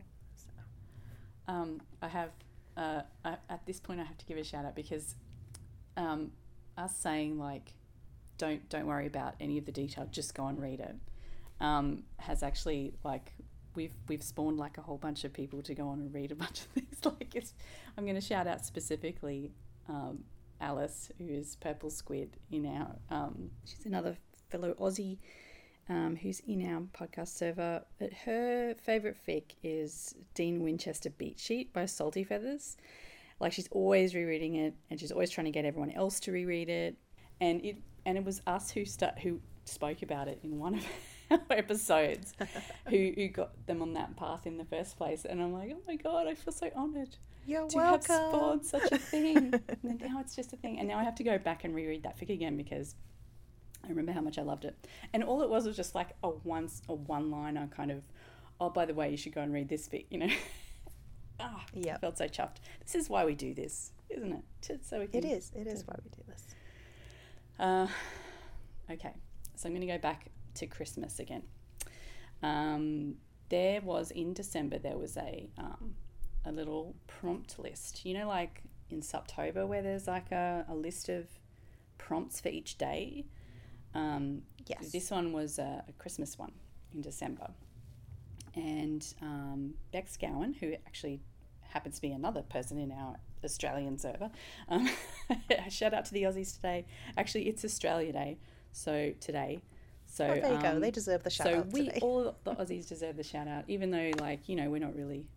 Um, 1.47 1.81
I 2.01 2.07
have 2.07 2.31
uh, 2.75 3.01
I, 3.25 3.37
at 3.49 3.65
this 3.65 3.79
point 3.79 3.99
I 3.99 4.03
have 4.03 4.17
to 4.17 4.25
give 4.25 4.37
a 4.37 4.43
shout 4.43 4.65
out 4.65 4.75
because 4.75 5.15
um, 5.95 6.31
us 6.77 6.95
saying 6.95 7.39
like 7.39 7.73
don't 8.37 8.67
don't 8.69 8.85
worry 8.85 9.07
about 9.07 9.35
any 9.39 9.57
of 9.57 9.65
the 9.65 9.71
detail, 9.71 10.07
just 10.11 10.35
go 10.35 10.45
and 10.47 10.61
read 10.61 10.79
it, 10.79 10.95
um, 11.59 12.03
has 12.17 12.43
actually 12.43 12.93
like 13.03 13.33
we've 13.77 13.93
we've 14.09 14.23
spawned 14.23 14.57
like 14.57 14.77
a 14.77 14.81
whole 14.81 14.97
bunch 14.97 15.23
of 15.23 15.31
people 15.31 15.61
to 15.61 15.73
go 15.73 15.87
on 15.87 15.99
and 15.99 16.13
read 16.13 16.33
a 16.33 16.35
bunch 16.35 16.61
of 16.61 16.65
things. 16.73 16.97
Like 17.05 17.33
I'm 17.97 18.03
going 18.03 18.15
to 18.15 18.21
shout 18.21 18.47
out 18.47 18.65
specifically 18.65 19.53
um, 19.87 20.25
Alice, 20.59 21.09
who 21.17 21.29
is 21.29 21.55
Purple 21.55 21.89
Squid 21.89 22.35
in 22.51 22.65
our. 22.65 22.97
Um, 23.09 23.51
she's 23.63 23.85
another 23.85 24.17
fellow 24.49 24.73
Aussie 24.73 25.19
um, 25.87 26.17
who's 26.17 26.41
in 26.41 26.67
our 26.69 26.81
podcast 26.81 27.37
server. 27.37 27.83
But 27.99 28.11
her 28.25 28.75
favourite 28.83 29.15
fic 29.25 29.55
is 29.63 30.15
Dean 30.33 30.61
Winchester 30.61 31.11
Beat 31.11 31.39
Sheet 31.39 31.71
by 31.71 31.85
Salty 31.85 32.25
Feathers. 32.25 32.75
Like 33.39 33.53
she's 33.53 33.67
always 33.69 34.15
rereading 34.15 34.55
it, 34.55 34.73
and 34.89 34.99
she's 34.99 35.11
always 35.11 35.29
trying 35.29 35.45
to 35.45 35.51
get 35.51 35.63
everyone 35.63 35.91
else 35.91 36.19
to 36.21 36.31
reread 36.31 36.69
it. 36.69 36.97
And 37.39 37.63
it 37.63 37.77
and 38.05 38.17
it 38.17 38.25
was 38.25 38.41
us 38.47 38.71
who 38.71 38.83
start 38.83 39.19
who 39.19 39.39
spoke 39.65 40.01
about 40.01 40.27
it 40.27 40.39
in 40.43 40.57
one 40.57 40.73
of 40.73 40.85
episodes, 41.51 42.33
who 42.89 43.11
who 43.15 43.27
got 43.27 43.65
them 43.67 43.81
on 43.81 43.93
that 43.93 44.15
path 44.15 44.45
in 44.47 44.57
the 44.57 44.65
first 44.65 44.97
place. 44.97 45.25
And 45.25 45.41
I'm 45.41 45.53
like, 45.53 45.71
oh 45.73 45.81
my 45.87 45.95
god, 45.95 46.27
I 46.27 46.35
feel 46.35 46.53
so 46.53 46.69
honoured 46.75 47.15
You're 47.45 47.67
to 47.69 47.79
have 47.79 48.03
spawned 48.03 48.65
such 48.65 48.91
a 48.91 48.97
thing. 48.97 49.59
and 49.83 49.99
now 50.01 50.19
it's 50.19 50.35
just 50.35 50.53
a 50.53 50.57
thing. 50.57 50.79
And 50.79 50.87
now 50.87 50.97
I 50.99 51.03
have 51.03 51.15
to 51.15 51.23
go 51.23 51.37
back 51.37 51.63
and 51.63 51.75
reread 51.75 52.03
that 52.03 52.19
fic 52.19 52.29
again 52.29 52.57
because 52.57 52.95
I 53.83 53.89
remember 53.89 54.11
how 54.11 54.21
much 54.21 54.37
I 54.37 54.41
loved 54.41 54.65
it. 54.65 54.75
And 55.13 55.23
all 55.23 55.41
it 55.43 55.49
was 55.49 55.65
was 55.65 55.75
just 55.75 55.95
like 55.95 56.09
a 56.23 56.29
once 56.29 56.81
a 56.89 56.93
one 56.93 57.29
liner 57.31 57.67
kind 57.75 57.91
of, 57.91 58.03
oh 58.59 58.69
by 58.69 58.85
the 58.85 58.93
way, 58.93 59.09
you 59.09 59.17
should 59.17 59.33
go 59.33 59.41
and 59.41 59.53
read 59.53 59.69
this 59.69 59.87
fic, 59.87 60.05
you 60.09 60.19
know. 60.19 60.29
ah, 61.39 61.63
I 61.75 61.79
Yep. 61.79 62.01
felt 62.01 62.17
so 62.17 62.25
chuffed. 62.27 62.57
This 62.83 62.95
is 62.95 63.09
why 63.09 63.25
we 63.25 63.35
do 63.35 63.53
this, 63.53 63.91
isn't 64.09 64.31
it? 64.33 64.43
Just 64.61 64.89
so 64.89 64.99
we 64.99 65.07
can 65.07 65.23
It 65.23 65.25
is. 65.25 65.51
It 65.55 65.67
is 65.67 65.83
why 65.85 65.95
we 66.03 66.09
do 66.09 66.23
this. 66.27 66.43
uh, 67.59 67.87
okay, 68.91 69.13
so 69.55 69.67
I'm 69.67 69.73
going 69.75 69.81
to 69.81 69.93
go 69.93 69.97
back 69.99 70.27
to 70.57 70.67
Christmas 70.67 71.19
again. 71.19 71.43
Um, 72.43 73.15
there 73.49 73.81
was 73.81 74.11
in 74.11 74.33
December 74.33 74.77
there 74.77 74.97
was 74.97 75.17
a 75.17 75.49
um, 75.57 75.95
a 76.45 76.51
little 76.51 76.95
prompt 77.07 77.59
list. 77.59 78.05
You 78.05 78.13
know, 78.13 78.27
like 78.27 78.63
in 78.89 79.01
September 79.01 79.65
where 79.65 79.81
there's 79.81 80.07
like 80.07 80.31
a, 80.31 80.65
a 80.69 80.75
list 80.75 81.09
of 81.09 81.25
prompts 81.97 82.39
for 82.39 82.49
each 82.49 82.77
day. 82.77 83.25
Um, 83.93 84.43
Yes. 84.67 84.91
this 84.91 85.11
one 85.11 85.31
was 85.31 85.59
a, 85.59 85.83
a 85.87 85.93
Christmas 85.93 86.37
one 86.37 86.51
in 86.93 87.01
December, 87.01 87.47
and 88.53 89.05
um, 89.21 89.75
Bex 89.93 90.17
Gowan, 90.17 90.53
who 90.53 90.73
actually 90.85 91.21
happens 91.69 91.95
to 91.95 92.01
be 92.01 92.11
another 92.11 92.41
person 92.41 92.77
in 92.77 92.91
our 92.91 93.15
Australian 93.45 93.97
server. 93.97 94.29
Um, 94.67 94.89
shout 95.69 95.93
out 95.93 96.03
to 96.05 96.13
the 96.13 96.23
Aussies 96.23 96.53
today. 96.53 96.85
Actually, 97.17 97.47
it's 97.47 97.63
Australia 97.63 98.11
Day, 98.11 98.39
so 98.73 99.13
today. 99.21 99.61
So 100.17 100.25
oh, 100.25 100.33
there 100.41 100.53
you 100.55 100.61
go. 100.61 100.69
um, 100.69 100.79
They 100.79 100.89
deserve 100.89 101.21
the 101.21 101.29
shout 101.29 101.45
so 101.45 101.57
out 101.59 101.65
So 101.65 101.69
we 101.71 101.85
today. 101.85 101.99
all 102.01 102.35
the 102.43 102.55
Aussies 102.55 102.87
deserve 102.87 103.17
the 103.17 103.23
shout 103.23 103.47
out, 103.47 103.65
even 103.67 103.91
though 103.91 104.11
like 104.19 104.49
you 104.49 104.55
know 104.55 104.67
we're 104.71 104.79
not 104.79 104.95
really 104.95 105.27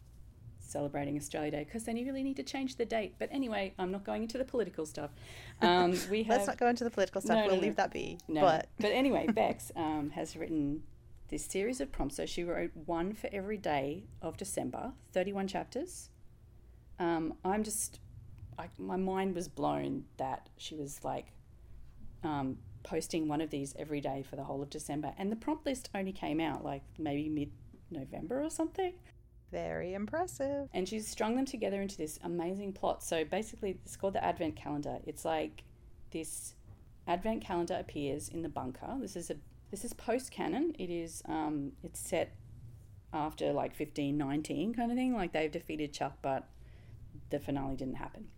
celebrating 0.59 1.17
Australia 1.19 1.51
Day 1.51 1.65
because 1.65 1.85
then 1.85 1.99
you 1.99 2.07
really 2.07 2.23
need 2.23 2.37
to 2.37 2.43
change 2.43 2.77
the 2.77 2.87
date. 2.87 3.17
But 3.19 3.29
anyway, 3.31 3.75
I'm 3.79 3.91
not 3.91 4.05
going 4.05 4.23
into 4.23 4.39
the 4.39 4.45
political 4.45 4.87
stuff. 4.87 5.11
Um, 5.63 5.91
we 6.11 6.23
have 6.23 6.37
Let's 6.39 6.47
not 6.47 6.57
go 6.57 6.69
into 6.69 6.85
the 6.85 6.91
political 6.91 7.21
stuff. 7.21 7.37
No, 7.37 7.43
no, 7.43 7.47
we'll 7.49 7.57
no. 7.57 7.63
leave 7.63 7.77
that 7.77 7.93
be. 7.93 8.17
no, 8.27 8.41
But 8.41 8.69
anyway, 8.81 9.27
Bex 9.27 9.71
um, 9.77 10.09
has 10.15 10.35
written 10.35 10.83
this 11.29 11.45
series 11.45 11.83
of 11.83 11.93
prompts. 11.93 12.17
So 12.17 12.25
she 12.25 12.43
wrote 12.45 12.71
one 12.87 13.13
for 13.13 13.29
every 13.31 13.59
day 13.59 14.05
of 14.23 14.39
December, 14.39 14.93
31 15.13 15.49
chapters. 15.49 16.09
Um, 16.99 17.35
I'm 17.45 17.63
just, 17.63 18.01
I, 18.59 18.69
my 18.79 18.97
mind 18.97 19.35
was 19.35 19.49
blown 19.49 20.05
that 20.17 20.49
she 20.57 20.75
was 20.75 21.01
like 21.05 21.27
um, 22.25 22.57
posting 22.83 23.29
one 23.29 23.41
of 23.41 23.51
these 23.51 23.75
every 23.79 24.01
day 24.01 24.23
for 24.29 24.37
the 24.37 24.45
whole 24.45 24.63
of 24.63 24.71
December. 24.71 25.13
And 25.19 25.31
the 25.31 25.37
prompt 25.37 25.67
list 25.67 25.91
only 25.95 26.13
came 26.13 26.41
out 26.41 26.65
like 26.65 26.83
maybe 26.99 27.29
mid 27.29 27.51
November 27.91 28.43
or 28.43 28.51
something. 28.51 28.95
very 29.51 29.95
impressive. 29.95 30.69
And 30.73 30.89
she's 30.89 31.07
strung 31.07 31.37
them 31.37 31.47
together 31.47 31.81
into 31.81 31.97
this 31.97 32.19
amazing 32.23 32.73
plot. 32.73 33.03
So 33.03 33.25
basically, 33.25 33.79
it's 33.85 33.97
called 33.97 34.15
the 34.15 34.25
Advent 34.25 34.57
Calendar. 34.57 34.99
It's 35.07 35.25
like 35.25 35.65
this 36.11 36.55
Advent 37.07 37.43
calendar 37.43 37.77
appears 37.79 38.29
in 38.29 38.43
the 38.43 38.49
bunker. 38.49 38.97
This 39.01 39.17
is 39.17 39.31
a 39.31 39.37
this 39.71 39.85
is 39.85 39.93
post 39.93 40.31
canon. 40.31 40.75
It 40.79 40.91
is 40.91 41.23
um, 41.27 41.73
it's 41.83 42.01
set 42.01 42.35
after 43.13 43.53
like 43.53 43.75
fifteen 43.75 44.17
nineteen 44.17 44.75
kind 44.75 44.91
of 44.91 44.97
thing. 44.97 45.15
Like 45.15 45.33
they've 45.33 45.51
defeated 45.51 45.93
Chuck, 45.93 46.19
but 46.23 46.49
the 47.31 47.39
finale 47.39 47.77
didn't 47.77 47.97
happen. 47.97 48.29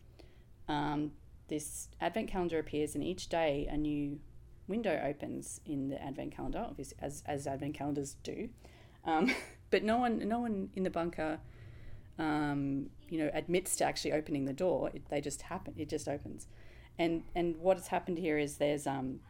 Um, 0.68 1.12
this 1.48 1.88
Advent 2.00 2.28
calendar 2.28 2.58
appears, 2.58 2.94
and 2.94 3.04
each 3.04 3.28
day 3.28 3.68
a 3.70 3.76
new 3.76 4.20
window 4.68 5.00
opens 5.04 5.60
in 5.66 5.88
the 5.88 6.02
Advent 6.02 6.34
calendar, 6.34 6.64
obviously 6.68 6.96
as 7.00 7.22
as 7.26 7.46
Advent 7.46 7.74
calendars 7.74 8.16
do. 8.22 8.48
Um, 9.04 9.34
but 9.70 9.82
no 9.82 9.98
one 9.98 10.26
no 10.28 10.40
one 10.40 10.70
in 10.74 10.82
the 10.82 10.90
bunker 10.90 11.40
um, 12.18 12.90
you 13.08 13.18
know 13.18 13.30
admits 13.32 13.76
to 13.76 13.84
actually 13.84 14.12
opening 14.12 14.44
the 14.44 14.52
door 14.52 14.90
it, 14.92 15.02
they 15.08 15.20
just 15.20 15.42
happen 15.42 15.74
it 15.76 15.88
just 15.88 16.08
opens 16.08 16.46
and 16.98 17.22
and 17.34 17.56
what 17.56 17.78
has 17.78 17.88
happened 17.88 18.18
here 18.18 18.36
is 18.38 18.58
there's 18.58 18.86
um 18.86 19.20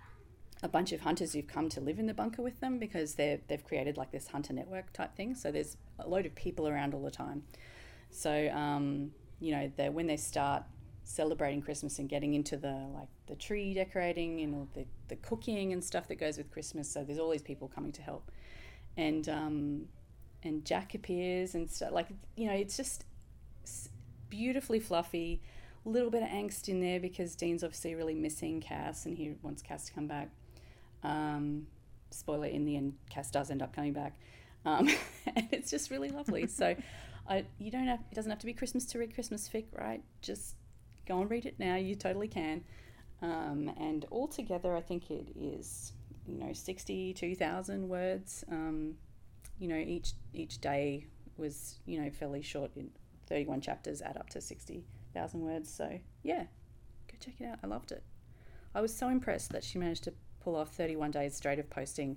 a 0.63 0.69
bunch 0.69 0.93
of 0.93 1.01
hunters 1.01 1.33
who've 1.33 1.47
come 1.47 1.69
to 1.69 1.81
live 1.81 1.99
in 1.99 2.07
the 2.07 2.15
bunker 2.15 2.41
with 2.41 2.61
them 2.61 2.79
because 2.79 3.15
they're, 3.15 3.41
they've 3.49 3.65
created 3.65 3.97
like 3.97 4.13
this 4.13 4.29
hunter 4.29 4.53
network 4.53 4.93
type 4.93 5.15
thing. 5.17 5.35
So 5.35 5.51
there's 5.51 5.77
a 5.99 6.09
load 6.09 6.25
of 6.25 6.35
people 6.37 6.69
around 6.69 6.95
all 6.95 7.03
the 7.03 7.11
time. 7.11 7.43
So, 8.11 8.49
um, 8.51 9.11
you 9.41 9.51
know, 9.53 9.73
they, 9.77 9.89
when 9.89 10.07
they 10.07 10.17
start 10.17 10.63
celebrating 11.13 11.61
Christmas 11.61 11.99
and 11.99 12.09
getting 12.09 12.35
into 12.35 12.57
the 12.57 12.87
like 12.95 13.09
the 13.27 13.35
tree 13.35 13.75
decorating 13.75 14.41
and 14.41 14.55
all 14.55 14.69
the, 14.75 14.87
the 15.09 15.17
cooking 15.17 15.73
and 15.73 15.85
stuff 15.85 16.09
that 16.09 16.17
goes 16.17 16.39
with 16.39 16.51
Christmas, 16.51 16.91
so 16.91 17.05
there's 17.05 17.19
all 17.19 17.31
these 17.31 17.43
people 17.43 17.69
coming 17.69 17.93
to 17.93 18.03
help. 18.03 18.31
And 18.97 19.29
um, 19.29 19.89
and 20.43 20.65
Jack 20.65 20.95
appears 20.95 21.55
and 21.55 21.71
stuff 21.71 21.93
like 21.93 22.09
you 22.37 22.47
know, 22.47 22.55
it's 22.55 22.77
just 22.77 23.05
beautifully 24.29 24.81
fluffy. 24.81 25.43
A 25.85 25.89
little 25.89 26.11
bit 26.11 26.23
of 26.23 26.29
angst 26.29 26.69
in 26.69 26.81
there 26.81 27.01
because 27.01 27.35
Dean's 27.35 27.65
obviously 27.65 27.97
really 27.97 28.15
missing 28.15 28.61
Cas 28.61 29.05
and 29.05 29.19
he 29.19 29.35
wants 29.43 29.63
Cas 29.63 29.87
to 29.87 29.93
come 29.93 30.07
back. 30.07 30.31
Um, 31.03 31.67
spoiler 32.11 32.47
in 32.47 32.65
the 32.65 32.77
end, 32.77 32.95
Cas 33.11 33.33
does 33.33 33.51
end 33.51 33.63
up 33.63 33.75
coming 33.75 33.93
back. 33.93 34.17
Um, 34.65 34.89
and 35.37 35.49
it's 35.51 35.71
just 35.71 35.91
really 35.91 36.09
lovely. 36.09 36.47
So 36.47 36.77
I, 37.29 37.45
you 37.59 37.73
don't 37.73 37.89
have, 37.89 37.99
it 38.13 38.15
doesn't 38.15 38.31
have 38.31 38.39
to 38.39 38.47
be 38.47 38.53
Christmas 38.53 38.85
to 38.87 38.99
read 39.01 39.13
Christmas 39.13 39.49
fic, 39.49 39.65
right? 39.77 40.03
Just 40.21 40.55
go 41.07 41.21
and 41.21 41.31
read 41.31 41.47
it 41.47 41.59
now. 41.59 41.77
You 41.77 41.95
totally 41.95 42.29
can. 42.29 42.65
Um, 43.21 43.71
and 43.79 44.05
altogether, 44.11 44.77
I 44.77 44.81
think 44.81 45.11
it 45.11 45.29
is, 45.37 45.93
you 46.27 46.39
know, 46.39 46.53
62,000 46.53 47.89
words. 47.89 48.45
Um, 48.51 48.95
you 49.59 49.69
know, 49.69 49.77
each, 49.77 50.13
each 50.33 50.61
day 50.61 51.07
was, 51.37 51.79
you 51.87 52.01
know, 52.01 52.11
fairly 52.11 52.43
short. 52.43 52.71
In 52.77 52.91
31 53.27 53.61
chapters 53.61 54.03
add 54.03 54.17
up 54.17 54.29
to 54.31 54.41
60,000 54.41 55.41
words. 55.41 55.73
So, 55.73 55.99
yeah, 56.23 56.45
go 57.09 57.17
check 57.21 57.35
it 57.39 57.45
out. 57.45 57.59
I 57.63 57.67
loved 57.67 57.93
it. 57.93 58.03
I 58.75 58.81
was 58.81 58.95
so 58.95 59.09
impressed 59.09 59.53
that 59.53 59.65
she 59.65 59.79
managed 59.79 60.05
to 60.05 60.15
pull 60.41 60.57
off 60.57 60.75
31 60.75 61.13
days 61.13 61.37
straight 61.37 61.59
of 61.59 61.71
posting 61.71 62.17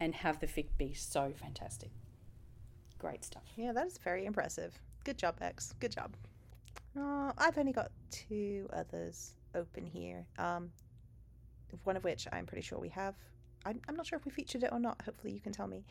and 0.00 0.14
have 0.14 0.40
the 0.40 0.46
fic 0.46 0.66
be 0.78 0.94
so 0.94 1.32
fantastic. 1.34 1.90
Great 2.98 3.24
stuff. 3.24 3.44
Yeah, 3.56 3.72
that 3.72 3.86
is 3.86 3.98
very 3.98 4.24
impressive. 4.24 4.78
Good 5.04 5.18
job, 5.18 5.38
Bex. 5.38 5.74
Good 5.80 5.92
job. 5.92 6.14
Uh, 6.98 7.32
I've 7.36 7.58
only 7.58 7.72
got 7.72 7.90
two 8.10 8.68
others 8.72 9.34
open 9.54 9.84
here. 9.84 10.26
Um, 10.38 10.70
one 11.84 11.96
of 11.96 12.04
which 12.04 12.26
I'm 12.32 12.46
pretty 12.46 12.62
sure 12.62 12.78
we 12.78 12.88
have. 12.90 13.14
I'm, 13.64 13.80
I'm 13.88 13.96
not 13.96 14.06
sure 14.06 14.18
if 14.18 14.24
we 14.24 14.30
featured 14.30 14.62
it 14.62 14.70
or 14.72 14.78
not. 14.78 15.00
Hopefully, 15.04 15.32
you 15.32 15.40
can 15.40 15.52
tell 15.52 15.66
me. 15.66 15.84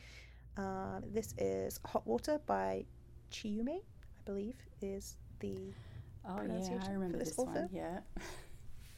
Uh, 0.57 1.01
this 1.13 1.33
is 1.37 1.79
Hot 1.85 2.07
Water 2.07 2.39
by 2.45 2.85
Chiyume, 3.31 3.67
I 3.69 4.21
believe, 4.25 4.55
is 4.81 5.17
the 5.39 5.73
oh 6.27 6.41
yeah, 6.41 6.79
I 6.87 6.91
remember 6.91 7.17
this, 7.17 7.29
this 7.29 7.37
one. 7.37 7.69
Yeah. 7.71 7.99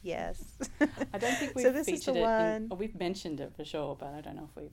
Yes. 0.02 0.42
I 0.80 1.18
don't 1.18 1.34
think 1.34 1.54
we've 1.56 1.64
so 1.64 1.72
this 1.72 1.86
featured 1.86 1.98
is 1.98 2.04
the 2.04 2.18
it. 2.18 2.22
One... 2.22 2.68
In, 2.70 2.78
we've 2.78 2.98
mentioned 2.98 3.40
it 3.40 3.52
for 3.56 3.64
sure, 3.64 3.96
but 3.98 4.14
I 4.14 4.20
don't 4.20 4.36
know 4.36 4.48
if 4.48 4.56
we've 4.56 4.70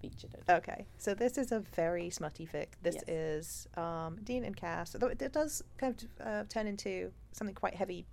featured 0.00 0.34
it. 0.34 0.42
Okay, 0.48 0.86
so 0.98 1.14
this 1.14 1.38
is 1.38 1.52
a 1.52 1.60
very 1.60 2.10
smutty 2.10 2.46
fic. 2.46 2.68
This 2.82 2.96
yes. 2.96 3.04
is 3.08 3.68
um, 3.76 4.18
Dean 4.22 4.44
and 4.44 4.56
Cas. 4.56 4.92
Though 4.92 5.08
it, 5.08 5.32
does 5.32 5.62
kind 5.78 5.94
of 6.20 6.26
uh, 6.26 6.44
turn 6.48 6.66
into 6.66 7.12
something 7.32 7.54
quite 7.54 7.74
heavy, 7.74 8.06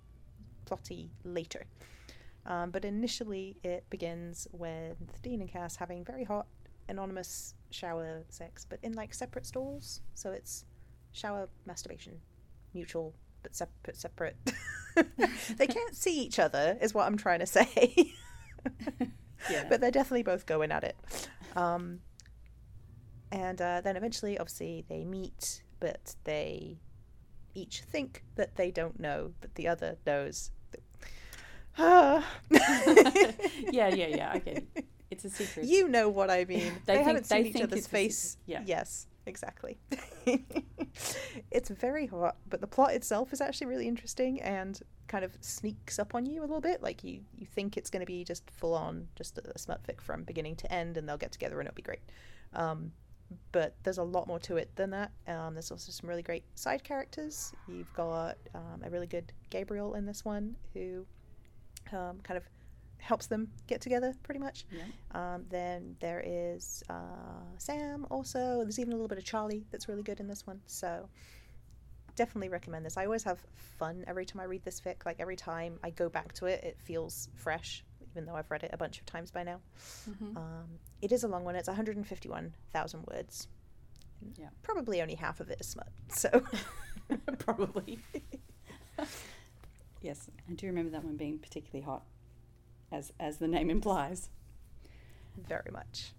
plotty 0.66 1.08
later. 1.24 1.64
Um, 2.46 2.70
but 2.70 2.84
initially, 2.84 3.56
it 3.62 3.84
begins 3.90 4.46
with 4.52 4.96
Dean 5.22 5.40
and 5.40 5.50
Cas 5.50 5.76
having 5.76 6.04
very 6.04 6.24
hot, 6.24 6.46
anonymous 6.88 7.54
shower 7.70 8.22
sex, 8.28 8.66
but 8.68 8.78
in 8.82 8.92
like 8.92 9.14
separate 9.14 9.46
stalls. 9.46 10.00
So 10.14 10.30
it's 10.30 10.64
shower 11.12 11.48
masturbation, 11.66 12.20
mutual 12.74 13.14
but 13.42 13.54
separate. 13.54 13.96
Separate. 13.96 14.36
they 15.56 15.66
can't 15.66 15.94
see 15.94 16.20
each 16.20 16.38
other, 16.38 16.76
is 16.80 16.92
what 16.92 17.06
I'm 17.06 17.16
trying 17.16 17.40
to 17.40 17.46
say. 17.46 17.94
yeah. 19.50 19.66
But 19.68 19.80
they're 19.80 19.90
definitely 19.90 20.22
both 20.22 20.46
going 20.46 20.72
at 20.72 20.84
it. 20.84 20.96
Um, 21.56 22.00
and 23.30 23.60
uh, 23.60 23.80
then 23.80 23.96
eventually, 23.96 24.38
obviously, 24.38 24.84
they 24.88 25.04
meet, 25.04 25.62
but 25.80 26.14
they 26.24 26.78
each 27.54 27.80
think 27.82 28.24
that 28.36 28.56
they 28.56 28.70
don't 28.70 28.98
know 28.98 29.32
that 29.40 29.54
the 29.54 29.68
other 29.68 29.96
knows. 30.06 30.50
yeah, 31.78 32.22
yeah, 33.70 33.88
yeah. 33.88 34.38
It. 34.46 34.86
It's 35.10 35.24
a 35.24 35.30
secret. 35.30 35.66
You 35.66 35.88
know 35.88 36.08
what 36.08 36.30
I 36.30 36.44
mean. 36.44 36.72
they, 36.86 36.94
they 36.94 36.94
think, 36.94 37.06
haven't 37.06 37.26
seen 37.26 37.46
each 37.46 37.60
other's 37.60 37.86
face. 37.86 38.36
Yeah. 38.46 38.62
Yes, 38.66 39.06
exactly. 39.26 39.78
it's 41.50 41.70
very 41.70 42.06
hot, 42.06 42.36
but 42.48 42.60
the 42.60 42.66
plot 42.66 42.92
itself 42.92 43.32
is 43.32 43.40
actually 43.40 43.66
really 43.66 43.88
interesting 43.88 44.40
and 44.40 44.80
kind 45.08 45.24
of 45.24 45.36
sneaks 45.40 45.98
up 45.98 46.14
on 46.14 46.26
you 46.26 46.40
a 46.40 46.42
little 46.42 46.60
bit. 46.60 46.82
Like 46.82 47.04
you, 47.04 47.20
you 47.36 47.46
think 47.46 47.76
it's 47.76 47.90
going 47.90 48.00
to 48.00 48.06
be 48.06 48.24
just 48.24 48.50
full 48.50 48.74
on, 48.74 49.08
just 49.16 49.38
a 49.38 49.58
smut 49.58 49.82
fic 49.86 50.00
from 50.00 50.24
beginning 50.24 50.56
to 50.56 50.72
end, 50.72 50.96
and 50.96 51.08
they'll 51.08 51.16
get 51.16 51.32
together 51.32 51.58
and 51.60 51.68
it'll 51.68 51.76
be 51.76 51.82
great. 51.82 52.00
Um, 52.52 52.92
but 53.52 53.74
there's 53.82 53.98
a 53.98 54.02
lot 54.02 54.26
more 54.26 54.38
to 54.40 54.56
it 54.56 54.70
than 54.76 54.90
that. 54.90 55.10
Um, 55.26 55.54
there's 55.54 55.70
also 55.70 55.90
some 55.90 56.08
really 56.08 56.22
great 56.22 56.44
side 56.54 56.84
characters. 56.84 57.52
You've 57.68 57.92
got 57.94 58.36
um, 58.54 58.82
a 58.84 58.90
really 58.90 59.06
good 59.06 59.32
Gabriel 59.50 59.94
in 59.94 60.06
this 60.06 60.24
one 60.24 60.56
who 60.72 61.06
um, 61.92 62.20
kind 62.22 62.36
of 62.36 62.44
helps 62.98 63.26
them 63.26 63.48
get 63.66 63.80
together 63.80 64.14
pretty 64.22 64.40
much. 64.40 64.64
Yeah. 64.70 65.34
Um, 65.34 65.44
then 65.50 65.96
there 66.00 66.22
is 66.24 66.82
uh, 66.88 66.94
Sam 67.58 68.06
also. 68.10 68.62
There's 68.62 68.78
even 68.78 68.92
a 68.92 68.96
little 68.96 69.08
bit 69.08 69.18
of 69.18 69.24
Charlie 69.24 69.64
that's 69.70 69.88
really 69.88 70.02
good 70.02 70.20
in 70.20 70.28
this 70.28 70.46
one. 70.46 70.60
So 70.66 71.08
definitely 72.16 72.48
recommend 72.48 72.84
this. 72.84 72.96
I 72.96 73.04
always 73.04 73.22
have 73.24 73.38
fun 73.78 74.04
every 74.06 74.24
time 74.24 74.40
I 74.40 74.44
read 74.44 74.64
this 74.64 74.80
fic. 74.80 75.04
Like 75.04 75.16
every 75.18 75.36
time 75.36 75.78
I 75.82 75.90
go 75.90 76.08
back 76.08 76.32
to 76.34 76.46
it, 76.46 76.64
it 76.64 76.78
feels 76.80 77.28
fresh, 77.34 77.84
even 78.10 78.24
though 78.24 78.34
I've 78.34 78.50
read 78.50 78.62
it 78.62 78.70
a 78.72 78.76
bunch 78.76 78.98
of 78.98 79.06
times 79.06 79.30
by 79.30 79.42
now. 79.42 79.60
Mm-hmm. 80.08 80.36
Um, 80.36 80.78
it 81.02 81.12
is 81.12 81.24
a 81.24 81.28
long 81.28 81.44
one. 81.44 81.56
It's 81.56 81.68
151,000 81.68 83.04
words. 83.10 83.48
Yeah. 84.38 84.46
Probably 84.62 85.02
only 85.02 85.14
half 85.14 85.40
of 85.40 85.50
it 85.50 85.58
is 85.60 85.66
smut. 85.66 85.88
So 86.08 86.42
probably. 87.38 87.98
yes, 90.00 90.30
I 90.48 90.54
do 90.54 90.66
remember 90.66 90.90
that 90.92 91.04
one 91.04 91.16
being 91.16 91.38
particularly 91.38 91.84
hot 91.84 92.04
as 92.94 93.12
as 93.18 93.38
the 93.38 93.48
name 93.48 93.70
implies. 93.70 94.30
Very 95.36 95.70
much. 95.72 96.12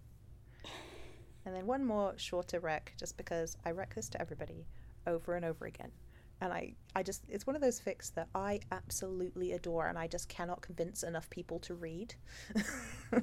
And 1.45 1.55
then 1.55 1.67
one 1.67 1.85
more 1.85 2.13
shorter 2.17 2.59
rec, 2.59 2.93
just 2.99 3.17
because 3.17 3.55
I 3.65 3.71
rec 3.71 3.93
this 3.93 4.09
to 4.09 4.21
everybody 4.21 4.65
over 5.05 5.35
and 5.35 5.45
over 5.45 5.65
again. 5.65 5.91
And 6.41 6.51
I, 6.51 6.73
I 6.95 7.03
just, 7.03 7.23
it's 7.29 7.47
one 7.47 7.55
of 7.55 7.61
those 7.61 7.79
fics 7.79 8.13
that 8.15 8.27
I 8.35 8.59
absolutely 8.71 9.53
adore, 9.53 9.87
and 9.87 9.97
I 9.97 10.07
just 10.07 10.27
cannot 10.27 10.61
convince 10.61 11.03
enough 11.03 11.29
people 11.29 11.59
to 11.59 11.75
read. 11.75 12.15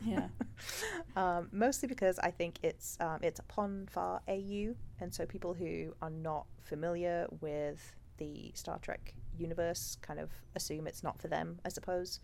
yeah. 0.05 0.29
um, 1.17 1.49
mostly 1.53 1.89
because 1.89 2.19
I 2.21 2.31
think 2.31 2.59
it's 2.63 2.97
um, 3.01 3.19
it's 3.23 3.41
a 3.41 3.43
Pon 3.43 3.89
farr 3.91 4.23
AU, 4.29 4.75
and 5.01 5.13
so 5.13 5.27
people 5.27 5.53
who 5.53 5.93
are 6.01 6.11
not 6.11 6.47
familiar 6.63 7.27
with 7.41 7.95
the 8.17 8.53
Star 8.55 8.79
Trek 8.79 9.15
universe 9.37 9.99
kind 10.01 10.21
of 10.21 10.31
assume 10.55 10.87
it's 10.87 11.03
not 11.03 11.21
for 11.21 11.29
them, 11.29 11.59
I 11.67 11.69
suppose 11.69 12.21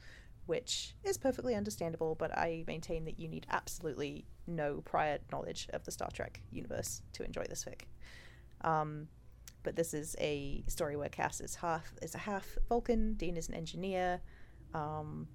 which 0.48 0.94
is 1.04 1.18
perfectly 1.18 1.54
understandable, 1.54 2.14
but 2.14 2.32
I 2.32 2.64
maintain 2.66 3.04
that 3.04 3.20
you 3.20 3.28
need 3.28 3.46
absolutely 3.50 4.24
no 4.46 4.80
prior 4.80 5.18
knowledge 5.30 5.68
of 5.74 5.84
the 5.84 5.90
Star 5.90 6.08
Trek 6.10 6.40
universe 6.50 7.02
to 7.12 7.22
enjoy 7.22 7.44
this 7.46 7.66
fic. 7.66 7.82
Um, 8.66 9.08
but 9.62 9.76
this 9.76 9.92
is 9.92 10.16
a 10.18 10.64
story 10.66 10.96
where 10.96 11.10
Cas 11.10 11.42
is 11.42 11.56
half 11.56 11.92
is 12.00 12.14
a 12.14 12.18
half 12.18 12.56
Vulcan, 12.66 13.12
Dean 13.12 13.36
is 13.36 13.50
an 13.50 13.54
engineer. 13.56 14.22
Um, 14.72 15.28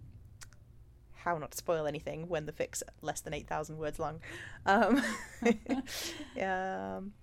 how 1.11 1.37
not 1.37 1.51
to 1.51 1.57
spoil 1.57 1.85
anything 1.85 2.27
when 2.27 2.47
the 2.47 2.51
fic's 2.51 2.81
less 3.03 3.21
than 3.21 3.35
eight 3.35 3.47
thousand 3.47 3.77
words 3.77 3.99
long. 3.99 4.19
Um, 4.65 4.99
um, 6.41 7.13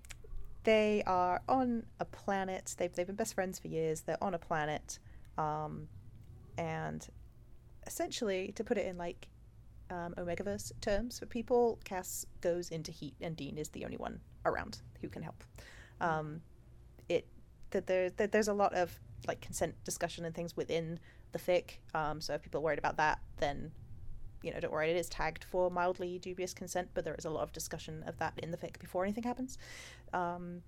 they 0.62 1.02
are 1.08 1.42
on 1.48 1.86
a 1.98 2.04
planet. 2.04 2.76
They've 2.78 2.92
they've 2.92 3.06
been 3.06 3.16
best 3.16 3.34
friends 3.34 3.58
for 3.58 3.66
years. 3.66 4.02
They're 4.02 4.22
on 4.22 4.34
a 4.34 4.38
planet, 4.38 5.00
um, 5.36 5.88
and 6.56 7.04
essentially, 7.86 8.52
to 8.56 8.64
put 8.64 8.78
it 8.78 8.86
in 8.86 8.96
like 8.96 9.28
um, 9.90 10.14
Omegaverse 10.16 10.72
terms 10.80 11.18
for 11.18 11.26
people, 11.26 11.78
Cas 11.84 12.26
goes 12.40 12.70
into 12.70 12.92
heat, 12.92 13.14
and 13.20 13.36
Dean 13.36 13.58
is 13.58 13.68
the 13.70 13.84
only 13.84 13.96
one 13.96 14.20
around 14.44 14.78
who 15.00 15.08
can 15.08 15.22
help. 15.22 15.42
Um, 16.00 16.42
it 17.08 17.26
that 17.70 17.86
there 17.86 18.10
that 18.10 18.32
there's 18.32 18.48
a 18.48 18.54
lot 18.54 18.74
of 18.74 18.98
like 19.26 19.40
consent 19.40 19.74
discussion 19.84 20.24
and 20.24 20.34
things 20.34 20.56
within 20.56 20.98
the 21.32 21.38
fic. 21.38 21.78
Um, 21.94 22.20
so 22.20 22.34
if 22.34 22.42
people 22.42 22.60
are 22.60 22.64
worried 22.64 22.78
about 22.78 22.96
that, 22.96 23.20
then 23.38 23.72
you 24.42 24.52
know 24.52 24.60
don't 24.60 24.72
worry. 24.72 24.90
It 24.90 24.96
is 24.96 25.08
tagged 25.08 25.44
for 25.44 25.70
mildly 25.70 26.18
dubious 26.18 26.54
consent, 26.54 26.88
but 26.94 27.04
there 27.04 27.14
is 27.14 27.24
a 27.24 27.30
lot 27.30 27.42
of 27.42 27.52
discussion 27.52 28.02
of 28.06 28.18
that 28.18 28.34
in 28.38 28.50
the 28.50 28.56
fic 28.56 28.78
before 28.78 29.04
anything 29.04 29.24
happens. 29.24 29.58
Um, 30.12 30.62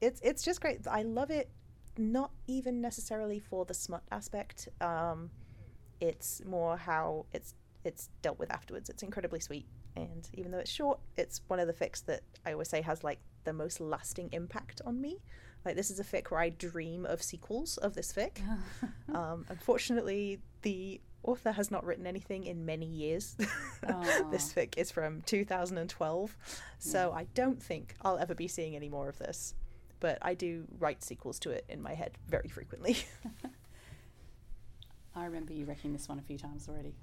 it's 0.00 0.20
it's 0.22 0.42
just 0.42 0.60
great. 0.60 0.86
I 0.86 1.02
love 1.02 1.30
it. 1.30 1.48
Not 1.96 2.30
even 2.46 2.80
necessarily 2.80 3.38
for 3.38 3.64
the 3.64 3.74
smut 3.74 4.02
aspect. 4.10 4.68
Um, 4.80 5.30
it's 6.02 6.42
more 6.44 6.76
how 6.76 7.26
it's 7.32 7.54
it's 7.84 8.10
dealt 8.20 8.38
with 8.38 8.52
afterwards. 8.52 8.90
It's 8.90 9.02
incredibly 9.02 9.40
sweet, 9.40 9.66
and 9.96 10.28
even 10.34 10.50
though 10.50 10.58
it's 10.58 10.70
short, 10.70 10.98
it's 11.16 11.40
one 11.46 11.60
of 11.60 11.68
the 11.68 11.72
fics 11.72 12.04
that 12.06 12.22
I 12.44 12.52
always 12.52 12.68
say 12.68 12.82
has 12.82 13.02
like 13.04 13.20
the 13.44 13.52
most 13.52 13.80
lasting 13.80 14.28
impact 14.32 14.82
on 14.84 15.00
me. 15.00 15.18
Like 15.64 15.76
this 15.76 15.90
is 15.90 16.00
a 16.00 16.04
fic 16.04 16.30
where 16.30 16.40
I 16.40 16.50
dream 16.50 17.06
of 17.06 17.22
sequels 17.22 17.76
of 17.78 17.94
this 17.94 18.12
fic. 18.12 18.40
um, 19.14 19.46
unfortunately, 19.48 20.40
the 20.62 21.00
author 21.22 21.52
has 21.52 21.70
not 21.70 21.84
written 21.84 22.06
anything 22.06 22.44
in 22.44 22.66
many 22.66 22.86
years. 22.86 23.36
This 24.30 24.52
fic 24.52 24.78
is 24.78 24.90
from 24.90 25.22
2012, 25.22 26.36
so 26.78 27.12
I 27.12 27.24
don't 27.34 27.62
think 27.62 27.94
I'll 28.02 28.18
ever 28.18 28.34
be 28.34 28.48
seeing 28.48 28.74
any 28.74 28.88
more 28.88 29.08
of 29.08 29.18
this. 29.18 29.54
But 30.00 30.18
I 30.22 30.34
do 30.34 30.66
write 30.78 31.04
sequels 31.04 31.38
to 31.40 31.50
it 31.50 31.64
in 31.68 31.82
my 31.82 31.94
head 31.94 32.18
very 32.28 32.48
frequently. 32.48 32.96
I 35.14 35.24
remember 35.24 35.52
you 35.52 35.66
reccing 35.66 35.92
this 35.92 36.08
one 36.08 36.18
a 36.18 36.22
few 36.22 36.38
times 36.38 36.68
already. 36.68 36.94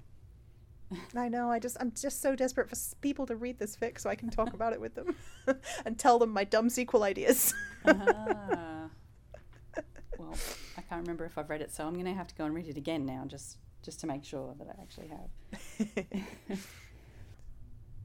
I 1.16 1.28
know. 1.28 1.50
I 1.50 1.58
just 1.58 1.76
I'm 1.80 1.92
just 1.92 2.20
so 2.20 2.34
desperate 2.34 2.68
for 2.68 2.76
people 3.00 3.26
to 3.26 3.36
read 3.36 3.58
this 3.58 3.76
fic 3.76 4.00
so 4.00 4.10
I 4.10 4.14
can 4.14 4.30
talk 4.30 4.54
about 4.54 4.72
it 4.72 4.80
with 4.80 4.94
them 4.94 5.14
and 5.84 5.98
tell 5.98 6.18
them 6.18 6.30
my 6.30 6.44
dumb 6.44 6.68
sequel 6.68 7.04
ideas. 7.04 7.54
Ah. 7.86 8.88
well, 10.18 10.34
I 10.76 10.80
can't 10.82 11.00
remember 11.00 11.24
if 11.24 11.38
I've 11.38 11.48
read 11.48 11.62
it, 11.62 11.72
so 11.72 11.86
I'm 11.86 11.94
going 11.94 12.06
to 12.06 12.14
have 12.14 12.26
to 12.28 12.34
go 12.34 12.44
and 12.44 12.54
read 12.54 12.66
it 12.66 12.76
again 12.76 13.06
now, 13.06 13.24
just 13.26 13.58
just 13.82 14.00
to 14.00 14.06
make 14.06 14.24
sure 14.24 14.54
that 14.58 14.68
I 14.68 14.82
actually 14.82 15.08
have. 15.08 16.18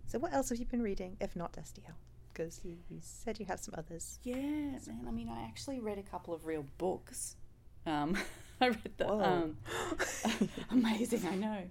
so 0.06 0.20
what 0.20 0.34
else 0.34 0.50
have 0.50 0.60
you 0.60 0.66
been 0.66 0.82
reading, 0.82 1.18
if 1.20 1.36
not 1.36 1.54
Destiel? 1.54 1.96
Because 2.32 2.62
you, 2.64 2.78
you 2.90 3.00
said 3.02 3.40
you 3.40 3.46
have 3.46 3.60
some 3.60 3.76
others. 3.78 4.20
Yeah, 4.24 4.36
man. 4.36 5.06
I 5.08 5.12
mean, 5.12 5.30
I 5.30 5.44
actually 5.44 5.80
read 5.80 5.98
a 5.98 6.04
couple 6.04 6.34
of 6.34 6.46
real 6.46 6.66
books. 6.78 7.36
Um, 7.86 8.18
I 8.62 8.68
read 8.68 8.92
the 8.98 9.12
um, 9.12 9.58
amazing. 10.72 11.28
I 11.28 11.36
know. 11.36 11.64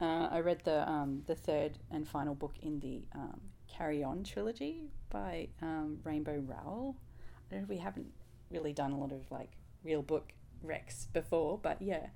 Uh, 0.00 0.28
I 0.30 0.40
read 0.40 0.62
the 0.64 0.88
um, 0.88 1.22
the 1.26 1.34
third 1.34 1.78
and 1.90 2.06
final 2.06 2.34
book 2.34 2.54
in 2.62 2.80
the 2.80 3.02
um, 3.14 3.40
Carry 3.68 4.02
On 4.02 4.24
trilogy 4.24 4.90
by 5.10 5.48
um, 5.62 5.98
Rainbow 6.02 6.42
Rowell. 6.44 6.96
I 6.96 7.50
don't 7.50 7.60
know 7.60 7.64
if 7.64 7.68
we 7.68 7.78
haven't 7.78 8.10
really 8.50 8.72
done 8.72 8.92
a 8.92 8.98
lot 8.98 9.12
of 9.12 9.30
like 9.30 9.52
real 9.84 10.02
book 10.02 10.32
recs 10.64 11.12
before, 11.12 11.58
but 11.58 11.80
yeah. 11.80 12.06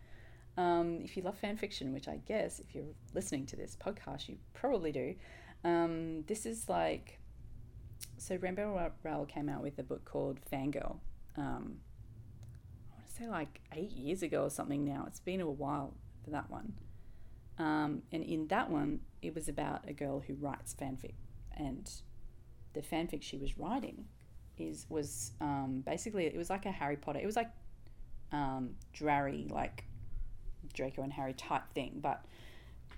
Um, 0.56 1.02
if 1.04 1.16
you 1.16 1.22
love 1.22 1.38
fan 1.38 1.56
fiction, 1.56 1.92
which 1.92 2.08
I 2.08 2.16
guess 2.26 2.58
if 2.58 2.74
you're 2.74 2.92
listening 3.14 3.46
to 3.46 3.56
this 3.56 3.76
podcast, 3.76 4.28
you 4.28 4.38
probably 4.54 4.90
do, 4.90 5.14
um, 5.62 6.24
this 6.26 6.46
is 6.46 6.68
like 6.68 7.20
so 8.16 8.36
Rainbow 8.40 8.92
Rowell 9.04 9.26
came 9.26 9.48
out 9.48 9.62
with 9.62 9.78
a 9.78 9.84
book 9.84 10.04
called 10.04 10.40
Fangirl. 10.52 10.96
Um, 11.36 11.76
I 11.76 11.76
want 11.76 11.84
to 11.84 11.87
say 13.18 13.28
like 13.28 13.60
eight 13.74 13.92
years 13.92 14.22
ago 14.22 14.44
or 14.44 14.50
something 14.50 14.84
now. 14.84 15.04
It's 15.06 15.20
been 15.20 15.40
a 15.40 15.50
while 15.50 15.94
for 16.24 16.30
that 16.30 16.50
one. 16.50 16.74
Um, 17.58 18.02
and 18.12 18.22
in 18.22 18.46
that 18.48 18.70
one, 18.70 19.00
it 19.20 19.34
was 19.34 19.48
about 19.48 19.88
a 19.88 19.92
girl 19.92 20.20
who 20.20 20.34
writes 20.34 20.74
fanfic, 20.80 21.14
and 21.56 21.90
the 22.72 22.80
fanfic 22.80 23.22
she 23.22 23.36
was 23.36 23.58
writing 23.58 24.04
is 24.56 24.86
was 24.88 25.32
um, 25.40 25.82
basically 25.84 26.26
it 26.26 26.36
was 26.36 26.50
like 26.50 26.66
a 26.66 26.70
Harry 26.70 26.96
Potter. 26.96 27.18
It 27.18 27.26
was 27.26 27.36
like 27.36 27.50
um, 28.30 28.70
Drarry, 28.92 29.48
like 29.50 29.84
Draco 30.72 31.02
and 31.02 31.12
Harry 31.12 31.32
type 31.32 31.72
thing, 31.72 31.98
but 32.00 32.24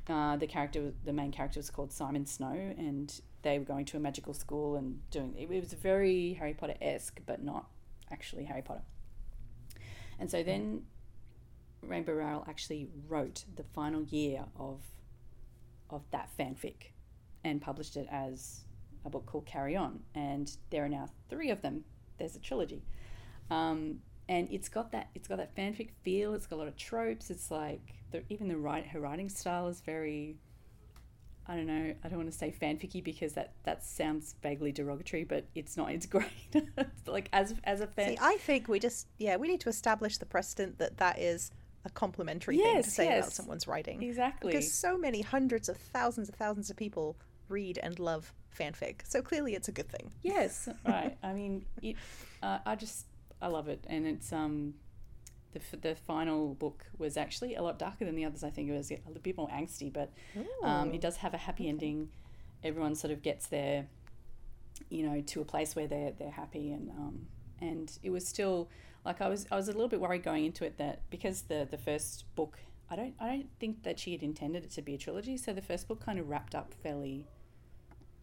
uh, 0.09 0.37
the 0.37 0.47
character, 0.47 0.93
the 1.05 1.13
main 1.13 1.33
character, 1.33 1.59
was 1.59 1.71
called 1.71 1.93
Simon 1.93 2.27
Snow, 2.27 2.53
and 2.53 3.19
they 3.43 3.59
were 3.59 3.65
going 3.65 3.87
to 3.87 3.97
a 3.97 4.01
magical 4.01 4.35
school 4.35 4.77
and 4.77 5.01
doing 5.11 5.35
it. 5.39 5.49
Was 5.49 5.73
very 5.73 6.35
Harry 6.35 6.53
Potter 6.53 6.75
esque, 6.83 7.21
but 7.25 7.43
not 7.43 7.67
actually 8.11 8.45
Harry 8.45 8.63
Potter. 8.63 8.83
And 10.21 10.31
so 10.31 10.43
then 10.43 10.83
Rainbow 11.83 12.13
Rowell 12.13 12.45
actually 12.49 12.89
wrote 13.09 13.45
the 13.57 13.65
final 13.65 14.03
year 14.03 14.45
of 14.57 14.83
of 15.89 16.03
that 16.13 16.29
fanfic 16.39 16.93
and 17.43 17.61
published 17.61 17.97
it 17.97 18.07
as 18.13 18.61
a 19.05 19.11
book 19.11 19.27
called 19.27 19.47
Carry 19.47 19.75
On. 19.75 19.99
And 20.15 20.57
there 20.71 20.85
are 20.85 20.89
now 20.89 21.09
three 21.29 21.51
of 21.51 21.63
them. 21.63 21.85
There's 22.19 22.37
a 22.37 22.39
trilogy. 22.39 22.83
Um, 23.51 24.01
and 24.29 24.49
it's 24.53 24.69
got 24.69 24.93
that 24.93 25.09
it's 25.15 25.27
got 25.27 25.39
that 25.39 25.57
fanfic 25.57 25.91
feel. 26.03 26.35
It's 26.35 26.47
got 26.47 26.57
a 26.57 26.59
lot 26.59 26.69
of 26.69 26.77
tropes. 26.77 27.31
It's 27.31 27.51
like 27.51 27.95
the, 28.13 28.23
even 28.29 28.47
the 28.47 28.57
write 28.57 28.87
her 28.89 29.01
writing 29.01 29.29
style 29.29 29.67
is 29.67 29.81
very. 29.81 30.37
I 31.51 31.57
don't 31.57 31.67
know. 31.67 31.95
I 32.05 32.09
don't 32.09 32.19
want 32.19 32.31
to 32.31 32.39
say 32.39 32.55
fanficky 32.59 33.03
because 33.03 33.33
that 33.33 33.53
that 33.65 33.83
sounds 33.85 34.37
vaguely 34.41 34.71
derogatory, 34.71 35.25
but 35.25 35.47
it's 35.57 35.77
not. 35.77 35.91
It's 35.91 36.07
great. 36.15 36.31
it's 36.55 37.09
like 37.09 37.29
as 37.33 37.55
as 37.65 37.81
a 37.81 37.89
fan. 37.89 38.11
See, 38.11 38.19
I 38.21 38.37
think 38.37 38.69
we 38.69 38.79
just 38.79 39.09
yeah 39.19 39.37
we 39.37 39.49
need 39.49 39.61
to 39.63 39.69
establish 39.69 40.19
the 40.19 40.27
precedent 40.27 40.79
that 40.79 40.99
that 40.99 41.19
is 41.19 41.51
a 41.85 41.91
complimentary 41.91 42.57
thing 42.59 42.67
to 42.67 42.77
Yes, 42.77 42.93
say 42.93 43.19
about 43.19 43.33
someone's 43.33 43.67
writing. 43.67 44.01
exactly. 44.03 44.53
Because 44.53 44.73
so 44.73 44.97
many 44.97 45.23
hundreds 45.23 45.69
of 45.69 45.77
thousands 45.77 46.29
of 46.29 46.37
thousands 46.37 46.71
of 46.71 46.77
people 46.77 47.17
read 47.49 47.79
and 47.83 47.99
love 47.99 48.33
fanfic, 48.57 49.01
so 49.09 49.21
clearly 49.21 49.55
it's 49.55 49.67
a 49.69 49.73
good 49.73 49.89
thing. 49.89 50.13
Yes, 50.23 50.69
right. 50.87 51.17
I 51.23 51.33
mean, 51.33 51.65
it. 51.83 51.97
Uh, 52.43 52.59
I 52.65 52.77
just 52.77 53.07
I 53.43 53.49
love 53.49 53.69
it, 53.69 53.85
and 53.89 54.07
it's 54.07 54.33
um, 54.33 54.75
the 55.53 55.77
the 55.77 55.95
final 55.95 56.55
book 56.55 56.87
was 56.99 57.17
actually 57.17 57.55
a 57.55 57.63
lot 57.63 57.79
darker 57.79 58.05
than 58.05 58.15
the 58.15 58.25
others. 58.25 58.45
I 58.45 58.51
think 58.51 58.69
it 58.69 58.73
was 58.73 58.91
a 58.91 59.01
little 59.07 59.23
bit 59.23 59.37
more 59.37 59.49
angsty, 59.49 59.93
but 59.93 60.13
um, 60.63 60.93
it 60.93 61.01
does 61.01 61.17
have 61.19 61.35
a 61.35 61.39
happy 61.39 61.69
ending. 61.69 62.09
Everyone 62.63 62.95
sort 62.95 63.13
of 63.13 63.23
gets 63.23 63.47
there, 63.47 63.87
you 64.89 65.09
know, 65.09 65.21
to 65.21 65.41
a 65.41 65.45
place 65.45 65.75
where 65.75 65.87
they're 65.87 66.13
they're 66.13 66.31
happy, 66.31 66.73
and 66.73 66.91
um, 66.91 67.27
and 67.61 67.99
it 68.03 68.11
was 68.11 68.27
still 68.27 68.69
like 69.05 69.21
I 69.21 69.29
was 69.29 69.47
I 69.51 69.57
was 69.57 69.69
a 69.69 69.73
little 69.73 69.89
bit 69.89 70.01
worried 70.01 70.23
going 70.23 70.45
into 70.45 70.65
it 70.65 70.79
that 70.79 71.03
because 71.11 71.43
the 71.43 71.67
the 71.71 71.79
first 71.79 72.25
book. 72.35 72.59
I 72.93 72.97
don't. 72.97 73.15
I 73.21 73.29
don't 73.29 73.49
think 73.61 73.85
that 73.85 74.01
she 74.01 74.11
had 74.11 74.23
intended 74.25 74.65
it 74.65 74.73
to 74.73 74.83
be 74.83 74.95
a 74.95 74.99
trilogy. 74.99 75.37
So 75.37 75.53
the 75.53 75.63
first 75.63 75.87
book 75.87 76.05
kind 76.05 76.19
of 76.19 76.29
wrapped 76.29 76.57
up 76.57 76.75
fairly 76.83 77.29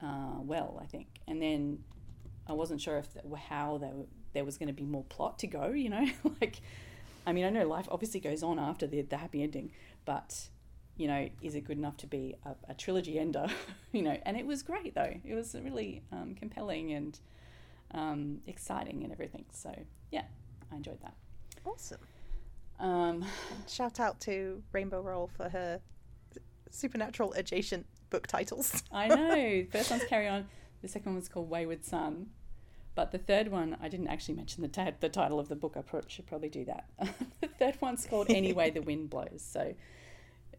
uh, 0.01 0.39
well, 0.41 0.80
I 0.82 0.86
think. 0.86 1.07
And 1.28 1.41
then 1.41 1.80
I 2.47 2.53
wasn't 2.53 2.82
sure 2.82 2.97
if 2.97 3.07
how 3.49 3.78
they 3.78 3.91
were, 3.93 4.05
there 4.34 4.45
was 4.45 4.57
going 4.57 4.67
to 4.67 4.73
be 4.73 4.84
more 4.84 5.03
plot 5.05 5.39
to 5.39 5.47
go. 5.47 5.69
You 5.69 5.89
know, 5.89 6.07
like 6.41 6.61
I 7.28 7.34
mean, 7.34 7.43
I 7.43 7.49
know 7.49 7.67
life 7.67 7.88
obviously 7.91 8.21
goes 8.21 8.41
on 8.41 8.57
after 8.57 8.88
the 8.88 9.01
the 9.01 9.17
happy 9.17 9.43
ending, 9.43 9.71
but 10.05 10.47
you 10.95 11.07
know, 11.07 11.30
is 11.41 11.53
it 11.55 11.61
good 11.61 11.78
enough 11.78 11.97
to 11.97 12.07
be 12.07 12.36
a, 12.45 12.55
a 12.69 12.73
trilogy 12.73 13.19
ender? 13.19 13.47
you 13.91 14.01
know, 14.01 14.17
and 14.25 14.38
it 14.38 14.47
was 14.47 14.63
great 14.63 14.95
though. 14.95 15.13
It 15.23 15.36
was 15.36 15.53
really 15.61 16.01
um, 16.11 16.36
compelling 16.36 16.93
and 16.93 17.19
um, 17.91 18.39
exciting 18.47 19.03
and 19.03 19.11
everything. 19.11 19.45
So 19.51 19.78
yeah, 20.09 20.23
I 20.71 20.78
enjoyed 20.78 21.01
that. 21.01 21.15
Awesome. 21.65 21.99
Um, 22.80 23.25
Shout 23.67 23.99
out 23.99 24.21
to 24.21 24.63
Rainbow 24.71 25.01
Rowell 25.01 25.30
for 25.36 25.49
her 25.49 25.82
supernatural 26.71 27.34
adjacent 27.34 27.86
book 28.09 28.25
titles. 28.25 28.84
I 28.91 29.07
know. 29.07 29.65
First 29.71 29.91
one's 29.91 30.05
Carry 30.05 30.28
On. 30.28 30.47
The 30.82 30.88
second 30.88 31.11
one 31.11 31.15
was 31.15 31.28
called 31.28 31.49
Wayward 31.49 31.84
Son. 31.84 32.28
But 32.98 33.12
the 33.12 33.20
third 33.20 33.50
one, 33.50 33.78
I 33.80 33.89
didn't 33.89 34.08
actually 34.08 34.34
mention 34.34 34.64
the, 34.64 34.70
ta- 34.70 34.91
the 35.00 35.08
title 35.08 35.39
of 35.39 35.50
the 35.50 35.56
book. 35.56 35.76
I 35.78 35.82
pro- 35.82 36.02
should 36.08 36.26
probably 36.26 36.50
do 36.50 36.66
that. 36.66 36.89
the 37.41 37.48
third 37.48 37.78
one's 37.80 38.08
called 38.08 38.32
Anyway 38.32 38.72
the 38.72 38.82
Wind 38.82 39.12
Blows. 39.12 39.45
So 39.48 39.76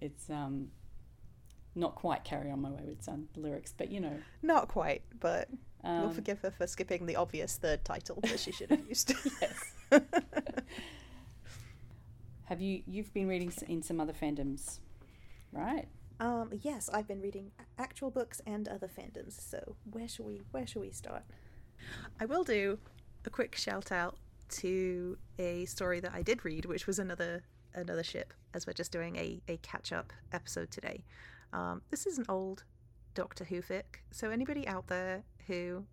it's 0.01 0.31
um, 0.31 0.69
not 1.75 1.97
quite 1.97 2.23
Carry 2.23 2.49
On 2.53 2.61
My 2.63 2.71
Wayward 2.71 3.03
Son 3.03 3.27
lyrics, 3.35 3.75
but 3.77 3.91
you 3.91 3.99
know. 3.99 4.17
Not 4.41 4.69
quite, 4.69 5.03
but 5.19 5.49
Um, 5.83 6.03
we'll 6.03 6.11
forgive 6.13 6.39
her 6.43 6.53
for 6.53 6.69
skipping 6.69 7.07
the 7.07 7.17
obvious 7.17 7.57
third 7.57 7.85
title 7.85 8.21
that 8.23 8.39
she 8.39 8.53
should 8.53 8.71
have 8.71 8.87
used. 8.89 9.13
yes. 9.43 9.65
Have 12.45 12.61
you, 12.61 12.83
you've 12.87 13.13
been 13.13 13.27
reading 13.27 13.53
in 13.67 13.83
some 13.83 14.01
other 14.01 14.13
fandoms, 14.13 14.79
right? 15.53 15.89
Um, 16.21 16.51
yes, 16.63 16.89
I've 16.95 17.09
been 17.09 17.21
reading 17.21 17.51
actual 17.79 18.11
books 18.13 18.41
and 18.47 18.69
other 18.69 18.87
fandoms. 18.89 19.33
So 19.41 19.75
where 19.91 20.07
shall 20.07 20.27
we 20.27 20.43
where 20.53 20.67
shall 20.69 20.83
we 20.83 20.91
start? 20.93 21.25
I 22.21 22.25
will 22.27 22.45
do 22.45 22.79
a 23.25 23.31
quick 23.31 23.55
shout 23.57 23.93
out 23.93 24.17
to 24.51 25.19
a 25.39 25.65
story 25.67 26.01
that 26.01 26.13
I 26.15 26.23
did 26.23 26.45
read, 26.45 26.65
which 26.65 26.87
was 26.87 26.99
another 26.99 27.43
another 27.75 28.03
ship, 28.03 28.33
as 28.55 28.67
we're 28.67 28.73
just 28.73 28.91
doing 28.93 29.17
a, 29.17 29.41
a 29.49 29.57
catch 29.59 29.93
up 29.93 30.13
episode 30.33 30.71
today. 30.71 31.05
Um, 31.53 31.83
this 31.91 32.07
is 32.07 32.19
an 32.19 32.25
old 32.29 32.65
Doctor 33.15 33.45
Who 33.45 33.61
fic, 33.63 34.01
so 34.11 34.31
anybody 34.31 34.67
out 34.67 34.87
there 34.89 35.23
who, 35.47 35.85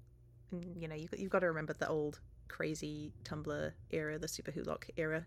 you 0.52 0.88
know, 0.88 0.96
you 0.96 1.08
you've 1.18 1.32
got 1.32 1.40
to 1.40 1.48
remember 1.48 1.74
the 1.74 1.88
old 1.88 2.20
crazy 2.48 3.12
Tumblr 3.24 3.72
era, 3.92 4.18
the 4.20 4.28
Super 4.28 4.52
Who-lock 4.52 4.88
era. 4.98 5.26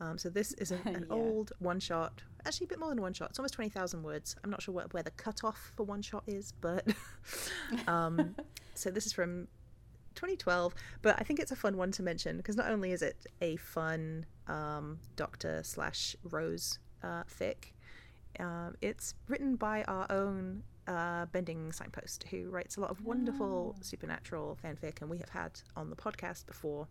Um, 0.00 0.16
so 0.18 0.30
this 0.30 0.52
is 0.54 0.70
an, 0.72 0.80
an 0.86 1.06
Yeah. 1.08 1.14
old 1.14 1.52
one 1.58 1.78
shot, 1.78 2.22
actually 2.46 2.64
a 2.66 2.68
bit 2.68 2.80
more 2.80 2.88
than 2.88 3.00
one 3.02 3.12
shot. 3.12 3.30
It's 3.30 3.38
almost 3.38 3.54
twenty 3.54 3.70
thousand 3.70 4.02
words. 4.02 4.34
I'm 4.42 4.50
not 4.50 4.62
sure 4.62 4.74
what, 4.74 4.92
where 4.94 5.02
the 5.02 5.10
cutoff 5.12 5.72
for 5.76 5.84
one 5.84 6.00
shot 6.02 6.24
is, 6.26 6.52
but 6.60 6.86
um, 7.86 8.34
so 8.74 8.90
this 8.90 9.06
is 9.06 9.12
from 9.12 9.46
2012. 10.14 10.74
But 11.02 11.16
I 11.18 11.24
think 11.24 11.40
it's 11.40 11.52
a 11.52 11.56
fun 11.56 11.76
one 11.76 11.92
to 11.92 12.02
mention 12.02 12.36
because 12.36 12.56
not 12.56 12.70
only 12.70 12.92
is 12.92 13.02
it 13.02 13.16
a 13.40 13.56
fun 13.56 14.26
um, 14.46 14.98
Doctor 15.16 15.62
slash 15.64 16.16
Rose 16.24 16.78
uh, 17.02 17.24
fic, 17.24 17.72
um, 18.40 18.76
it's 18.80 19.14
written 19.28 19.56
by 19.56 19.84
our 19.84 20.10
own 20.10 20.62
uh, 20.86 21.26
Bending 21.26 21.72
Signpost, 21.72 22.24
who 22.30 22.48
writes 22.48 22.76
a 22.76 22.80
lot 22.80 22.90
of 22.90 23.04
wonderful 23.04 23.76
supernatural 23.80 24.58
fanfic, 24.62 25.00
and 25.00 25.10
we 25.10 25.18
have 25.18 25.28
had 25.28 25.60
on 25.76 25.90
the 25.90 25.96
podcast 25.96 26.46
before. 26.46 26.88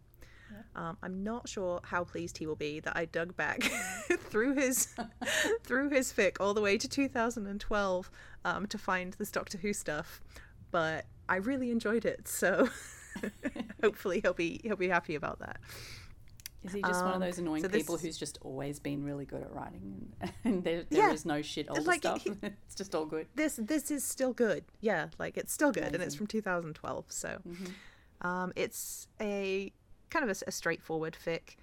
Um, 0.76 0.98
I'm 1.02 1.24
not 1.24 1.48
sure 1.48 1.80
how 1.84 2.04
pleased 2.04 2.38
he 2.38 2.46
will 2.46 2.56
be 2.56 2.80
that 2.82 2.96
I 2.96 3.06
dug 3.06 3.36
back 3.36 3.62
through 4.20 4.56
his 4.56 4.94
through 5.64 5.90
his 5.90 6.12
fic 6.12 6.38
all 6.40 6.54
the 6.54 6.62
way 6.62 6.78
to 6.78 6.88
2012 6.88 8.12
um, 8.44 8.68
to 8.68 8.78
find 8.78 9.14
this 9.14 9.32
Doctor 9.32 9.58
Who 9.58 9.74
stuff, 9.74 10.22
but 10.72 11.06
I 11.30 11.38
really 11.38 11.72
enjoyed 11.72 12.06
it. 12.06 12.28
So 12.28 12.70
hopefully 13.84 14.20
he'll 14.22 14.34
be 14.34 14.60
he'll 14.64 14.76
be 14.76 14.90
happy 14.90 15.16
about 15.16 15.40
that. 15.40 15.60
Is 16.64 16.74
he 16.74 16.82
just 16.82 17.02
one 17.04 17.10
of 17.10 17.16
Um, 17.16 17.22
those 17.22 17.40
annoying 17.40 17.64
so 17.64 17.68
this- 17.68 17.82
people 17.82 17.98
who's 17.98 18.18
just 18.18 18.38
always 18.42 18.80
been 18.80 19.04
really 19.04 19.26
good 19.26 19.42
at 19.42 19.52
writing, 19.52 20.14
and, 20.22 20.32
and 20.44 20.64
there, 20.64 20.84
there 20.90 21.12
is 21.12 21.26
Yeah. 21.26 21.34
no 21.34 21.42
shit 21.42 21.68
older 21.70 21.82
like, 21.82 22.02
stuff. 22.02 22.22
he- 22.24 22.30
it's 22.44 22.76
just 22.76 22.94
all 22.94 23.06
good. 23.08 23.28
This 23.36 23.56
this 23.62 23.90
is 23.90 24.04
still 24.04 24.32
good. 24.34 24.66
Yeah, 24.80 25.08
like 25.18 25.38
it's 25.38 25.52
still 25.52 25.72
good, 25.72 25.94
and 25.96 26.04
it's 26.04 26.14
from 26.16 26.28
2012. 26.28 27.06
So, 27.10 27.40
Mhm. 27.48 27.72
um, 28.28 28.54
it's 28.56 29.08
a 29.20 29.72
kind 30.12 30.30
of 30.30 30.44
a 30.46 30.52
straightforward 30.52 31.18
fic, 31.26 31.56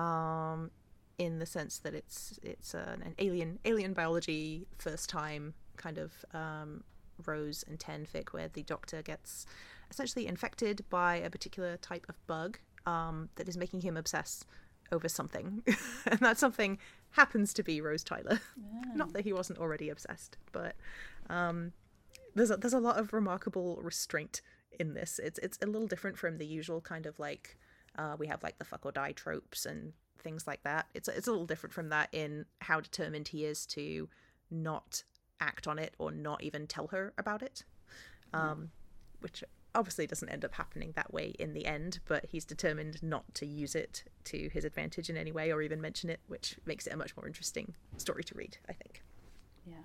um, 0.00 0.70
in 1.18 1.38
the 1.40 1.46
sense 1.46 1.78
that 1.80 1.94
it's 1.94 2.38
it's 2.42 2.74
an, 2.74 3.02
an 3.02 3.14
alien 3.18 3.58
alien 3.64 3.92
biology 3.92 4.66
first 4.78 5.08
time 5.08 5.54
kind 5.76 5.98
of 5.98 6.12
um, 6.32 6.84
Rose 7.26 7.64
and 7.66 7.80
Ten 7.80 8.06
fic 8.06 8.28
where 8.32 8.46
the 8.48 8.62
Doctor 8.62 9.02
gets 9.02 9.46
essentially 9.90 10.26
infected 10.26 10.84
by 10.90 11.16
a 11.16 11.30
particular 11.30 11.76
type 11.76 12.06
of 12.08 12.26
bug 12.26 12.58
um, 12.86 13.28
that 13.36 13.48
is 13.48 13.56
making 13.56 13.80
him 13.80 13.96
obsess 13.96 14.44
over 14.92 15.08
something, 15.08 15.62
and 16.06 16.20
that 16.20 16.38
something 16.38 16.78
happens 17.10 17.54
to 17.54 17.62
be 17.62 17.80
Rose 17.80 18.04
Tyler. 18.04 18.40
Not 18.94 19.12
that 19.12 19.24
he 19.24 19.32
wasn't 19.32 19.58
already 19.58 19.88
obsessed, 19.88 20.36
but 20.52 20.76
um, 21.30 21.72
there's 22.34 22.50
a, 22.50 22.56
there's 22.56 22.74
a 22.74 22.80
lot 22.80 22.98
of 22.98 23.12
remarkable 23.12 23.78
restraint 23.82 24.42
in 24.78 24.94
this. 24.94 25.18
It's 25.22 25.38
it's 25.38 25.58
a 25.62 25.66
little 25.66 25.86
different 25.86 26.18
from 26.18 26.38
the 26.38 26.46
usual 26.46 26.80
kind 26.80 27.06
of 27.06 27.18
like 27.18 27.56
uh, 27.96 28.16
we 28.18 28.26
have 28.26 28.42
like 28.42 28.58
the 28.58 28.64
fuck 28.64 28.84
or 28.84 28.92
die 28.92 29.12
tropes 29.12 29.66
and 29.66 29.92
things 30.18 30.46
like 30.46 30.62
that. 30.64 30.86
It's 30.94 31.08
it's 31.08 31.26
a 31.26 31.30
little 31.30 31.46
different 31.46 31.72
from 31.72 31.88
that 31.90 32.08
in 32.12 32.46
how 32.60 32.80
determined 32.80 33.28
he 33.28 33.44
is 33.44 33.66
to 33.66 34.08
not 34.50 35.02
act 35.40 35.66
on 35.66 35.78
it 35.78 35.94
or 35.98 36.10
not 36.10 36.42
even 36.42 36.66
tell 36.66 36.88
her 36.88 37.12
about 37.18 37.42
it, 37.42 37.64
um, 38.32 38.70
which 39.20 39.44
obviously 39.74 40.06
doesn't 40.06 40.28
end 40.28 40.44
up 40.44 40.54
happening 40.54 40.92
that 40.96 41.12
way 41.12 41.34
in 41.38 41.52
the 41.52 41.66
end. 41.66 42.00
But 42.06 42.26
he's 42.26 42.44
determined 42.44 43.02
not 43.02 43.34
to 43.34 43.46
use 43.46 43.74
it 43.74 44.04
to 44.24 44.48
his 44.52 44.64
advantage 44.64 45.10
in 45.10 45.16
any 45.16 45.32
way 45.32 45.52
or 45.52 45.62
even 45.62 45.80
mention 45.80 46.10
it, 46.10 46.20
which 46.26 46.56
makes 46.66 46.86
it 46.86 46.92
a 46.92 46.96
much 46.96 47.16
more 47.16 47.26
interesting 47.26 47.74
story 47.96 48.24
to 48.24 48.34
read. 48.34 48.58
I 48.68 48.72
think. 48.72 49.02
Yeah. 49.66 49.82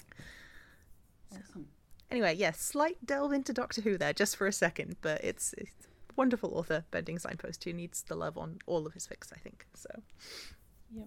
Awesome. 1.32 1.68
Anyway, 2.12 2.34
yes, 2.36 2.60
slight 2.60 2.98
delve 3.06 3.34
into 3.34 3.54
Doctor 3.54 3.82
Who 3.82 3.98
there 3.98 4.14
just 4.14 4.36
for 4.36 4.48
a 4.48 4.52
second, 4.52 4.96
but 5.02 5.24
it's, 5.24 5.54
it's 5.58 5.88
wonderful 6.16 6.58
author 6.58 6.84
Bending 6.90 7.20
Signpost 7.20 7.64
who 7.64 7.72
needs 7.72 8.02
the 8.02 8.16
love 8.16 8.38
on 8.38 8.60
all 8.66 8.88
of 8.88 8.94
his 8.94 9.08
fics, 9.08 9.32
I 9.32 9.38
think. 9.38 9.68
So 9.76 9.90
Yep. 10.96 11.06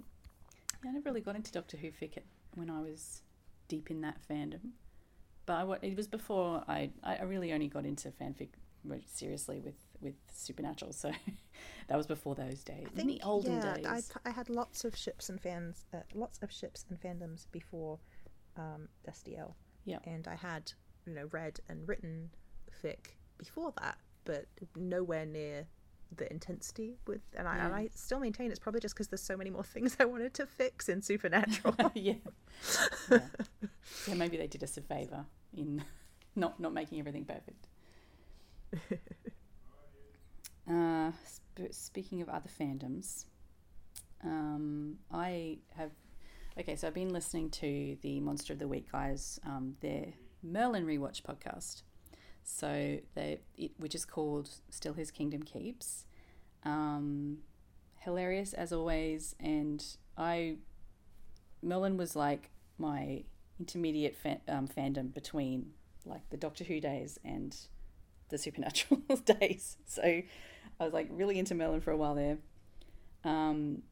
Yeah, 0.85 0.91
I 0.91 0.93
never 0.93 1.11
really 1.11 1.21
got 1.21 1.37
into 1.37 1.51
Doctor 1.53 1.77
Who 1.77 1.89
fic 1.91 2.19
when 2.55 2.71
I 2.71 2.81
was 2.81 3.23
deep 3.69 3.91
in 3.91 4.01
that 4.03 4.19
fandom. 4.29 4.71
But 5.45 5.55
I, 5.55 5.87
it 5.87 5.97
was 5.97 6.07
before 6.07 6.63
I, 6.69 6.91
I 7.03 7.23
really 7.23 7.53
only 7.53 7.67
got 7.67 7.85
into 7.85 8.11
fanfic 8.11 8.51
seriously 9.07 9.61
with, 9.61 9.75
with 10.01 10.15
Supernatural. 10.33 10.93
So 10.93 11.13
that 11.89 11.97
was 11.97 12.07
before 12.07 12.35
those 12.35 12.63
days. 12.63 12.87
in 12.97 13.07
the 13.07 13.21
olden 13.23 13.55
yeah, 13.55 13.75
days. 13.77 14.11
I, 14.25 14.29
I 14.29 14.33
had 14.33 14.49
lots 14.49 14.85
of 14.85 14.97
ships 14.97 15.29
and 15.29 15.41
fans, 15.41 15.85
uh, 15.95 15.99
lots 16.15 16.39
of 16.43 16.51
ships 16.51 16.85
and 16.89 17.01
fandoms 17.01 17.47
before 17.53 17.99
um, 18.57 18.89
Destiel. 19.07 19.55
Yeah. 19.85 19.99
and 20.05 20.29
I 20.29 20.37
had 20.37 20.73
you 21.07 21.15
know 21.15 21.29
read 21.33 21.59
and 21.69 21.89
written 21.89 22.31
fic 22.83 23.17
before 23.39 23.73
that, 23.81 23.99
but 24.25 24.47
nowhere 24.77 25.27
near 25.27 25.67
the 26.17 26.31
intensity 26.31 26.99
with 27.07 27.23
and 27.37 27.49
I, 27.49 27.57
and 27.57 27.75
I 27.75 27.89
still 27.95 28.21
maintain 28.21 28.51
it's 28.51 28.61
probably 28.61 28.81
just 28.81 28.95
because 28.95 29.09
there's 29.09 29.23
so 29.23 29.37
many 29.37 29.49
more 29.49 29.65
things 29.65 29.97
I 30.01 30.05
wanted 30.05 30.35
to 30.35 30.47
fix 30.47 30.89
in 30.89 31.03
Supernatural. 31.03 31.75
yeah. 31.95 32.15
yeah. 33.11 33.19
Yeah, 34.07 34.15
maybe 34.15 34.37
they 34.37 34.47
did 34.47 34.63
us 34.63 34.77
a 34.77 34.83
favour 34.83 35.25
in 35.57 35.83
not 36.37 36.61
not 36.61 36.73
making 36.73 36.99
everything 37.01 37.25
perfect. 37.25 37.69
Uh, 40.71 41.11
sp- 41.27 41.73
speaking 41.73 42.23
of 42.23 42.29
other 42.29 42.49
fandoms, 42.49 43.25
um, 44.23 44.99
I 45.11 45.59
have. 45.77 45.91
Okay, 46.59 46.77
so 46.77 46.87
I've 46.87 46.95
been 46.95 47.13
listening 47.13 47.51
to 47.51 47.97
the 48.03 48.21
Monster 48.21 48.53
of 48.53 48.59
the 48.59 48.69
Week 48.69 48.91
guys, 48.93 49.41
um, 49.45 49.75
their 49.81 50.13
Merlin 50.43 50.87
rewatch 50.87 51.23
podcast. 51.23 51.83
So 52.45 52.99
they, 53.15 53.41
it, 53.57 53.73
which 53.79 53.95
is 53.95 54.05
called 54.05 54.51
Still 54.71 54.95
His 54.95 55.11
Kingdom 55.11 55.43
Keeps. 55.43 56.07
Um, 56.65 57.39
hilarious 57.99 58.53
as 58.53 58.73
always, 58.73 59.35
and 59.41 59.85
I 60.17 60.57
Merlin 61.63 61.97
was 61.97 62.15
like 62.15 62.51
my 62.79 63.25
intermediate 63.59 64.17
um, 64.49 64.69
fandom 64.69 65.13
between 65.13 65.73
like 66.05 66.29
the 66.31 66.37
Doctor 66.37 66.65
Who 66.65 66.81
days 66.81 67.19
and 67.25 67.57
the 68.33 68.39
Supernatural 68.39 69.01
days. 69.25 69.77
So 69.87 70.03
I 70.03 70.25
was 70.81 70.93
like 70.93 71.09
really 71.11 71.39
into 71.39 71.55
Merlin 71.55 71.81
for 71.81 71.93
a 71.93 71.97
while 71.97 72.17
there. 72.17 72.39
Um, 73.25 73.83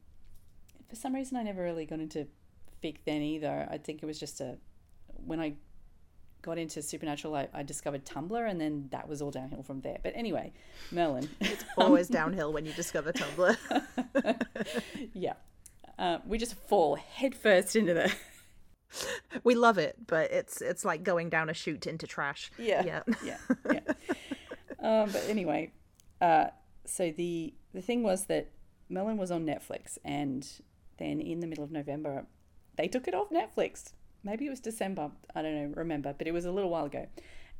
for 0.89 0.95
some 0.97 1.15
reason, 1.15 1.37
I 1.37 1.43
never 1.43 1.63
really 1.63 1.85
got 1.85 1.99
into 1.99 2.27
fic 2.83 2.97
then 3.05 3.21
either. 3.21 3.67
I 3.71 3.77
think 3.77 4.03
it 4.03 4.05
was 4.05 4.19
just 4.19 4.41
a 4.41 4.57
when 5.25 5.39
I 5.39 5.53
got 6.41 6.57
into 6.57 6.81
Supernatural, 6.81 7.35
I, 7.35 7.47
I 7.53 7.63
discovered 7.63 8.03
Tumblr, 8.03 8.49
and 8.49 8.59
then 8.59 8.87
that 8.91 9.07
was 9.07 9.21
all 9.21 9.29
downhill 9.29 9.61
from 9.63 9.81
there. 9.81 9.99
But 10.01 10.13
anyway, 10.15 10.53
Merlin. 10.91 11.29
It's 11.39 11.63
always 11.77 12.07
downhill 12.07 12.51
when 12.51 12.65
you 12.65 12.73
discover 12.73 13.13
Tumblr. 13.13 13.55
yeah. 15.13 15.33
Uh, 15.99 16.17
we 16.25 16.39
just 16.39 16.55
fall 16.55 16.95
headfirst 16.95 17.75
into 17.75 17.93
the 17.93 18.11
we 19.43 19.55
love 19.55 19.77
it, 19.77 19.95
but 20.07 20.31
it's 20.31 20.61
it's 20.61 20.83
like 20.83 21.03
going 21.03 21.29
down 21.29 21.49
a 21.49 21.53
chute 21.53 21.87
into 21.87 22.07
trash. 22.07 22.51
Yeah. 22.57 22.83
Yeah. 22.85 23.03
yeah, 23.23 23.37
yeah. 23.71 23.90
Um, 24.91 25.09
but 25.11 25.23
anyway, 25.27 25.71
uh, 26.19 26.47
so 26.85 27.11
the 27.11 27.53
the 27.73 27.81
thing 27.81 28.03
was 28.03 28.25
that 28.25 28.49
Merlin 28.89 29.17
was 29.17 29.31
on 29.31 29.45
Netflix, 29.45 29.97
and 30.03 30.47
then 30.97 31.19
in 31.19 31.39
the 31.39 31.47
middle 31.47 31.63
of 31.63 31.71
November, 31.71 32.25
they 32.77 32.87
took 32.87 33.07
it 33.07 33.13
off 33.13 33.29
Netflix. 33.29 33.93
Maybe 34.23 34.45
it 34.45 34.49
was 34.49 34.59
December. 34.59 35.11
I 35.33 35.41
don't 35.41 35.55
know, 35.55 35.73
remember, 35.75 36.13
but 36.17 36.27
it 36.27 36.31
was 36.31 36.45
a 36.45 36.51
little 36.51 36.69
while 36.69 36.85
ago. 36.85 37.07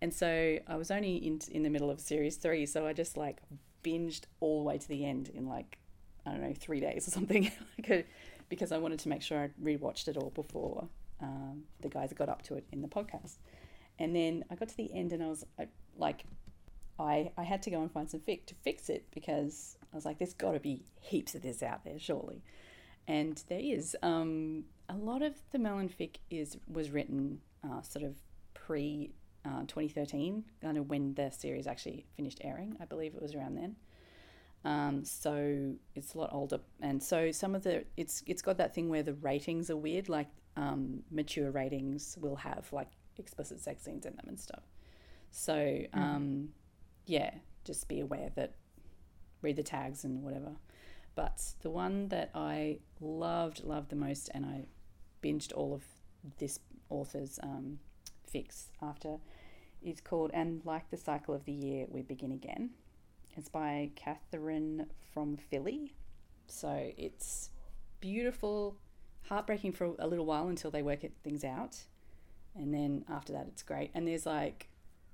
And 0.01 0.13
so 0.13 0.59
I 0.67 0.75
was 0.75 0.91
only 0.91 1.15
in 1.15 1.39
in 1.51 1.63
the 1.63 1.69
middle 1.69 1.89
of 1.89 1.99
series 1.99 2.37
three, 2.37 2.65
so 2.65 2.85
I 2.85 2.93
just 2.93 3.17
like 3.17 3.39
binged 3.83 4.25
all 4.39 4.59
the 4.59 4.65
way 4.65 4.77
to 4.77 4.87
the 4.87 5.05
end 5.05 5.29
in 5.29 5.47
like 5.47 5.77
I 6.25 6.31
don't 6.31 6.41
know 6.41 6.53
three 6.53 6.79
days 6.79 7.07
or 7.07 7.11
something, 7.11 7.51
because 8.49 8.71
I 8.71 8.77
wanted 8.77 8.99
to 8.99 9.09
make 9.09 9.21
sure 9.21 9.39
I 9.39 9.49
rewatched 9.63 10.07
it 10.07 10.17
all 10.17 10.31
before 10.31 10.89
um, 11.21 11.63
the 11.81 11.89
guys 11.89 12.11
got 12.13 12.29
up 12.29 12.41
to 12.43 12.55
it 12.55 12.65
in 12.71 12.81
the 12.81 12.87
podcast. 12.87 13.37
And 13.99 14.15
then 14.15 14.43
I 14.49 14.55
got 14.55 14.69
to 14.69 14.77
the 14.77 14.93
end 14.93 15.13
and 15.13 15.23
I 15.23 15.27
was 15.27 15.45
I, 15.59 15.67
like, 15.97 16.25
I, 17.01 17.31
I 17.37 17.43
had 17.43 17.63
to 17.63 17.71
go 17.71 17.81
and 17.81 17.91
find 17.91 18.09
some 18.09 18.19
fic 18.21 18.45
to 18.47 18.55
fix 18.55 18.89
it 18.89 19.05
because 19.11 19.77
I 19.91 19.95
was 19.95 20.05
like, 20.05 20.19
there's 20.19 20.33
got 20.33 20.53
to 20.53 20.59
be 20.59 20.83
heaps 20.99 21.35
of 21.35 21.41
this 21.41 21.63
out 21.63 21.83
there, 21.83 21.99
surely. 21.99 22.43
And 23.07 23.41
there 23.49 23.59
is. 23.59 23.95
Um, 24.01 24.65
a 24.89 24.95
lot 24.95 25.21
of 25.21 25.33
the 25.51 25.59
Merlin 25.59 25.89
fic 25.89 26.17
is 26.29 26.57
was 26.67 26.91
written 26.91 27.39
uh, 27.63 27.81
sort 27.81 28.05
of 28.05 28.15
pre 28.53 29.11
uh, 29.45 29.61
2013, 29.61 30.43
kind 30.61 30.77
of 30.77 30.89
when 30.89 31.13
the 31.15 31.31
series 31.31 31.67
actually 31.67 32.05
finished 32.15 32.39
airing. 32.43 32.77
I 32.79 32.85
believe 32.85 33.15
it 33.15 33.21
was 33.21 33.33
around 33.33 33.55
then. 33.55 33.75
Um, 34.63 35.03
so 35.03 35.73
it's 35.95 36.13
a 36.13 36.17
lot 36.17 36.29
older, 36.31 36.59
and 36.81 37.01
so 37.01 37.31
some 37.31 37.55
of 37.55 37.63
the 37.63 37.83
it's 37.97 38.21
it's 38.27 38.41
got 38.41 38.57
that 38.57 38.75
thing 38.75 38.89
where 38.89 39.01
the 39.01 39.15
ratings 39.15 39.71
are 39.71 39.77
weird. 39.77 40.07
Like 40.07 40.27
um, 40.55 41.03
mature 41.09 41.49
ratings 41.49 42.17
will 42.21 42.35
have 42.35 42.71
like 42.71 42.89
explicit 43.17 43.59
sex 43.59 43.83
scenes 43.83 44.05
in 44.05 44.15
them 44.15 44.25
and 44.27 44.39
stuff. 44.39 44.63
So 45.31 45.79
um, 45.93 46.49
yeah, 47.05 47.31
just 47.63 47.87
be 47.87 47.99
aware 47.99 48.31
that 48.35 48.53
read 49.41 49.55
the 49.55 49.63
tags 49.63 50.03
and 50.03 50.23
whatever. 50.23 50.51
But 51.15 51.41
the 51.61 51.69
one 51.69 52.07
that 52.09 52.31
I 52.33 52.79
loved, 52.99 53.63
loved 53.63 53.89
the 53.89 53.95
most, 53.95 54.29
and 54.33 54.45
I 54.45 54.65
binged 55.23 55.51
all 55.53 55.73
of 55.73 55.83
this 56.37 56.59
author's 56.89 57.39
um, 57.43 57.79
fics 58.33 58.65
after, 58.81 59.17
is 59.81 59.99
called 59.99 60.31
And 60.33 60.61
Like 60.63 60.89
the 60.89 60.97
Cycle 60.97 61.33
of 61.33 61.45
the 61.45 61.51
Year, 61.51 61.85
We 61.89 62.01
Begin 62.01 62.31
Again. 62.31 62.71
It's 63.35 63.49
by 63.49 63.91
Catherine 63.95 64.87
from 65.13 65.37
Philly. 65.37 65.93
So 66.47 66.91
it's 66.97 67.49
beautiful, 67.99 68.77
heartbreaking 69.23 69.73
for 69.73 69.95
a 69.99 70.07
little 70.07 70.25
while 70.25 70.47
until 70.47 70.71
they 70.71 70.81
work 70.81 71.03
it, 71.03 71.13
things 71.23 71.43
out. 71.43 71.77
And 72.55 72.73
then 72.73 73.05
after 73.09 73.33
that, 73.33 73.47
it's 73.47 73.63
great. 73.63 73.91
And 73.93 74.07
there's 74.07 74.25
like 74.25 74.67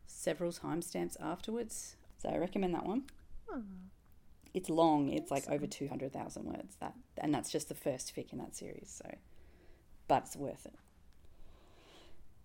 several 0.08 0.52
timestamps 0.52 1.16
afterwards. 1.22 1.96
So 2.18 2.30
I 2.30 2.38
recommend 2.38 2.74
that 2.74 2.86
one. 2.86 3.04
It's 4.54 4.70
long. 4.70 5.10
It's 5.10 5.30
like 5.30 5.48
over 5.50 5.68
200,000 5.68 6.46
words. 6.46 6.76
That 6.80 6.94
And 7.18 7.34
that's 7.34 7.52
just 7.52 7.70
the 7.70 7.76
first 7.76 8.16
fic 8.16 8.32
in 8.34 8.40
that 8.40 8.56
series. 8.56 8.90
So, 8.90 9.10
But 10.08 10.24
it's 10.24 10.36
worth 10.36 10.66
it. 10.66 10.74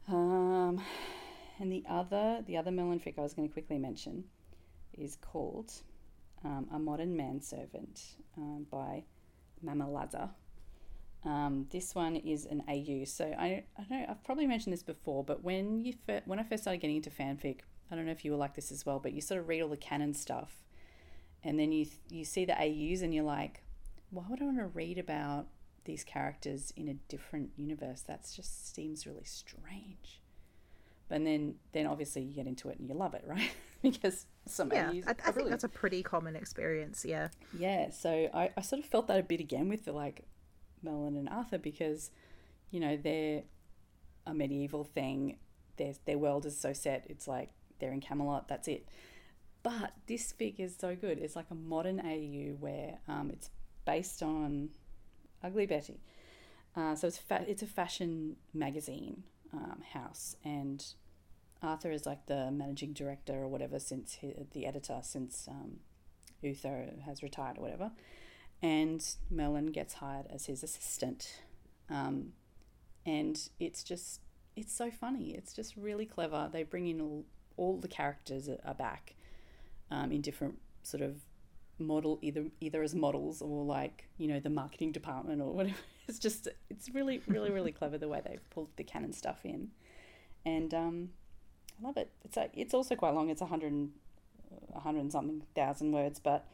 Um, 0.09 0.83
and 1.59 1.73
the 1.73 1.85
other, 1.89 2.43
the 2.47 2.57
other 2.57 2.71
Merlin 2.71 3.01
fic 3.01 3.19
I 3.19 3.23
was 3.23 3.35
going 3.35 3.49
to 3.49 3.53
quickly 3.53 3.79
mention 3.79 4.25
is 4.99 5.17
called 5.17 5.73
um, 6.45 6.69
A 6.73 6.79
Modern 6.79 7.17
Manservant 7.17 8.01
um, 8.37 8.67
by 8.71 9.05
Mamalaza. 9.65 10.31
Um, 11.25 11.67
this 11.71 11.95
one 11.95 12.17
is 12.17 12.47
an 12.47 12.63
AU. 12.69 13.05
So 13.05 13.27
I, 13.27 13.65
I 13.79 13.83
don't 13.89 14.01
know, 14.01 14.07
I've 14.09 14.25
probably 14.25 14.47
mentioned 14.47 14.73
this 14.73 14.83
before, 14.83 15.23
but 15.25 15.43
when 15.45 15.81
you 15.81 15.95
fir- 16.07 16.23
when 16.25 16.39
I 16.39 16.43
first 16.43 16.65
started 16.65 16.81
getting 16.81 16.97
into 16.97 17.11
fanfic, 17.11 17.61
I 17.91 17.95
don't 17.97 18.07
know 18.07 18.13
if 18.13 18.25
you 18.25 18.33
were 18.33 18.37
like 18.39 18.55
this 18.55 18.73
as 18.73 18.85
well, 18.85 18.99
but 18.99 19.13
you 19.13 19.21
sort 19.21 19.41
of 19.41 19.49
read 19.49 19.63
all 19.63 19.69
the 19.69 19.77
canon 19.77 20.15
stuff, 20.15 20.65
and 21.45 21.59
then 21.59 21.71
you 21.73 21.87
you 22.11 22.25
see 22.25 22.45
the 22.45 22.55
AUs 22.59 23.03
and 23.03 23.15
you're 23.15 23.25
like, 23.25 23.63
why 24.11 24.25
would 24.29 24.41
I 24.43 24.45
want 24.47 24.59
to 24.59 24.67
read 24.67 24.99
about 24.99 25.47
these 25.85 26.03
characters 26.05 26.73
in 26.77 26.89
a 26.89 26.95
different 26.95 27.51
universe? 27.57 28.03
That 28.03 28.29
just 28.35 28.75
seems 28.75 29.07
really 29.07 29.25
strange. 29.25 30.21
But 31.09 31.25
then, 31.25 31.57
then 31.73 31.87
obviously 31.87 32.23
you 32.23 32.35
get 32.35 32.47
into 32.47 32.69
it 32.71 32.79
and 32.79 32.89
you 32.89 32.95
love 32.95 33.15
it, 33.15 33.25
right? 33.27 33.51
because 33.83 34.27
some 34.47 34.73
Yeah, 34.73 34.91
AUs 34.91 35.05
I, 35.07 35.11
I 35.11 35.33
think 35.33 35.35
brilliant. 35.35 35.51
that's 35.51 35.65
a 35.65 35.69
pretty 35.69 36.03
common 36.03 36.37
experience. 36.37 37.05
Yeah. 37.05 37.29
Yeah, 37.53 37.91
so 37.91 38.29
I, 38.33 38.51
I 38.57 38.61
sort 38.63 38.81
of 38.81 38.87
felt 38.87 39.09
that 39.09 39.21
a 39.21 39.23
bit 39.23 39.41
again 39.41 39.69
with 39.69 39.85
the 39.85 39.93
like 39.93 40.25
Merlin 40.83 41.17
and 41.17 41.29
Arthur 41.29 41.59
because, 41.59 42.11
you 42.71 42.81
know, 42.81 42.97
they're 42.97 43.43
a 44.27 44.35
medieval 44.35 44.85
thing. 44.85 45.37
Their 45.77 45.95
their 46.05 46.19
world 46.19 46.47
is 46.47 46.59
so 46.59 46.73
set. 46.73 47.07
It's 47.09 47.27
like 47.27 47.51
they're 47.79 47.93
in 47.93 48.01
Camelot. 48.01 48.49
That's 48.49 48.69
it. 48.69 48.89
But 49.63 49.93
this 50.07 50.33
fic 50.33 50.59
is 50.59 50.75
so 50.79 50.97
good. 50.97 51.19
It's 51.19 51.37
like 51.37 51.51
a 51.51 51.55
modern 51.55 52.01
AU 52.01 52.57
where 52.59 52.99
um, 53.07 53.31
it's 53.33 53.51
based 53.85 54.23
on 54.23 54.71
Ugly 55.43 55.67
Betty. 55.67 56.01
Uh, 56.77 56.95
so 56.95 57.07
it's 57.07 57.19
fa- 57.19 57.45
it's 57.47 57.63
a 57.63 57.67
fashion 57.67 58.37
magazine 58.55 59.25
um, 59.53 59.83
house, 59.93 60.37
and 60.45 60.85
Arthur 61.63 61.93
is 61.93 62.07
like 62.07 62.27
the 62.27 62.51
managing 62.51 62.93
director 62.93 63.35
or 63.35 63.49
whatever 63.49 63.79
since 63.79 64.15
he, 64.15 64.35
the 64.53 64.67
editor 64.67 65.01
since 65.03 65.47
um, 65.49 65.81
Uther 66.41 66.89
has 67.05 67.23
retired 67.23 67.59
or 67.59 67.63
whatever, 67.63 67.93
and 68.63 69.05
Merlin 69.29 69.67
gets 69.67 69.95
hired 69.95 70.27
as 70.31 70.47
his 70.47 70.63
assistant, 70.63 71.41
um, 71.91 72.33
and 73.05 73.49
it's 73.59 73.83
just 73.83 74.21
it's 74.55 74.73
so 74.73 74.91
funny. 74.91 75.31
It's 75.35 75.53
just 75.53 75.77
really 75.77 76.07
clever. 76.07 76.49
They 76.53 76.63
bring 76.63 76.87
in 76.87 77.01
all, 77.01 77.25
all 77.57 77.79
the 77.79 77.89
characters 77.89 78.49
are- 78.49 78.75
back 78.75 79.15
um, 79.91 80.13
in 80.13 80.21
different 80.21 80.59
sort 80.83 81.03
of 81.03 81.17
model 81.79 82.19
either 82.23 82.45
either 82.61 82.83
as 82.83 82.95
models 82.95 83.43
or 83.43 83.65
like 83.65 84.05
you 84.19 84.29
know 84.29 84.39
the 84.39 84.51
marketing 84.51 84.93
department 84.93 85.43
or 85.43 85.53
whatever. 85.53 85.77
It's 86.09 86.19
just 86.19 86.49
it's 86.69 86.91
really 86.91 87.23
really 87.29 87.51
really 87.53 87.71
clever 87.71 87.97
the 87.97 88.09
way 88.09 88.21
they've 88.27 88.51
pulled 88.51 88.71
the 88.77 88.83
canon 88.83 89.13
stuff 89.13 89.39
in, 89.45 89.71
and 90.45 90.75
um, 90.75 91.11
I 91.81 91.87
love 91.87 91.97
it. 91.97 92.11
It's 92.25 92.37
like 92.37 92.51
it's 92.55 92.75
also 92.75 92.97
quite 92.97 93.15
long. 93.15 93.31
It's 93.31 93.41
hundred 93.41 93.71
and 93.73 93.93
hundred 94.75 95.13
something 95.13 95.43
thousand 95.55 95.93
words, 95.93 96.19
but 96.19 96.45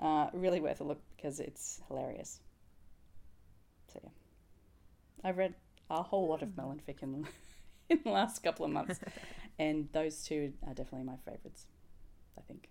uh, 0.00 0.28
really 0.32 0.60
worth 0.60 0.80
a 0.80 0.84
look 0.84 1.02
because 1.26 1.40
it's 1.40 1.80
hilarious. 1.88 2.40
So 3.92 3.98
yeah, 4.02 4.10
I've 5.24 5.36
read 5.36 5.54
a 5.90 6.00
whole 6.00 6.28
lot 6.28 6.42
of 6.42 6.56
Merlin 6.56 6.80
fic 6.86 7.02
in, 7.02 7.26
in 7.90 8.00
the 8.04 8.10
last 8.10 8.44
couple 8.44 8.64
of 8.64 8.70
months, 8.70 9.00
and 9.58 9.88
those 9.92 10.22
two 10.22 10.52
are 10.64 10.74
definitely 10.74 11.04
my 11.04 11.16
favorites. 11.24 11.66
I 12.38 12.42
think. 12.42 12.68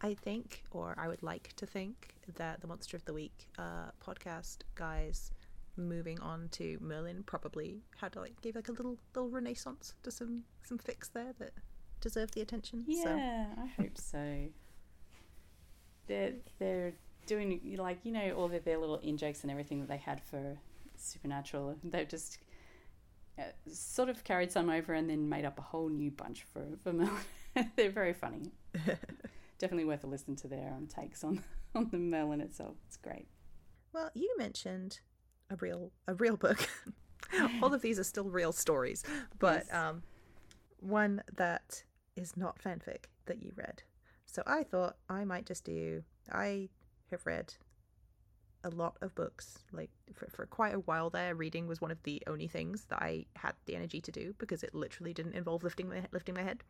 I 0.00 0.14
think, 0.14 0.64
or 0.72 0.96
I 0.98 1.06
would 1.06 1.22
like 1.22 1.52
to 1.56 1.66
think, 1.66 2.16
that 2.34 2.60
the 2.60 2.66
Monster 2.66 2.96
of 2.96 3.04
the 3.04 3.14
Week 3.14 3.48
uh, 3.56 3.90
podcast 4.04 4.62
guys 4.74 5.30
moving 5.76 6.18
on 6.20 6.48
to 6.52 6.76
Merlin 6.80 7.22
probably 7.24 7.82
had 8.00 8.12
to 8.14 8.20
like 8.20 8.40
gave 8.40 8.56
like 8.56 8.68
a 8.68 8.72
little 8.72 8.98
little 9.14 9.30
renaissance 9.30 9.94
to 10.02 10.10
some 10.10 10.42
some 10.64 10.78
fics 10.78 11.12
there 11.12 11.34
that 11.38 11.52
deserve 12.00 12.32
the 12.32 12.40
attention. 12.40 12.84
So 12.88 13.14
Yeah, 13.14 13.46
I 13.56 13.66
hope 13.80 13.96
so. 13.96 14.48
They're 16.08 16.34
they're 16.58 16.94
doing 17.26 17.60
like 17.78 17.98
you 18.04 18.12
know 18.12 18.32
all 18.36 18.44
of 18.52 18.64
their 18.64 18.78
little 18.78 18.96
in 18.98 19.16
jokes 19.16 19.42
and 19.42 19.50
everything 19.50 19.80
that 19.80 19.88
they 19.88 19.96
had 19.96 20.20
for 20.22 20.56
Supernatural. 20.96 21.76
They've 21.82 22.08
just 22.08 22.38
uh, 23.38 23.42
sort 23.72 24.08
of 24.08 24.22
carried 24.24 24.52
some 24.52 24.70
over 24.70 24.92
and 24.94 25.08
then 25.10 25.28
made 25.28 25.44
up 25.44 25.58
a 25.58 25.62
whole 25.62 25.88
new 25.88 26.10
bunch 26.10 26.44
for 26.52 26.64
for 26.82 26.92
Merlin. 26.94 27.70
they're 27.76 27.90
very 27.90 28.12
funny. 28.12 28.52
Definitely 29.58 29.84
worth 29.84 30.04
a 30.04 30.06
listen 30.06 30.36
to 30.36 30.48
their 30.48 30.72
um, 30.76 30.86
takes 30.86 31.22
on 31.24 31.42
on 31.74 31.88
the 31.90 31.98
Merlin 31.98 32.40
itself. 32.40 32.76
It's 32.86 32.96
great. 32.96 33.26
well, 33.92 34.10
you 34.14 34.34
mentioned 34.38 35.00
a 35.50 35.56
real 35.56 35.90
a 36.08 36.14
real 36.14 36.36
book. 36.36 36.68
All 37.62 37.72
of 37.74 37.82
these 37.82 37.98
are 37.98 38.04
still 38.04 38.28
real 38.30 38.52
stories, 38.52 39.02
but 39.38 39.64
Yes. 39.66 39.74
um, 39.74 40.02
one 40.80 41.22
that 41.36 41.82
is 42.16 42.36
not 42.36 42.58
fanfic 42.62 43.06
that 43.26 43.42
you 43.42 43.52
read. 43.56 43.82
So 44.26 44.42
I 44.46 44.62
thought 44.62 44.96
I 45.08 45.24
might 45.24 45.46
just 45.46 45.64
do. 45.64 46.02
I 46.30 46.68
have 47.10 47.26
read 47.26 47.54
a 48.62 48.70
lot 48.70 48.96
of 49.02 49.14
books. 49.14 49.58
Like 49.72 49.90
for, 50.12 50.26
for 50.30 50.46
quite 50.46 50.74
a 50.74 50.80
while 50.80 51.10
there, 51.10 51.34
reading 51.34 51.66
was 51.66 51.80
one 51.80 51.90
of 51.90 52.02
the 52.02 52.22
only 52.26 52.48
things 52.48 52.86
that 52.88 53.02
I 53.02 53.26
had 53.36 53.54
the 53.66 53.76
energy 53.76 54.00
to 54.00 54.12
do 54.12 54.34
because 54.38 54.62
it 54.62 54.74
literally 54.74 55.12
didn't 55.12 55.34
involve 55.34 55.62
lifting 55.62 55.88
my 55.88 56.02
lifting 56.12 56.34
my 56.34 56.42
head. 56.42 56.62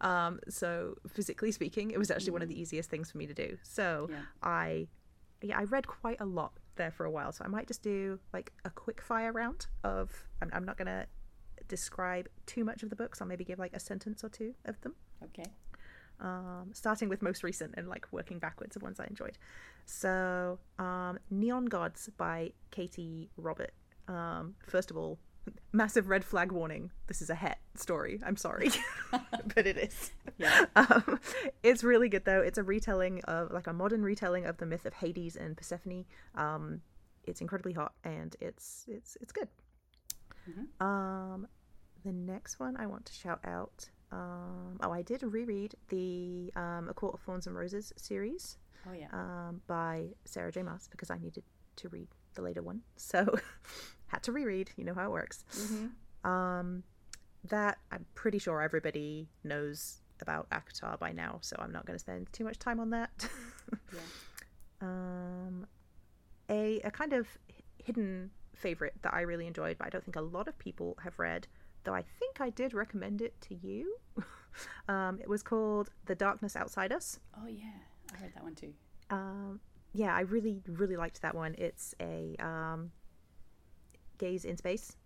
Um, 0.00 0.40
so 0.48 0.96
physically 1.08 1.52
speaking, 1.52 1.90
it 1.90 1.98
was 1.98 2.10
actually 2.10 2.32
one 2.32 2.42
of 2.42 2.48
the 2.48 2.58
easiest 2.58 2.90
things 2.90 3.10
for 3.10 3.18
me 3.18 3.26
to 3.26 3.34
do. 3.34 3.58
So 3.62 4.08
Yeah. 4.10 4.16
I, 4.42 4.88
yeah, 5.42 5.58
I 5.58 5.64
read 5.64 5.86
quite 5.86 6.20
a 6.20 6.26
lot 6.26 6.52
there 6.76 6.90
for 6.90 7.04
a 7.04 7.10
while. 7.10 7.32
So 7.32 7.44
I 7.44 7.48
might 7.48 7.66
just 7.68 7.82
do 7.82 8.18
like 8.32 8.52
a 8.64 8.70
quick 8.70 9.00
fire 9.00 9.32
round 9.32 9.66
of. 9.84 10.26
I'm, 10.42 10.50
I'm 10.52 10.64
not 10.64 10.78
gonna 10.78 11.06
describe 11.68 12.28
too 12.46 12.64
much 12.64 12.82
of 12.82 12.90
the 12.90 12.96
books. 12.96 13.20
I'll 13.20 13.28
maybe 13.28 13.44
give 13.44 13.58
like 13.58 13.74
a 13.74 13.80
sentence 13.80 14.24
or 14.24 14.30
two 14.30 14.54
of 14.64 14.80
them 14.80 14.94
Okay. 15.22 15.44
Um, 16.20 16.70
starting 16.74 17.08
with 17.08 17.22
most 17.22 17.42
recent 17.42 17.74
and 17.76 17.88
like 17.88 18.06
working 18.12 18.38
backwards 18.38 18.76
of 18.76 18.82
ones 18.82 19.00
I 19.00 19.06
enjoyed. 19.06 19.38
So, 19.86 20.58
um, 20.78 21.18
Neon 21.30 21.64
Gods 21.64 22.10
by 22.16 22.52
Katee 22.70 23.28
Robert. 23.38 23.72
Um, 24.06 24.54
first 24.66 24.90
of 24.90 24.96
all, 24.98 25.18
massive 25.72 26.08
red 26.08 26.24
flag 26.24 26.52
warning. 26.52 26.90
This 27.06 27.22
is 27.22 27.30
a 27.30 27.34
het 27.34 27.58
story. 27.74 28.20
I'm 28.24 28.36
sorry, 28.36 28.70
but 29.54 29.66
it 29.66 29.78
is. 29.78 30.10
Yeah. 30.38 30.66
Um, 30.76 31.18
it's 31.62 31.82
really 31.82 32.08
good 32.08 32.24
though. 32.24 32.40
It's 32.40 32.58
a 32.58 32.62
retelling 32.62 33.20
of 33.24 33.50
like 33.50 33.66
a 33.66 33.72
modern 33.72 34.02
retelling 34.02 34.44
of 34.46 34.58
the 34.58 34.66
myth 34.66 34.84
of 34.86 34.94
Hades 34.94 35.36
and 35.36 35.56
Persephone. 35.56 36.04
Um, 36.34 36.82
it's 37.24 37.40
incredibly 37.40 37.72
hot 37.72 37.92
and 38.04 38.36
it's 38.40 38.84
it's 38.88 39.16
it's 39.20 39.32
good. 39.32 39.48
Mhm. 40.48 40.84
Um, 40.84 41.48
the 42.04 42.12
next 42.12 42.58
one 42.60 42.76
I 42.76 42.86
want 42.86 43.06
to 43.06 43.12
shout 43.12 43.40
out. 43.44 43.88
Um, 44.12 44.78
oh, 44.82 44.90
I 44.92 45.02
did 45.02 45.22
reread 45.22 45.74
the 45.88 46.52
um, 46.56 46.88
A 46.88 46.94
Court 46.94 47.14
of 47.14 47.20
Thorns 47.20 47.46
and 47.46 47.54
Roses 47.56 47.92
series 47.96 48.58
Oh 48.88 48.92
yeah. 48.92 49.06
um, 49.12 49.60
by 49.66 50.08
Sarah 50.24 50.50
J. 50.50 50.62
Maas 50.62 50.88
because 50.90 51.10
I 51.10 51.18
needed 51.18 51.44
to 51.76 51.88
read 51.88 52.08
the 52.34 52.42
later 52.42 52.62
one, 52.62 52.82
so 52.96 53.38
had 54.08 54.22
to 54.24 54.32
reread. 54.32 54.70
You 54.76 54.84
know 54.84 54.94
how 54.94 55.06
it 55.06 55.10
works. 55.10 55.44
Mm-hmm. 55.56 56.30
Um, 56.30 56.82
that 57.44 57.78
I'm 57.90 58.04
pretty 58.14 58.38
sure 58.38 58.60
everybody 58.60 59.28
knows 59.44 60.00
about 60.20 60.48
ACOTAR 60.50 60.98
by 60.98 61.12
now, 61.12 61.38
so 61.40 61.56
I'm 61.58 61.72
not 61.72 61.86
going 61.86 61.94
to 61.94 62.00
spend 62.00 62.30
too 62.32 62.44
much 62.44 62.58
time 62.58 62.80
on 62.80 62.90
that. 62.90 63.10
Yeah. 63.92 64.00
um, 64.82 65.66
a 66.50 66.80
a 66.80 66.90
kind 66.90 67.12
of 67.12 67.28
hidden 67.78 68.30
favorite 68.54 68.94
that 69.02 69.14
I 69.14 69.22
really 69.22 69.46
enjoyed, 69.46 69.78
but 69.78 69.86
I 69.86 69.90
don't 69.90 70.04
think 70.04 70.16
a 70.16 70.20
lot 70.20 70.48
of 70.48 70.58
people 70.58 70.96
have 71.02 71.18
read. 71.18 71.46
Though 71.84 71.94
I 71.94 72.02
think 72.02 72.40
I 72.40 72.50
did 72.50 72.74
recommend 72.74 73.22
it 73.22 73.40
to 73.42 73.54
you. 73.54 73.96
um, 74.88 75.18
it 75.20 75.28
was 75.28 75.42
called 75.42 75.90
The 76.06 76.14
Darkness 76.14 76.56
Outside 76.56 76.92
Us. 76.92 77.18
Oh 77.36 77.46
yeah. 77.46 77.66
I 78.12 78.22
read 78.22 78.32
that 78.34 78.42
one 78.42 78.54
too. 78.54 78.72
Um, 79.10 79.60
yeah, 79.92 80.14
I 80.14 80.20
really, 80.20 80.62
really 80.66 80.96
liked 80.96 81.22
that 81.22 81.34
one. 81.34 81.54
It's 81.58 81.94
a 82.00 82.36
um, 82.38 82.92
gays 84.18 84.44
in 84.44 84.56
space. 84.56 84.96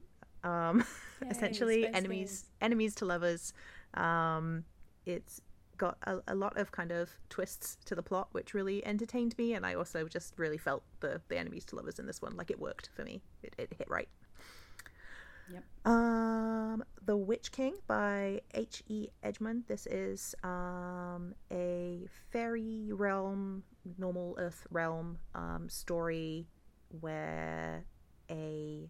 Um, 0.42 0.84
Yay, 1.22 1.28
essentially, 1.30 1.82
space 1.82 1.94
enemies, 1.94 2.30
gays. 2.30 2.50
enemies 2.60 2.94
to 2.96 3.04
lovers. 3.06 3.52
Um, 3.94 4.64
it's 5.06 5.40
got 5.76 5.96
a, 6.04 6.18
a 6.28 6.34
lot 6.34 6.56
of 6.58 6.70
kind 6.72 6.92
of 6.92 7.10
twists 7.30 7.78
to 7.86 7.94
the 7.94 8.02
plot, 8.02 8.28
which 8.32 8.54
really 8.54 8.84
entertained 8.86 9.36
me, 9.38 9.54
and 9.54 9.64
I 9.64 9.74
also 9.74 10.06
just 10.06 10.34
really 10.38 10.58
felt 10.58 10.82
the 11.00 11.20
the 11.28 11.38
enemies 11.38 11.64
to 11.66 11.76
lovers 11.76 11.98
in 11.98 12.06
this 12.06 12.20
one. 12.20 12.36
Like 12.36 12.50
it 12.50 12.58
worked 12.58 12.90
for 12.94 13.04
me. 13.04 13.22
It, 13.42 13.54
it 13.58 13.72
hit 13.78 13.88
right. 13.88 14.08
Yep. 15.52 15.64
Um, 15.84 16.84
The 17.04 17.16
Witch 17.16 17.52
King 17.52 17.74
by 17.86 18.40
H. 18.54 18.82
E. 18.88 19.08
Edgmon. 19.22 19.66
This 19.66 19.86
is 19.86 20.34
um, 20.42 21.34
a 21.52 22.06
fairy 22.30 22.90
realm, 22.92 23.62
normal 23.98 24.34
Earth 24.38 24.66
realm 24.70 25.18
um, 25.34 25.68
story 25.68 26.46
where 27.00 27.84
a 28.30 28.88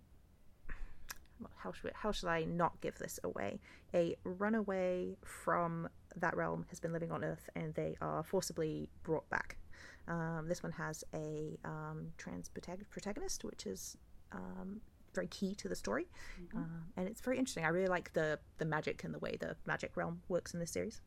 how 1.57 1.73
should 1.73 1.91
how 1.95 2.13
should 2.13 2.29
I 2.29 2.45
not 2.45 2.81
give 2.81 2.97
this 2.99 3.19
away? 3.25 3.61
A 3.93 4.15
runaway 4.25 5.17
from 5.25 5.89
that 6.17 6.37
realm 6.37 6.65
has 6.71 6.81
been 6.81 6.93
living 6.93 7.11
on 7.11 7.25
Earth, 7.25 7.49
and 7.57 7.75
they 7.75 7.97
are 8.01 8.23
forcibly 8.23 8.89
brought 9.03 9.29
back. 9.31 9.59
Um, 10.07 10.47
this 10.49 10.63
one 10.63 10.73
has 10.73 11.03
a 11.15 11.59
um, 11.65 12.13
trans 12.19 12.49
protagonist, 12.49 13.45
which 13.45 13.67
is 13.67 13.97
um, 14.33 14.81
very 15.15 15.27
key 15.27 15.55
to 15.57 15.69
the 15.69 15.75
story, 15.75 16.07
um, 16.55 16.85
and 16.97 17.09
it's 17.09 17.21
very 17.21 17.39
interesting. 17.39 17.65
I 17.65 17.69
really 17.69 17.89
like 17.89 18.13
the 18.13 18.39
the 18.59 18.65
magic 18.65 19.05
and 19.05 19.15
the 19.15 19.19
way 19.19 19.37
the 19.39 19.57
magic 19.67 19.97
realm 19.97 20.23
works 20.29 20.55
in 20.55 20.61
this 20.61 20.71
series. 20.71 21.01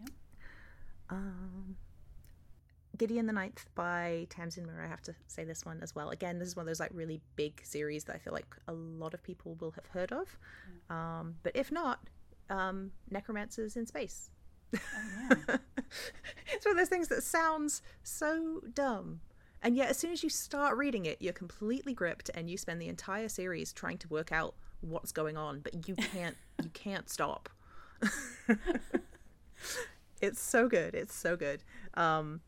Yep. 0.00 0.10
Um, 1.10 1.76
Gideon 3.00 3.26
the 3.26 3.32
Ninth 3.32 3.66
by 3.74 4.26
Tamsin 4.28 4.66
Muir. 4.66 4.82
I 4.84 4.88
have 4.88 5.02
to 5.02 5.14
say 5.26 5.44
this 5.44 5.64
one 5.64 5.80
as 5.82 5.94
well. 5.94 6.10
Again, 6.10 6.38
this 6.38 6.48
is 6.48 6.56
one 6.56 6.64
of 6.64 6.66
those 6.66 6.80
like 6.80 6.90
really 6.92 7.20
big 7.36 7.60
series 7.64 8.04
that 8.04 8.16
I 8.16 8.18
feel 8.18 8.32
like 8.34 8.54
a 8.68 8.72
lot 8.72 9.14
of 9.14 9.22
people 9.22 9.56
will 9.60 9.70
have 9.70 9.86
heard 9.86 10.12
of. 10.12 10.38
Um, 10.90 11.36
but 11.42 11.56
if 11.56 11.72
not, 11.72 12.00
um, 12.50 12.90
Necromancers 13.10 13.76
in 13.76 13.86
Space. 13.86 14.30
Oh 14.74 14.78
yeah. 15.48 15.56
it's 16.52 16.66
one 16.66 16.72
of 16.72 16.76
those 16.76 16.88
things 16.88 17.08
that 17.08 17.22
sounds 17.22 17.82
so 18.02 18.60
dumb 18.74 19.20
And 19.62 19.76
yet, 19.76 19.90
as 19.90 19.98
soon 19.98 20.10
as 20.12 20.22
you 20.22 20.30
start 20.30 20.76
reading 20.78 21.04
it, 21.06 21.18
you're 21.20 21.32
completely 21.34 21.92
gripped, 21.92 22.30
and 22.34 22.48
you 22.50 22.56
spend 22.56 22.80
the 22.80 22.88
entire 22.88 23.28
series 23.28 23.72
trying 23.72 23.98
to 23.98 24.08
work 24.08 24.32
out 24.32 24.54
what's 24.80 25.12
going 25.12 25.36
on, 25.36 25.60
but 25.60 25.86
you 25.88 25.94
can't. 25.94 26.36
you 26.62 26.70
can't 26.74 27.10
stop. 27.10 27.48
it's 30.20 30.40
so 30.40 30.68
good. 30.68 30.94
It's 30.94 31.14
so 31.14 31.36
good. 31.36 31.62
Um, 31.94 32.40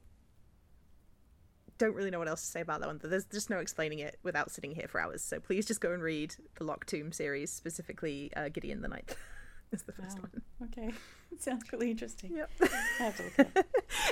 don't 1.78 1.94
really 1.94 2.10
know 2.10 2.18
what 2.18 2.28
else 2.28 2.40
to 2.42 2.46
say 2.46 2.60
about 2.60 2.80
that 2.80 2.86
one. 2.86 3.00
There's 3.02 3.24
just 3.26 3.50
no 3.50 3.58
explaining 3.58 3.98
it 3.98 4.18
without 4.22 4.50
sitting 4.50 4.72
here 4.74 4.86
for 4.88 5.00
hours. 5.00 5.20
So 5.22 5.40
please 5.40 5.66
just 5.66 5.80
go 5.80 5.92
and 5.92 6.02
read 6.02 6.34
the 6.56 6.64
Locked 6.64 6.88
Tomb 6.88 7.12
series, 7.12 7.50
specifically 7.52 8.30
uh, 8.36 8.48
Gideon 8.50 8.82
the 8.82 8.88
Ninth. 8.88 9.16
is 9.72 9.82
the 9.82 9.92
first 9.92 10.18
Wow. 10.18 10.28
one. 10.58 10.68
Okay. 10.70 10.92
It 11.32 11.42
sounds 11.42 11.72
really 11.72 11.90
interesting. 11.90 12.36
Yep. 12.36 12.50
I 12.60 13.02
have 13.02 13.16
to 13.16 13.22
look 13.22 13.38
it 13.56 13.66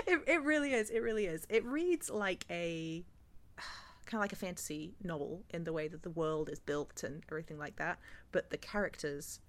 it, 0.07 0.21
it 0.27 0.43
really 0.43 0.73
is. 0.73 0.91
It 0.91 1.01
really 1.01 1.27
is. 1.27 1.47
It 1.49 1.65
reads 1.65 2.11
like 2.11 2.45
a 2.51 3.05
kind 4.07 4.19
of 4.19 4.21
like 4.21 4.33
a 4.33 4.37
fantasy 4.37 4.95
novel 5.03 5.43
in 5.51 5.65
the 5.65 5.73
way 5.73 5.89
that 5.89 6.03
the 6.03 6.11
world 6.11 6.49
is 6.49 6.59
built 6.59 7.03
and 7.05 7.23
everything 7.31 7.59
like 7.59 7.77
that. 7.77 7.99
But 8.33 8.51
the 8.51 8.59
characters 8.59 9.41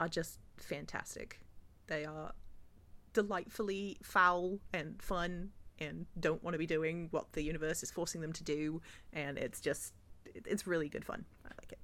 are 0.00 0.08
just 0.08 0.38
fantastic. 0.56 1.40
They 1.86 2.04
are 2.04 2.32
delightfully 3.12 3.98
foul 4.02 4.58
and 4.72 5.00
fun 5.00 5.50
and 5.78 6.06
don't 6.18 6.42
want 6.42 6.54
to 6.54 6.58
be 6.58 6.66
doing 6.66 7.08
what 7.10 7.32
the 7.32 7.42
universe 7.42 7.82
is 7.82 7.90
forcing 7.90 8.20
them 8.20 8.32
to 8.32 8.44
do. 8.44 8.80
And 9.12 9.38
it's 9.38 9.60
just, 9.60 9.92
it's 10.34 10.66
really 10.66 10.88
good 10.88 11.04
fun. 11.04 11.24
I 11.44 11.50
like 11.60 11.72
it. 11.72 11.78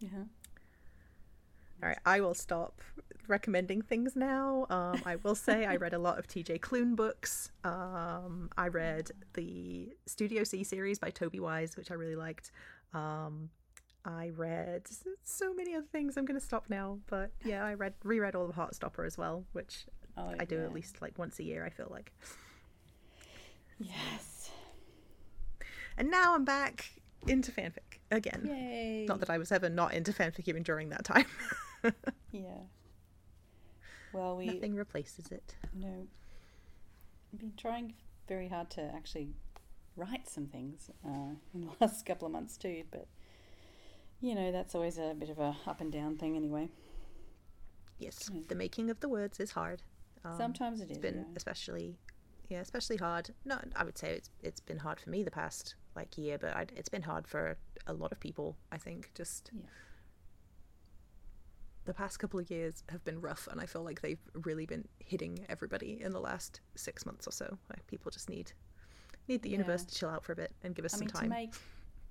Yeah. 0.00 0.24
All 1.82 1.88
right, 1.88 1.98
I 2.06 2.20
will 2.20 2.34
stop 2.34 2.80
recommending 3.26 3.82
things 3.82 4.14
now. 4.14 4.66
Um, 4.70 5.02
I 5.04 5.16
will 5.16 5.34
say 5.34 5.66
I 5.66 5.76
read 5.76 5.94
a 5.94 5.98
lot 5.98 6.18
of 6.18 6.28
TJ 6.28 6.60
Klune 6.60 6.94
books. 6.94 7.50
Um, 7.64 8.50
I 8.56 8.68
read 8.68 9.10
the 9.34 9.92
Studio 10.06 10.44
C 10.44 10.62
series 10.62 10.98
by 11.00 11.10
Toby 11.10 11.40
Wise, 11.40 11.76
which 11.76 11.90
I 11.90 11.94
really 11.94 12.14
liked. 12.16 12.52
Um, 12.94 13.50
I 14.04 14.30
read 14.36 14.86
so 15.24 15.52
many 15.54 15.74
other 15.74 15.86
things. 15.90 16.16
I'm 16.16 16.24
going 16.24 16.38
to 16.38 16.44
stop 16.44 16.66
now, 16.68 16.98
but 17.08 17.30
yeah, 17.44 17.64
I 17.64 17.74
read 17.74 17.94
reread 18.04 18.34
all 18.36 18.48
of 18.48 18.54
Heartstopper 18.54 19.04
as 19.06 19.18
well, 19.18 19.44
which 19.52 19.86
Oh, 20.16 20.34
I 20.38 20.44
do 20.44 20.56
yeah. 20.56 20.64
at 20.64 20.72
least 20.72 21.00
like 21.00 21.18
once 21.18 21.38
a 21.38 21.42
year. 21.42 21.64
I 21.64 21.70
feel 21.70 21.88
like, 21.90 22.12
Yes. 23.78 24.50
and 25.96 26.10
now 26.10 26.34
I'm 26.34 26.44
back 26.44 26.90
into 27.26 27.50
fanfic 27.50 27.98
again. 28.10 28.44
Yay. 28.46 29.06
Not 29.08 29.20
that 29.20 29.30
I 29.30 29.38
was 29.38 29.50
ever 29.50 29.68
not 29.68 29.94
into 29.94 30.12
fanfic 30.12 30.46
even 30.48 30.62
during 30.62 30.90
that 30.90 31.04
time. 31.04 31.24
Yeah. 32.32 32.58
Well, 34.12 34.36
we 34.36 34.46
Nothing 34.46 34.74
replaces 34.74 35.30
it. 35.32 35.54
No. 35.74 36.06
I've 37.32 37.38
been 37.40 37.52
trying 37.56 37.94
very 38.28 38.48
hard 38.48 38.70
to 38.72 38.82
actually 38.82 39.30
write 39.96 40.28
some 40.28 40.46
things 40.46 40.90
uh, 41.06 41.34
in 41.54 41.62
the 41.62 41.70
last 41.80 42.04
couple 42.06 42.26
of 42.26 42.32
months 42.32 42.56
too, 42.56 42.84
but 42.90 43.06
you 44.20 44.34
know 44.34 44.52
that's 44.52 44.74
always 44.74 44.98
a 44.98 45.14
bit 45.18 45.28
of 45.30 45.38
a 45.38 45.56
up 45.66 45.80
and 45.80 45.90
down 45.92 46.16
thing 46.16 46.36
anyway. 46.36 46.68
Yes, 47.98 48.28
Mm. 48.30 48.48
the 48.48 48.54
making 48.54 48.90
of 48.90 49.00
the 49.00 49.08
words 49.08 49.38
is 49.40 49.52
hard. 49.52 49.82
Um, 50.24 50.36
Sometimes 50.36 50.80
it 50.80 50.84
is. 50.84 50.90
it's 50.90 50.98
been 50.98 51.16
yeah. 51.16 51.24
especially 51.36 51.98
yeah 52.48 52.60
especially 52.60 52.96
hard 52.96 53.30
no 53.44 53.58
i 53.76 53.82
would 53.82 53.96
say 53.98 54.10
it's 54.12 54.28
it's 54.42 54.60
been 54.60 54.78
hard 54.78 55.00
for 55.00 55.10
me 55.10 55.22
the 55.24 55.30
past 55.32 55.74
like 55.96 56.16
year 56.18 56.38
but 56.38 56.54
i 56.54 56.64
it's 56.76 56.88
been 56.88 57.02
hard 57.02 57.26
for 57.26 57.56
a 57.88 57.92
lot 57.92 58.12
of 58.12 58.20
people 58.20 58.56
i 58.70 58.76
think 58.76 59.10
just 59.14 59.50
Yeah. 59.54 59.62
The 61.84 61.94
past 61.94 62.18
couple 62.18 62.38
of 62.38 62.50
years 62.50 62.84
have 62.90 63.04
been 63.04 63.20
rough 63.20 63.48
and 63.50 63.60
i 63.60 63.66
feel 63.66 63.82
like 63.82 64.00
they've 64.02 64.20
really 64.34 64.66
been 64.66 64.86
hitting 64.98 65.44
everybody 65.48 66.00
in 66.00 66.12
the 66.12 66.20
last 66.20 66.60
six 66.76 67.04
months 67.04 67.26
or 67.26 67.32
so 67.32 67.58
like 67.70 67.86
people 67.86 68.10
just 68.10 68.28
need 68.30 68.52
need 69.28 69.42
the 69.42 69.50
universe 69.50 69.82
Yeah. 69.82 69.88
to 69.88 69.94
chill 69.94 70.08
out 70.10 70.24
for 70.24 70.32
a 70.32 70.36
bit 70.36 70.52
and 70.62 70.74
give 70.74 70.84
us 70.84 70.94
I 70.94 70.98
some 70.98 71.06
mean, 71.06 71.08
to 71.14 71.20
time 71.20 71.28
make 71.30 71.54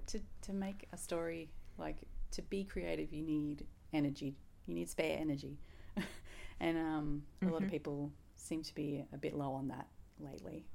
to 0.08 0.20
to 0.44 0.54
make 0.54 0.88
a 0.92 0.98
story 0.98 1.50
like 1.78 1.98
to 2.32 2.42
be 2.44 2.64
creative, 2.64 3.12
you 3.14 3.24
need 3.24 3.66
energy. 3.94 4.36
You 4.66 4.74
need 4.76 4.90
spare 4.90 5.18
energy, 5.20 5.58
and 6.62 6.78
um, 6.78 7.24
a 7.42 7.46
lot 7.48 7.62
of 7.62 7.68
Mhm. 7.68 7.72
people 7.72 8.12
seem 8.38 8.62
to 8.64 8.74
be 8.76 9.04
a 9.12 9.18
bit 9.18 9.34
low 9.34 9.52
on 9.54 9.68
that 9.70 9.88
lately, 10.20 10.66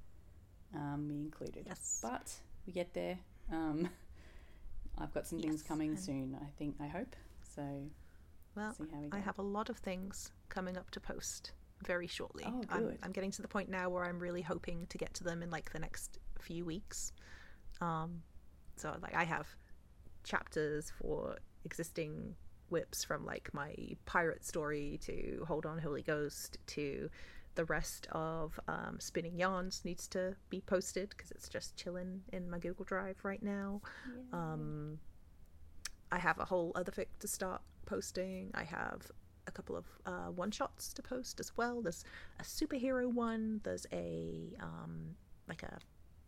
um, 0.74 1.06
me 1.08 1.20
included. 1.22 1.64
Yes. 1.66 2.00
But 2.02 2.34
we 2.66 2.72
get 2.74 2.92
there. 2.92 3.18
Um, 3.50 3.88
I've 4.98 5.12
got 5.14 5.26
some 5.26 5.40
things 5.40 5.62
coming 5.62 5.96
soon. 5.96 6.36
I 6.40 6.50
think. 6.58 6.76
I 6.80 6.88
hope. 6.88 7.14
So 7.54 7.62
well 8.56 8.74
we. 8.78 8.86
I 9.12 9.18
have 9.18 9.38
a 9.38 9.42
lot 9.42 9.68
of 9.68 9.76
things 9.78 10.32
coming 10.48 10.76
up 10.76 10.90
to 10.92 11.00
post 11.00 11.52
very 11.84 12.06
shortly. 12.06 12.44
Oh, 12.46 12.62
I'm, 12.70 12.86
good. 12.86 12.98
I'm 13.02 13.12
getting 13.12 13.30
to 13.32 13.42
the 13.42 13.48
point 13.48 13.68
now 13.68 13.88
where 13.90 14.04
I'm 14.04 14.18
really 14.18 14.42
hoping 14.42 14.86
to 14.88 14.98
get 14.98 15.12
to 15.14 15.24
them 15.24 15.42
in 15.42 15.50
like 15.50 15.72
the 15.72 15.78
next 15.78 16.18
few 16.40 16.64
weeks. 16.64 17.12
Um, 17.80 18.22
so 18.76 18.94
like 19.02 19.14
I 19.14 19.24
have 19.24 19.46
chapters 20.24 20.92
for 21.00 21.36
existing 21.64 22.34
WIPs 22.70 23.04
from 23.04 23.24
like 23.24 23.52
my 23.52 23.74
pirate 24.06 24.44
story 24.44 24.98
to 25.02 25.44
Hold 25.46 25.66
On 25.66 25.78
Holy 25.78 26.02
Ghost 26.02 26.58
to 26.68 27.10
the 27.54 27.64
rest 27.64 28.06
of 28.12 28.58
um, 28.68 28.98
Spinning 28.98 29.38
Yarns 29.38 29.82
needs 29.84 30.06
to 30.08 30.36
be 30.50 30.60
posted 30.60 31.10
because 31.10 31.30
it's 31.30 31.48
just 31.48 31.76
chilling 31.76 32.22
in 32.32 32.50
my 32.50 32.58
Google 32.58 32.84
Drive 32.84 33.16
right 33.22 33.42
now. 33.42 33.80
Um, 34.32 34.98
I 36.12 36.18
have 36.18 36.38
a 36.38 36.44
whole 36.44 36.72
other 36.74 36.92
fic 36.92 37.06
to 37.20 37.28
start 37.28 37.62
posting. 37.86 38.50
I 38.54 38.64
have 38.64 39.10
a 39.46 39.50
couple 39.52 39.76
of 39.76 39.84
uh, 40.04 40.26
one 40.34 40.50
shots 40.50 40.92
to 40.94 41.02
post 41.02 41.40
as 41.40 41.56
well. 41.56 41.80
There's 41.80 42.04
a 42.38 42.42
superhero 42.42 43.06
one. 43.10 43.60
There's 43.64 43.86
a 43.92 44.50
um, 44.60 45.14
like 45.48 45.62
a 45.62 45.78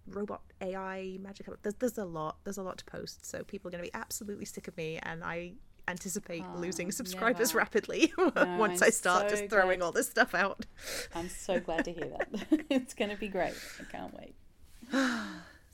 robot 0.06 0.40
AI 0.62 1.18
magic. 1.20 1.46
There's 1.62 1.74
there's 1.74 1.98
a 1.98 2.04
lot. 2.04 2.36
There's 2.44 2.58
a 2.58 2.62
lot 2.62 2.78
to 2.78 2.84
post. 2.84 3.26
So 3.26 3.42
people 3.44 3.68
are 3.68 3.72
going 3.72 3.84
to 3.84 3.90
be 3.90 3.94
absolutely 3.94 4.44
sick 4.46 4.68
of 4.68 4.76
me, 4.76 4.98
and 5.02 5.22
I 5.24 5.52
anticipate 5.88 6.44
Oh, 6.54 6.58
losing 6.58 6.92
subscribers 6.92 7.48
never. 7.48 7.58
rapidly 7.58 8.12
once 8.18 8.82
I'm 8.82 8.86
I 8.86 8.90
start 8.90 9.30
so 9.30 9.36
just 9.36 9.48
throwing 9.50 9.78
glad- 9.78 9.86
all 9.86 9.92
this 9.92 10.08
stuff 10.08 10.34
out. 10.34 10.66
I'm 11.14 11.28
so 11.30 11.60
glad 11.60 11.84
to 11.86 11.92
hear 11.92 12.08
that. 12.18 12.64
it's 12.70 12.92
going 12.94 13.10
to 13.10 13.16
be 13.16 13.28
great. 13.28 13.54
I 13.80 13.84
can't 13.90 14.14
wait. 14.14 14.34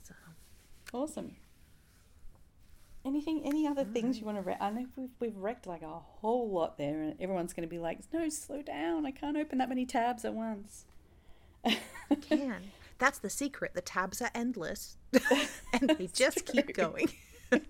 So, 0.03 0.13
Awesome. 0.93 1.35
Anything? 3.05 3.43
Any 3.45 3.67
other 3.67 3.83
things 3.83 4.17
mm. 4.17 4.21
you 4.21 4.25
want 4.25 4.37
to? 4.39 4.41
Re- 4.41 4.57
I 4.59 4.71
know 4.71 4.85
we've 4.95 5.09
we've 5.19 5.33
recced 5.33 5.67
like 5.67 5.83
a 5.83 5.99
whole 5.99 6.49
lot 6.49 6.77
there, 6.77 7.01
and 7.01 7.15
everyone's 7.21 7.53
going 7.53 7.67
to 7.67 7.69
be 7.69 7.79
like, 7.79 7.99
"No, 8.11 8.27
slow 8.29 8.61
down! 8.61 9.05
I 9.05 9.11
can't 9.11 9.37
open 9.37 9.59
that 9.59 9.69
many 9.69 9.85
tabs 9.85 10.25
at 10.25 10.33
once." 10.33 10.85
can. 12.21 12.71
That's 12.97 13.19
the 13.19 13.29
secret. 13.29 13.73
The 13.73 13.81
tabs 13.81 14.21
are 14.21 14.31
endless, 14.33 14.97
and 15.73 15.89
they 15.97 16.07
just 16.13 16.45
keep 16.45 16.73
going. 16.73 17.09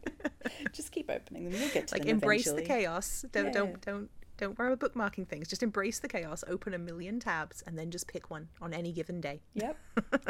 Just 0.72 0.92
keep 0.92 1.12
opening 1.12 1.50
them. 1.50 1.60
You'll 1.60 1.70
get 1.70 1.88
to 1.88 1.96
like 1.96 2.06
embrace 2.06 2.50
the 2.50 2.62
chaos. 2.62 3.26
Don't 3.32 3.48
Yeah. 3.48 3.52
don't 3.52 3.82
don't 3.82 4.10
don't 4.38 4.58
worry 4.58 4.72
about 4.72 4.94
bookmarking 4.94 5.28
things. 5.28 5.48
Just 5.48 5.64
embrace 5.64 6.00
the 6.00 6.08
chaos. 6.08 6.44
Open 6.48 6.74
a 6.74 6.78
million 6.78 7.20
tabs, 7.20 7.62
and 7.68 7.78
then 7.78 7.92
just 7.92 8.08
pick 8.08 8.30
one 8.30 8.48
on 8.62 8.74
any 8.74 8.94
given 8.94 9.20
day. 9.20 9.42
Yep, 9.54 9.78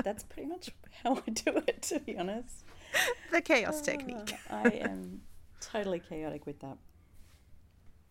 that's 0.04 0.24
pretty 0.24 0.48
much 0.48 0.72
how 1.04 1.16
I 1.16 1.30
do 1.30 1.62
it. 1.68 1.84
To 1.84 2.00
be 2.00 2.18
honest, 2.18 2.64
the 3.32 3.42
chaos 3.42 3.82
technique. 3.82 4.34
Uh, 4.50 4.62
I 4.64 4.70
am 4.82 5.22
totally 5.62 6.00
chaotic 6.00 6.46
with 6.46 6.60
that. 6.60 6.78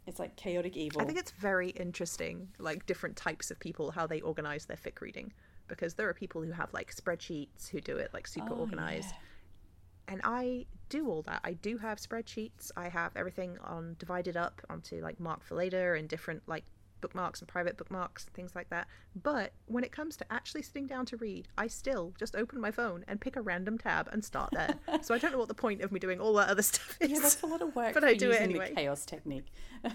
It's 0.06 0.18
like 0.18 0.36
chaotic 0.36 0.76
evil. 0.76 1.00
I 1.00 1.04
think 1.06 1.18
it's 1.18 1.30
very 1.30 1.70
interesting, 1.70 2.48
like 2.58 2.84
different 2.86 3.16
types 3.16 3.50
of 3.50 3.58
people, 3.58 3.90
how 3.90 4.06
they 4.06 4.20
organize 4.20 4.66
their 4.66 4.76
fic 4.76 5.00
reading. 5.00 5.32
Because 5.66 5.94
there 5.94 6.08
are 6.10 6.14
people 6.14 6.42
who 6.42 6.52
have 6.52 6.72
like 6.74 6.94
spreadsheets 6.94 7.68
who 7.70 7.80
do 7.80 7.96
it 7.96 8.10
like 8.12 8.26
super 8.26 8.52
Oh, 8.52 8.58
organized. 8.58 9.08
yeah. 9.12 10.12
And 10.12 10.20
I 10.22 10.66
do 10.90 11.08
all 11.08 11.22
that. 11.22 11.40
I 11.42 11.54
do 11.54 11.78
have 11.78 11.96
spreadsheets. 11.98 12.70
I 12.76 12.88
have 12.90 13.12
everything 13.16 13.56
on 13.64 13.96
divided 13.98 14.36
up 14.36 14.60
onto 14.68 15.00
like 15.00 15.18
mark 15.18 15.42
for 15.42 15.54
later 15.54 15.94
and 15.94 16.06
different 16.06 16.42
like 16.46 16.64
bookmarks 17.04 17.40
and 17.40 17.48
private 17.48 17.76
bookmarks, 17.76 18.24
things 18.32 18.54
like 18.54 18.70
that. 18.70 18.86
But 19.22 19.52
when 19.66 19.84
it 19.84 19.92
comes 19.92 20.16
to 20.16 20.32
actually 20.32 20.62
sitting 20.62 20.86
down 20.86 21.04
to 21.06 21.18
read, 21.18 21.48
I 21.58 21.66
still 21.66 22.14
just 22.18 22.34
open 22.34 22.58
my 22.60 22.70
phone 22.70 23.04
and 23.06 23.20
pick 23.20 23.36
a 23.36 23.42
random 23.42 23.76
tab 23.76 24.08
and 24.10 24.24
start 24.24 24.48
there. 24.52 24.74
so 25.02 25.14
I 25.14 25.18
don't 25.18 25.32
know 25.32 25.38
what 25.38 25.48
the 25.48 25.54
point 25.54 25.82
of 25.82 25.92
me 25.92 26.00
doing 26.00 26.18
all 26.20 26.32
that 26.34 26.48
other 26.48 26.62
stuff 26.70 26.96
is. 27.00 27.10
Yeah, 27.10 27.18
that's 27.20 27.42
a 27.42 27.46
lot 27.46 27.60
of 27.60 27.76
work. 27.76 27.92
But 27.92 28.04
I 28.04 28.14
do 28.14 28.30
it 28.30 28.40
anyway. 28.40 28.70
The 28.70 28.74
chaos 28.76 29.04
technique. 29.04 29.52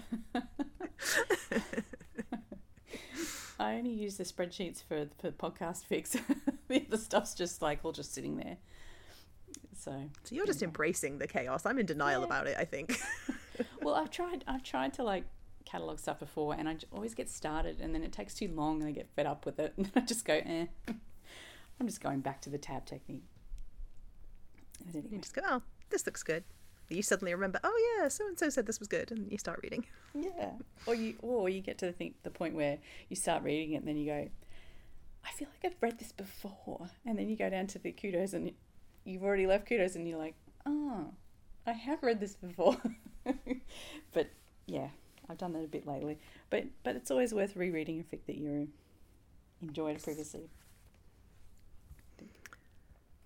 I 3.58 3.74
only 3.74 3.90
use 3.90 4.16
the 4.16 4.24
spreadsheets 4.24 4.82
for 4.82 5.06
for 5.18 5.30
podcast 5.32 5.82
fics. 5.90 6.18
the 6.68 6.84
other 6.86 6.96
stuff's 6.96 7.34
just 7.34 7.60
like 7.60 7.80
all 7.84 7.92
just 7.92 8.14
sitting 8.14 8.36
there. 8.38 8.56
So 9.78 9.92
So 10.24 10.34
you're 10.34 10.46
just 10.46 10.62
embracing 10.62 11.18
the 11.18 11.26
chaos. 11.26 11.66
I'm 11.66 11.78
in 11.78 11.86
denial 11.86 12.20
Yeah. 12.20 12.26
about 12.26 12.46
it, 12.46 12.56
I 12.58 12.64
think. 12.64 12.98
well, 13.82 13.94
I've 13.94 14.10
tried. 14.10 14.44
I've 14.46 14.62
tried 14.62 14.94
to 14.94 15.02
like 15.02 15.24
catalog 15.70 15.98
stuff 15.98 16.18
before, 16.18 16.54
and 16.54 16.68
I 16.68 16.76
always 16.92 17.14
get 17.14 17.28
started, 17.28 17.80
and 17.80 17.94
then 17.94 18.02
it 18.02 18.12
takes 18.12 18.34
too 18.34 18.48
long, 18.48 18.80
and 18.80 18.88
I 18.88 18.92
get 18.92 19.08
fed 19.14 19.26
up 19.26 19.46
with 19.46 19.58
it, 19.58 19.74
and 19.76 19.86
then 19.86 20.02
I 20.02 20.06
just 20.06 20.24
go, 20.24 20.34
eh. 20.34 20.66
I'm 21.80 21.86
just 21.86 22.02
going 22.02 22.20
back 22.20 22.42
to 22.42 22.50
the 22.50 22.58
tab 22.58 22.84
technique. 22.84 23.24
But 24.92 25.10
you 25.10 25.18
just 25.18 25.34
go, 25.34 25.42
oh, 25.46 25.62
this 25.90 26.04
looks 26.04 26.22
good. 26.22 26.44
You 26.88 27.02
suddenly 27.02 27.32
remember, 27.32 27.60
oh 27.62 27.98
yeah, 27.98 28.08
so 28.08 28.26
and 28.26 28.38
so 28.38 28.48
said 28.50 28.66
this 28.66 28.78
was 28.78 28.88
good, 28.88 29.10
and 29.12 29.30
you 29.30 29.38
start 29.38 29.60
reading. 29.62 29.86
yeah. 30.14 30.52
Or 30.86 30.94
you, 30.94 31.14
or 31.22 31.48
you 31.48 31.60
get 31.60 31.78
to 31.78 31.86
the 31.86 31.92
thing, 31.92 32.14
the 32.22 32.30
point 32.30 32.54
where 32.54 32.78
you 33.08 33.16
start 33.16 33.42
reading 33.42 33.72
it, 33.72 33.76
and 33.76 33.88
then 33.88 33.96
you 33.96 34.06
go, 34.06 34.28
I 35.24 35.30
feel 35.32 35.48
like 35.48 35.72
I've 35.72 35.80
read 35.80 35.98
this 35.98 36.12
before, 36.12 36.90
and 37.06 37.18
then 37.18 37.28
you 37.28 37.36
go 37.36 37.48
down 37.48 37.66
to 37.68 37.78
the 37.78 37.92
kudos, 37.92 38.32
and 38.34 38.52
you've 39.04 39.22
already 39.22 39.46
left 39.46 39.66
kudos 39.66 39.96
and 39.96 40.08
you're 40.08 40.18
like, 40.18 40.34
oh, 40.66 41.06
I 41.66 41.72
have 41.72 42.02
read 42.02 42.20
this 42.20 42.36
before. 42.36 42.76
but 44.12 44.30
yeah, 44.66 44.88
I've 45.30 45.38
done 45.38 45.52
that 45.52 45.64
a 45.64 45.68
bit 45.68 45.86
lately. 45.86 46.18
But 46.50 46.64
but 46.82 46.96
it's 46.96 47.10
always 47.10 47.32
worth 47.32 47.56
rereading 47.56 48.00
a 48.00 48.02
fic 48.02 48.20
that 48.26 48.36
you 48.36 48.68
enjoyed 49.62 50.02
previously. 50.02 50.50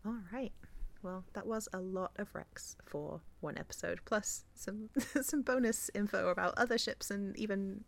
All 0.07 0.19
right. 0.33 0.53
Well, 1.03 1.25
that 1.35 1.47
was 1.47 1.69
a 1.73 1.81
lot 1.81 2.13
of 2.17 2.33
recs 2.33 2.77
for 2.85 3.21
one 3.41 3.59
episode, 3.59 4.01
plus 4.05 4.45
some 4.55 4.91
some 5.23 5.43
bonus 5.43 5.91
info 5.95 6.29
about 6.29 6.55
other 6.57 6.79
ships 6.79 7.11
and 7.11 7.37
even 7.37 7.85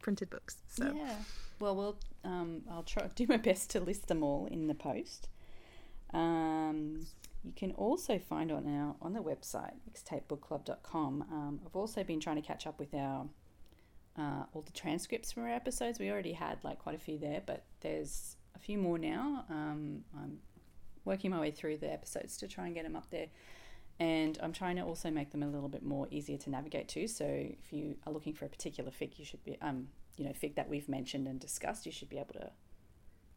printed 0.00 0.30
books. 0.30 0.58
So 0.68 0.92
yeah. 0.94 1.14
Well, 1.60 1.76
we'll 1.76 1.98
um, 2.24 2.62
I'll 2.70 2.82
try 2.82 3.06
do 3.14 3.26
my 3.28 3.36
best 3.36 3.70
to 3.70 3.80
list 3.80 4.08
them 4.08 4.22
all 4.22 4.46
in 4.46 4.66
the 4.66 4.74
post. 4.74 5.28
Um, 6.12 7.06
you 7.44 7.52
can 7.56 7.72
also 7.72 8.18
find 8.18 8.52
on 8.52 8.66
our 8.66 8.94
on 9.00 9.12
the 9.12 9.22
website 9.22 9.74
mixtapebookclub.com. 9.90 11.22
Um, 11.30 11.60
I've 11.64 11.76
also 11.76 12.04
been 12.04 12.20
trying 12.20 12.36
to 12.36 12.42
catch 12.42 12.66
up 12.66 12.78
with 12.78 12.94
our 12.94 13.26
uh, 14.18 14.44
all 14.52 14.62
the 14.62 14.72
transcripts 14.72 15.32
from 15.32 15.44
our 15.44 15.50
episodes. 15.50 15.98
We 15.98 16.10
already 16.10 16.32
had 16.32 16.58
like 16.62 16.78
quite 16.78 16.94
a 16.94 16.98
few 16.98 17.18
there, 17.18 17.42
but 17.44 17.64
there's 17.80 18.36
a 18.54 18.58
few 18.58 18.78
more 18.78 18.98
now. 18.98 19.44
Um, 19.48 20.04
I'm 20.16 20.38
working 21.04 21.30
my 21.30 21.40
way 21.40 21.50
through 21.50 21.78
the 21.78 21.92
episodes 21.92 22.36
to 22.38 22.48
try 22.48 22.66
and 22.66 22.74
get 22.74 22.84
them 22.84 22.96
up 22.96 23.10
there. 23.10 23.28
And 23.98 24.38
I'm 24.42 24.52
trying 24.52 24.76
to 24.76 24.82
also 24.82 25.10
make 25.10 25.30
them 25.30 25.42
a 25.42 25.46
little 25.46 25.68
bit 25.68 25.84
more 25.84 26.08
easier 26.10 26.36
to 26.38 26.50
navigate 26.50 26.88
to. 26.88 27.06
So 27.06 27.24
if 27.24 27.72
you 27.72 27.96
are 28.06 28.12
looking 28.12 28.32
for 28.32 28.46
a 28.46 28.48
particular 28.48 28.90
fic, 28.90 29.18
you 29.18 29.24
should 29.24 29.44
be, 29.44 29.58
um, 29.60 29.88
you 30.16 30.24
know, 30.24 30.32
fic 30.32 30.54
that 30.56 30.68
we've 30.68 30.88
mentioned 30.88 31.26
and 31.28 31.38
discussed, 31.38 31.86
you 31.86 31.92
should 31.92 32.08
be 32.08 32.18
able 32.18 32.34
to 32.34 32.50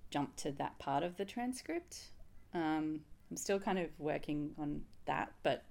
jump 0.09 0.35
to 0.37 0.51
that 0.53 0.79
part 0.79 1.03
of 1.03 1.17
the 1.17 1.25
transcript. 1.25 2.09
Um, 2.53 3.01
I'm 3.29 3.37
still 3.37 3.59
kind 3.59 3.79
of 3.79 3.89
working 3.99 4.51
on 4.57 4.81
that, 5.05 5.33
but 5.43 5.65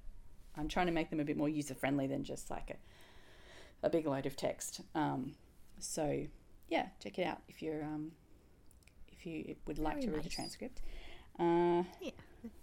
I'm 0.56 0.68
trying 0.68 0.86
to 0.86 0.92
make 0.92 1.10
them 1.10 1.20
a 1.20 1.24
bit 1.24 1.36
more 1.36 1.48
user 1.48 1.74
friendly 1.74 2.06
than 2.06 2.24
just 2.24 2.50
like 2.50 2.70
a, 2.70 2.76
a 3.84 3.90
big 3.90 4.06
load 4.06 4.26
of 4.26 4.36
text. 4.36 4.80
Um, 4.94 5.34
so 5.78 6.26
yeah, 6.68 6.86
check 7.02 7.18
it 7.18 7.26
out 7.26 7.42
if 7.48 7.62
you're 7.62 7.84
um, 7.84 8.12
if 9.12 9.26
you 9.26 9.54
would 9.66 9.78
like 9.78 9.94
Very 9.94 10.06
to 10.06 10.10
read 10.12 10.20
a 10.20 10.22
nice. 10.24 10.34
transcript. 10.34 10.80
Uh, 11.38 11.82
yeah, 12.00 12.10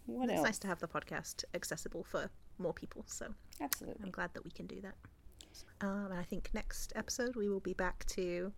what 0.06 0.30
it's 0.30 0.38
else? 0.38 0.46
nice 0.46 0.60
to 0.60 0.68
have 0.68 0.80
the 0.80 0.88
podcast 0.88 1.44
accessible 1.54 2.04
for 2.04 2.30
more 2.58 2.74
people. 2.74 3.04
So 3.08 3.28
Absolutely. 3.60 4.04
I'm 4.04 4.12
glad 4.12 4.34
that 4.34 4.44
we 4.44 4.52
can 4.52 4.66
do 4.66 4.82
that. 4.82 4.96
Um, 5.82 6.08
and 6.12 6.20
I 6.20 6.24
think 6.24 6.50
next 6.54 6.94
episode 6.96 7.36
we 7.36 7.50
will 7.50 7.60
be 7.60 7.74
back 7.74 8.06
to 8.08 8.52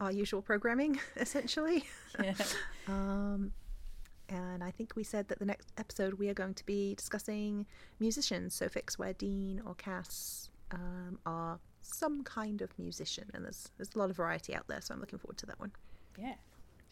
our 0.00 0.10
usual 0.10 0.42
programming, 0.42 0.98
essentially. 1.16 1.84
Yeah. 2.22 2.34
Um, 2.88 3.52
and 4.28 4.64
I 4.64 4.72
think 4.72 4.96
we 4.96 5.04
said 5.04 5.28
that 5.28 5.38
the 5.38 5.44
next 5.44 5.68
episode 5.78 6.14
we 6.14 6.28
are 6.28 6.34
going 6.34 6.54
to 6.54 6.66
be 6.66 6.96
discussing 6.96 7.64
musicians, 8.00 8.54
so 8.54 8.66
fics 8.66 8.98
where 8.98 9.12
Dean 9.12 9.62
or 9.64 9.76
Cas 9.76 10.50
um, 10.72 11.20
are 11.24 11.60
some 11.82 12.22
kind 12.24 12.62
of 12.62 12.76
musician, 12.78 13.30
and 13.34 13.44
there's 13.44 13.70
there's 13.76 13.94
a 13.94 13.98
lot 13.98 14.10
of 14.10 14.16
variety 14.16 14.54
out 14.54 14.66
there, 14.68 14.80
so 14.80 14.94
I'm 14.94 15.00
looking 15.00 15.18
forward 15.18 15.38
to 15.38 15.46
that 15.46 15.60
one. 15.60 15.72
Yeah, 16.18 16.34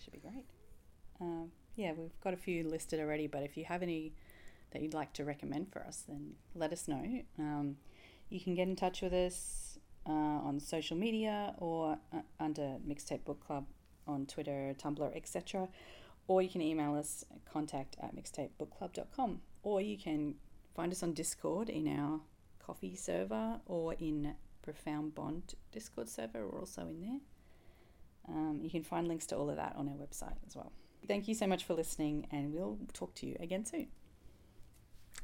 should 0.02 0.12
be 0.12 0.18
great. 0.18 0.46
Um, 1.20 1.50
yeah, 1.76 1.92
we've 1.96 2.18
got 2.22 2.34
a 2.34 2.36
few 2.36 2.68
listed 2.68 3.00
already, 3.00 3.26
but 3.26 3.42
if 3.42 3.56
you 3.56 3.64
have 3.64 3.82
any 3.82 4.12
that 4.72 4.82
you'd 4.82 4.94
like 4.94 5.12
to 5.14 5.24
recommend 5.24 5.72
for 5.72 5.82
us, 5.82 6.04
then 6.06 6.34
let 6.54 6.72
us 6.72 6.86
know. 6.88 7.04
Um, 7.38 7.76
you 8.28 8.40
can 8.40 8.54
get 8.54 8.68
in 8.68 8.76
touch 8.76 9.02
with 9.02 9.12
us 9.12 9.78
uh, 10.06 10.12
on 10.12 10.60
social 10.60 10.96
media 10.96 11.54
or 11.58 11.98
uh, 12.14 12.20
under 12.38 12.76
Mixtape 12.86 13.24
Book 13.24 13.44
Club 13.44 13.66
on 14.06 14.26
Twitter, 14.26 14.74
Tumblr, 14.78 15.16
etc. 15.16 15.68
Or 16.28 16.40
you 16.42 16.48
can 16.48 16.62
email 16.62 16.94
us 16.94 17.24
at 17.32 17.44
contact 17.52 17.96
at 18.00 18.14
mixtapebookclub.com. 18.14 19.40
Or 19.62 19.80
you 19.80 19.98
can 19.98 20.36
find 20.74 20.92
us 20.92 21.02
on 21.02 21.12
Discord 21.12 21.68
in 21.68 21.88
our 21.88 22.20
Ko-fi 22.64 22.94
server 22.94 23.60
or 23.66 23.94
in 23.94 24.34
Profound 24.62 25.14
Bond 25.14 25.54
Discord 25.72 26.08
server. 26.08 26.46
We're 26.46 26.60
also 26.60 26.82
in 26.82 27.00
there. 27.00 27.20
Um, 28.28 28.60
you 28.62 28.70
can 28.70 28.82
find 28.82 29.08
links 29.08 29.26
to 29.26 29.36
all 29.36 29.50
of 29.50 29.56
that 29.56 29.74
on 29.76 29.88
our 29.88 29.94
website 29.94 30.36
as 30.46 30.54
well. 30.54 30.72
Thank 31.06 31.28
you 31.28 31.34
so 31.34 31.46
much 31.46 31.64
for 31.64 31.74
listening, 31.74 32.26
and 32.30 32.52
we'll 32.52 32.78
talk 32.92 33.14
to 33.16 33.26
you 33.26 33.36
again 33.40 33.64
soon. 33.64 33.88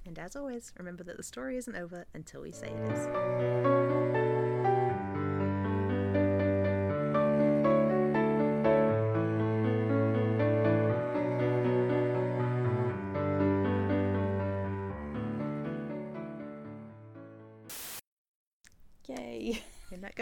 And 0.07 0.19
as 0.19 0.37
always, 0.37 0.73
remember 0.79 1.05
that 1.05 1.17
the 1.17 1.23
story 1.23 1.57
isn't 1.57 1.77
over 1.77 2.07
until 2.15 2.43
we 2.43 2.53
say 2.53 2.69
it 2.69 2.93
is. 2.93 4.26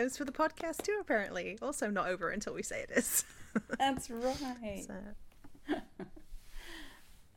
Goes 0.04 0.18
for 0.18 0.24
the 0.26 0.32
podcast 0.32 0.82
too, 0.82 0.98
apparently. 1.00 1.58
Also 1.62 1.88
not 1.88 2.08
over 2.08 2.28
until 2.28 2.52
we 2.52 2.62
say 2.62 2.82
it 2.82 2.90
is. 2.94 3.24
That's 3.78 4.10
right. 4.10 4.84
so, 4.86 4.94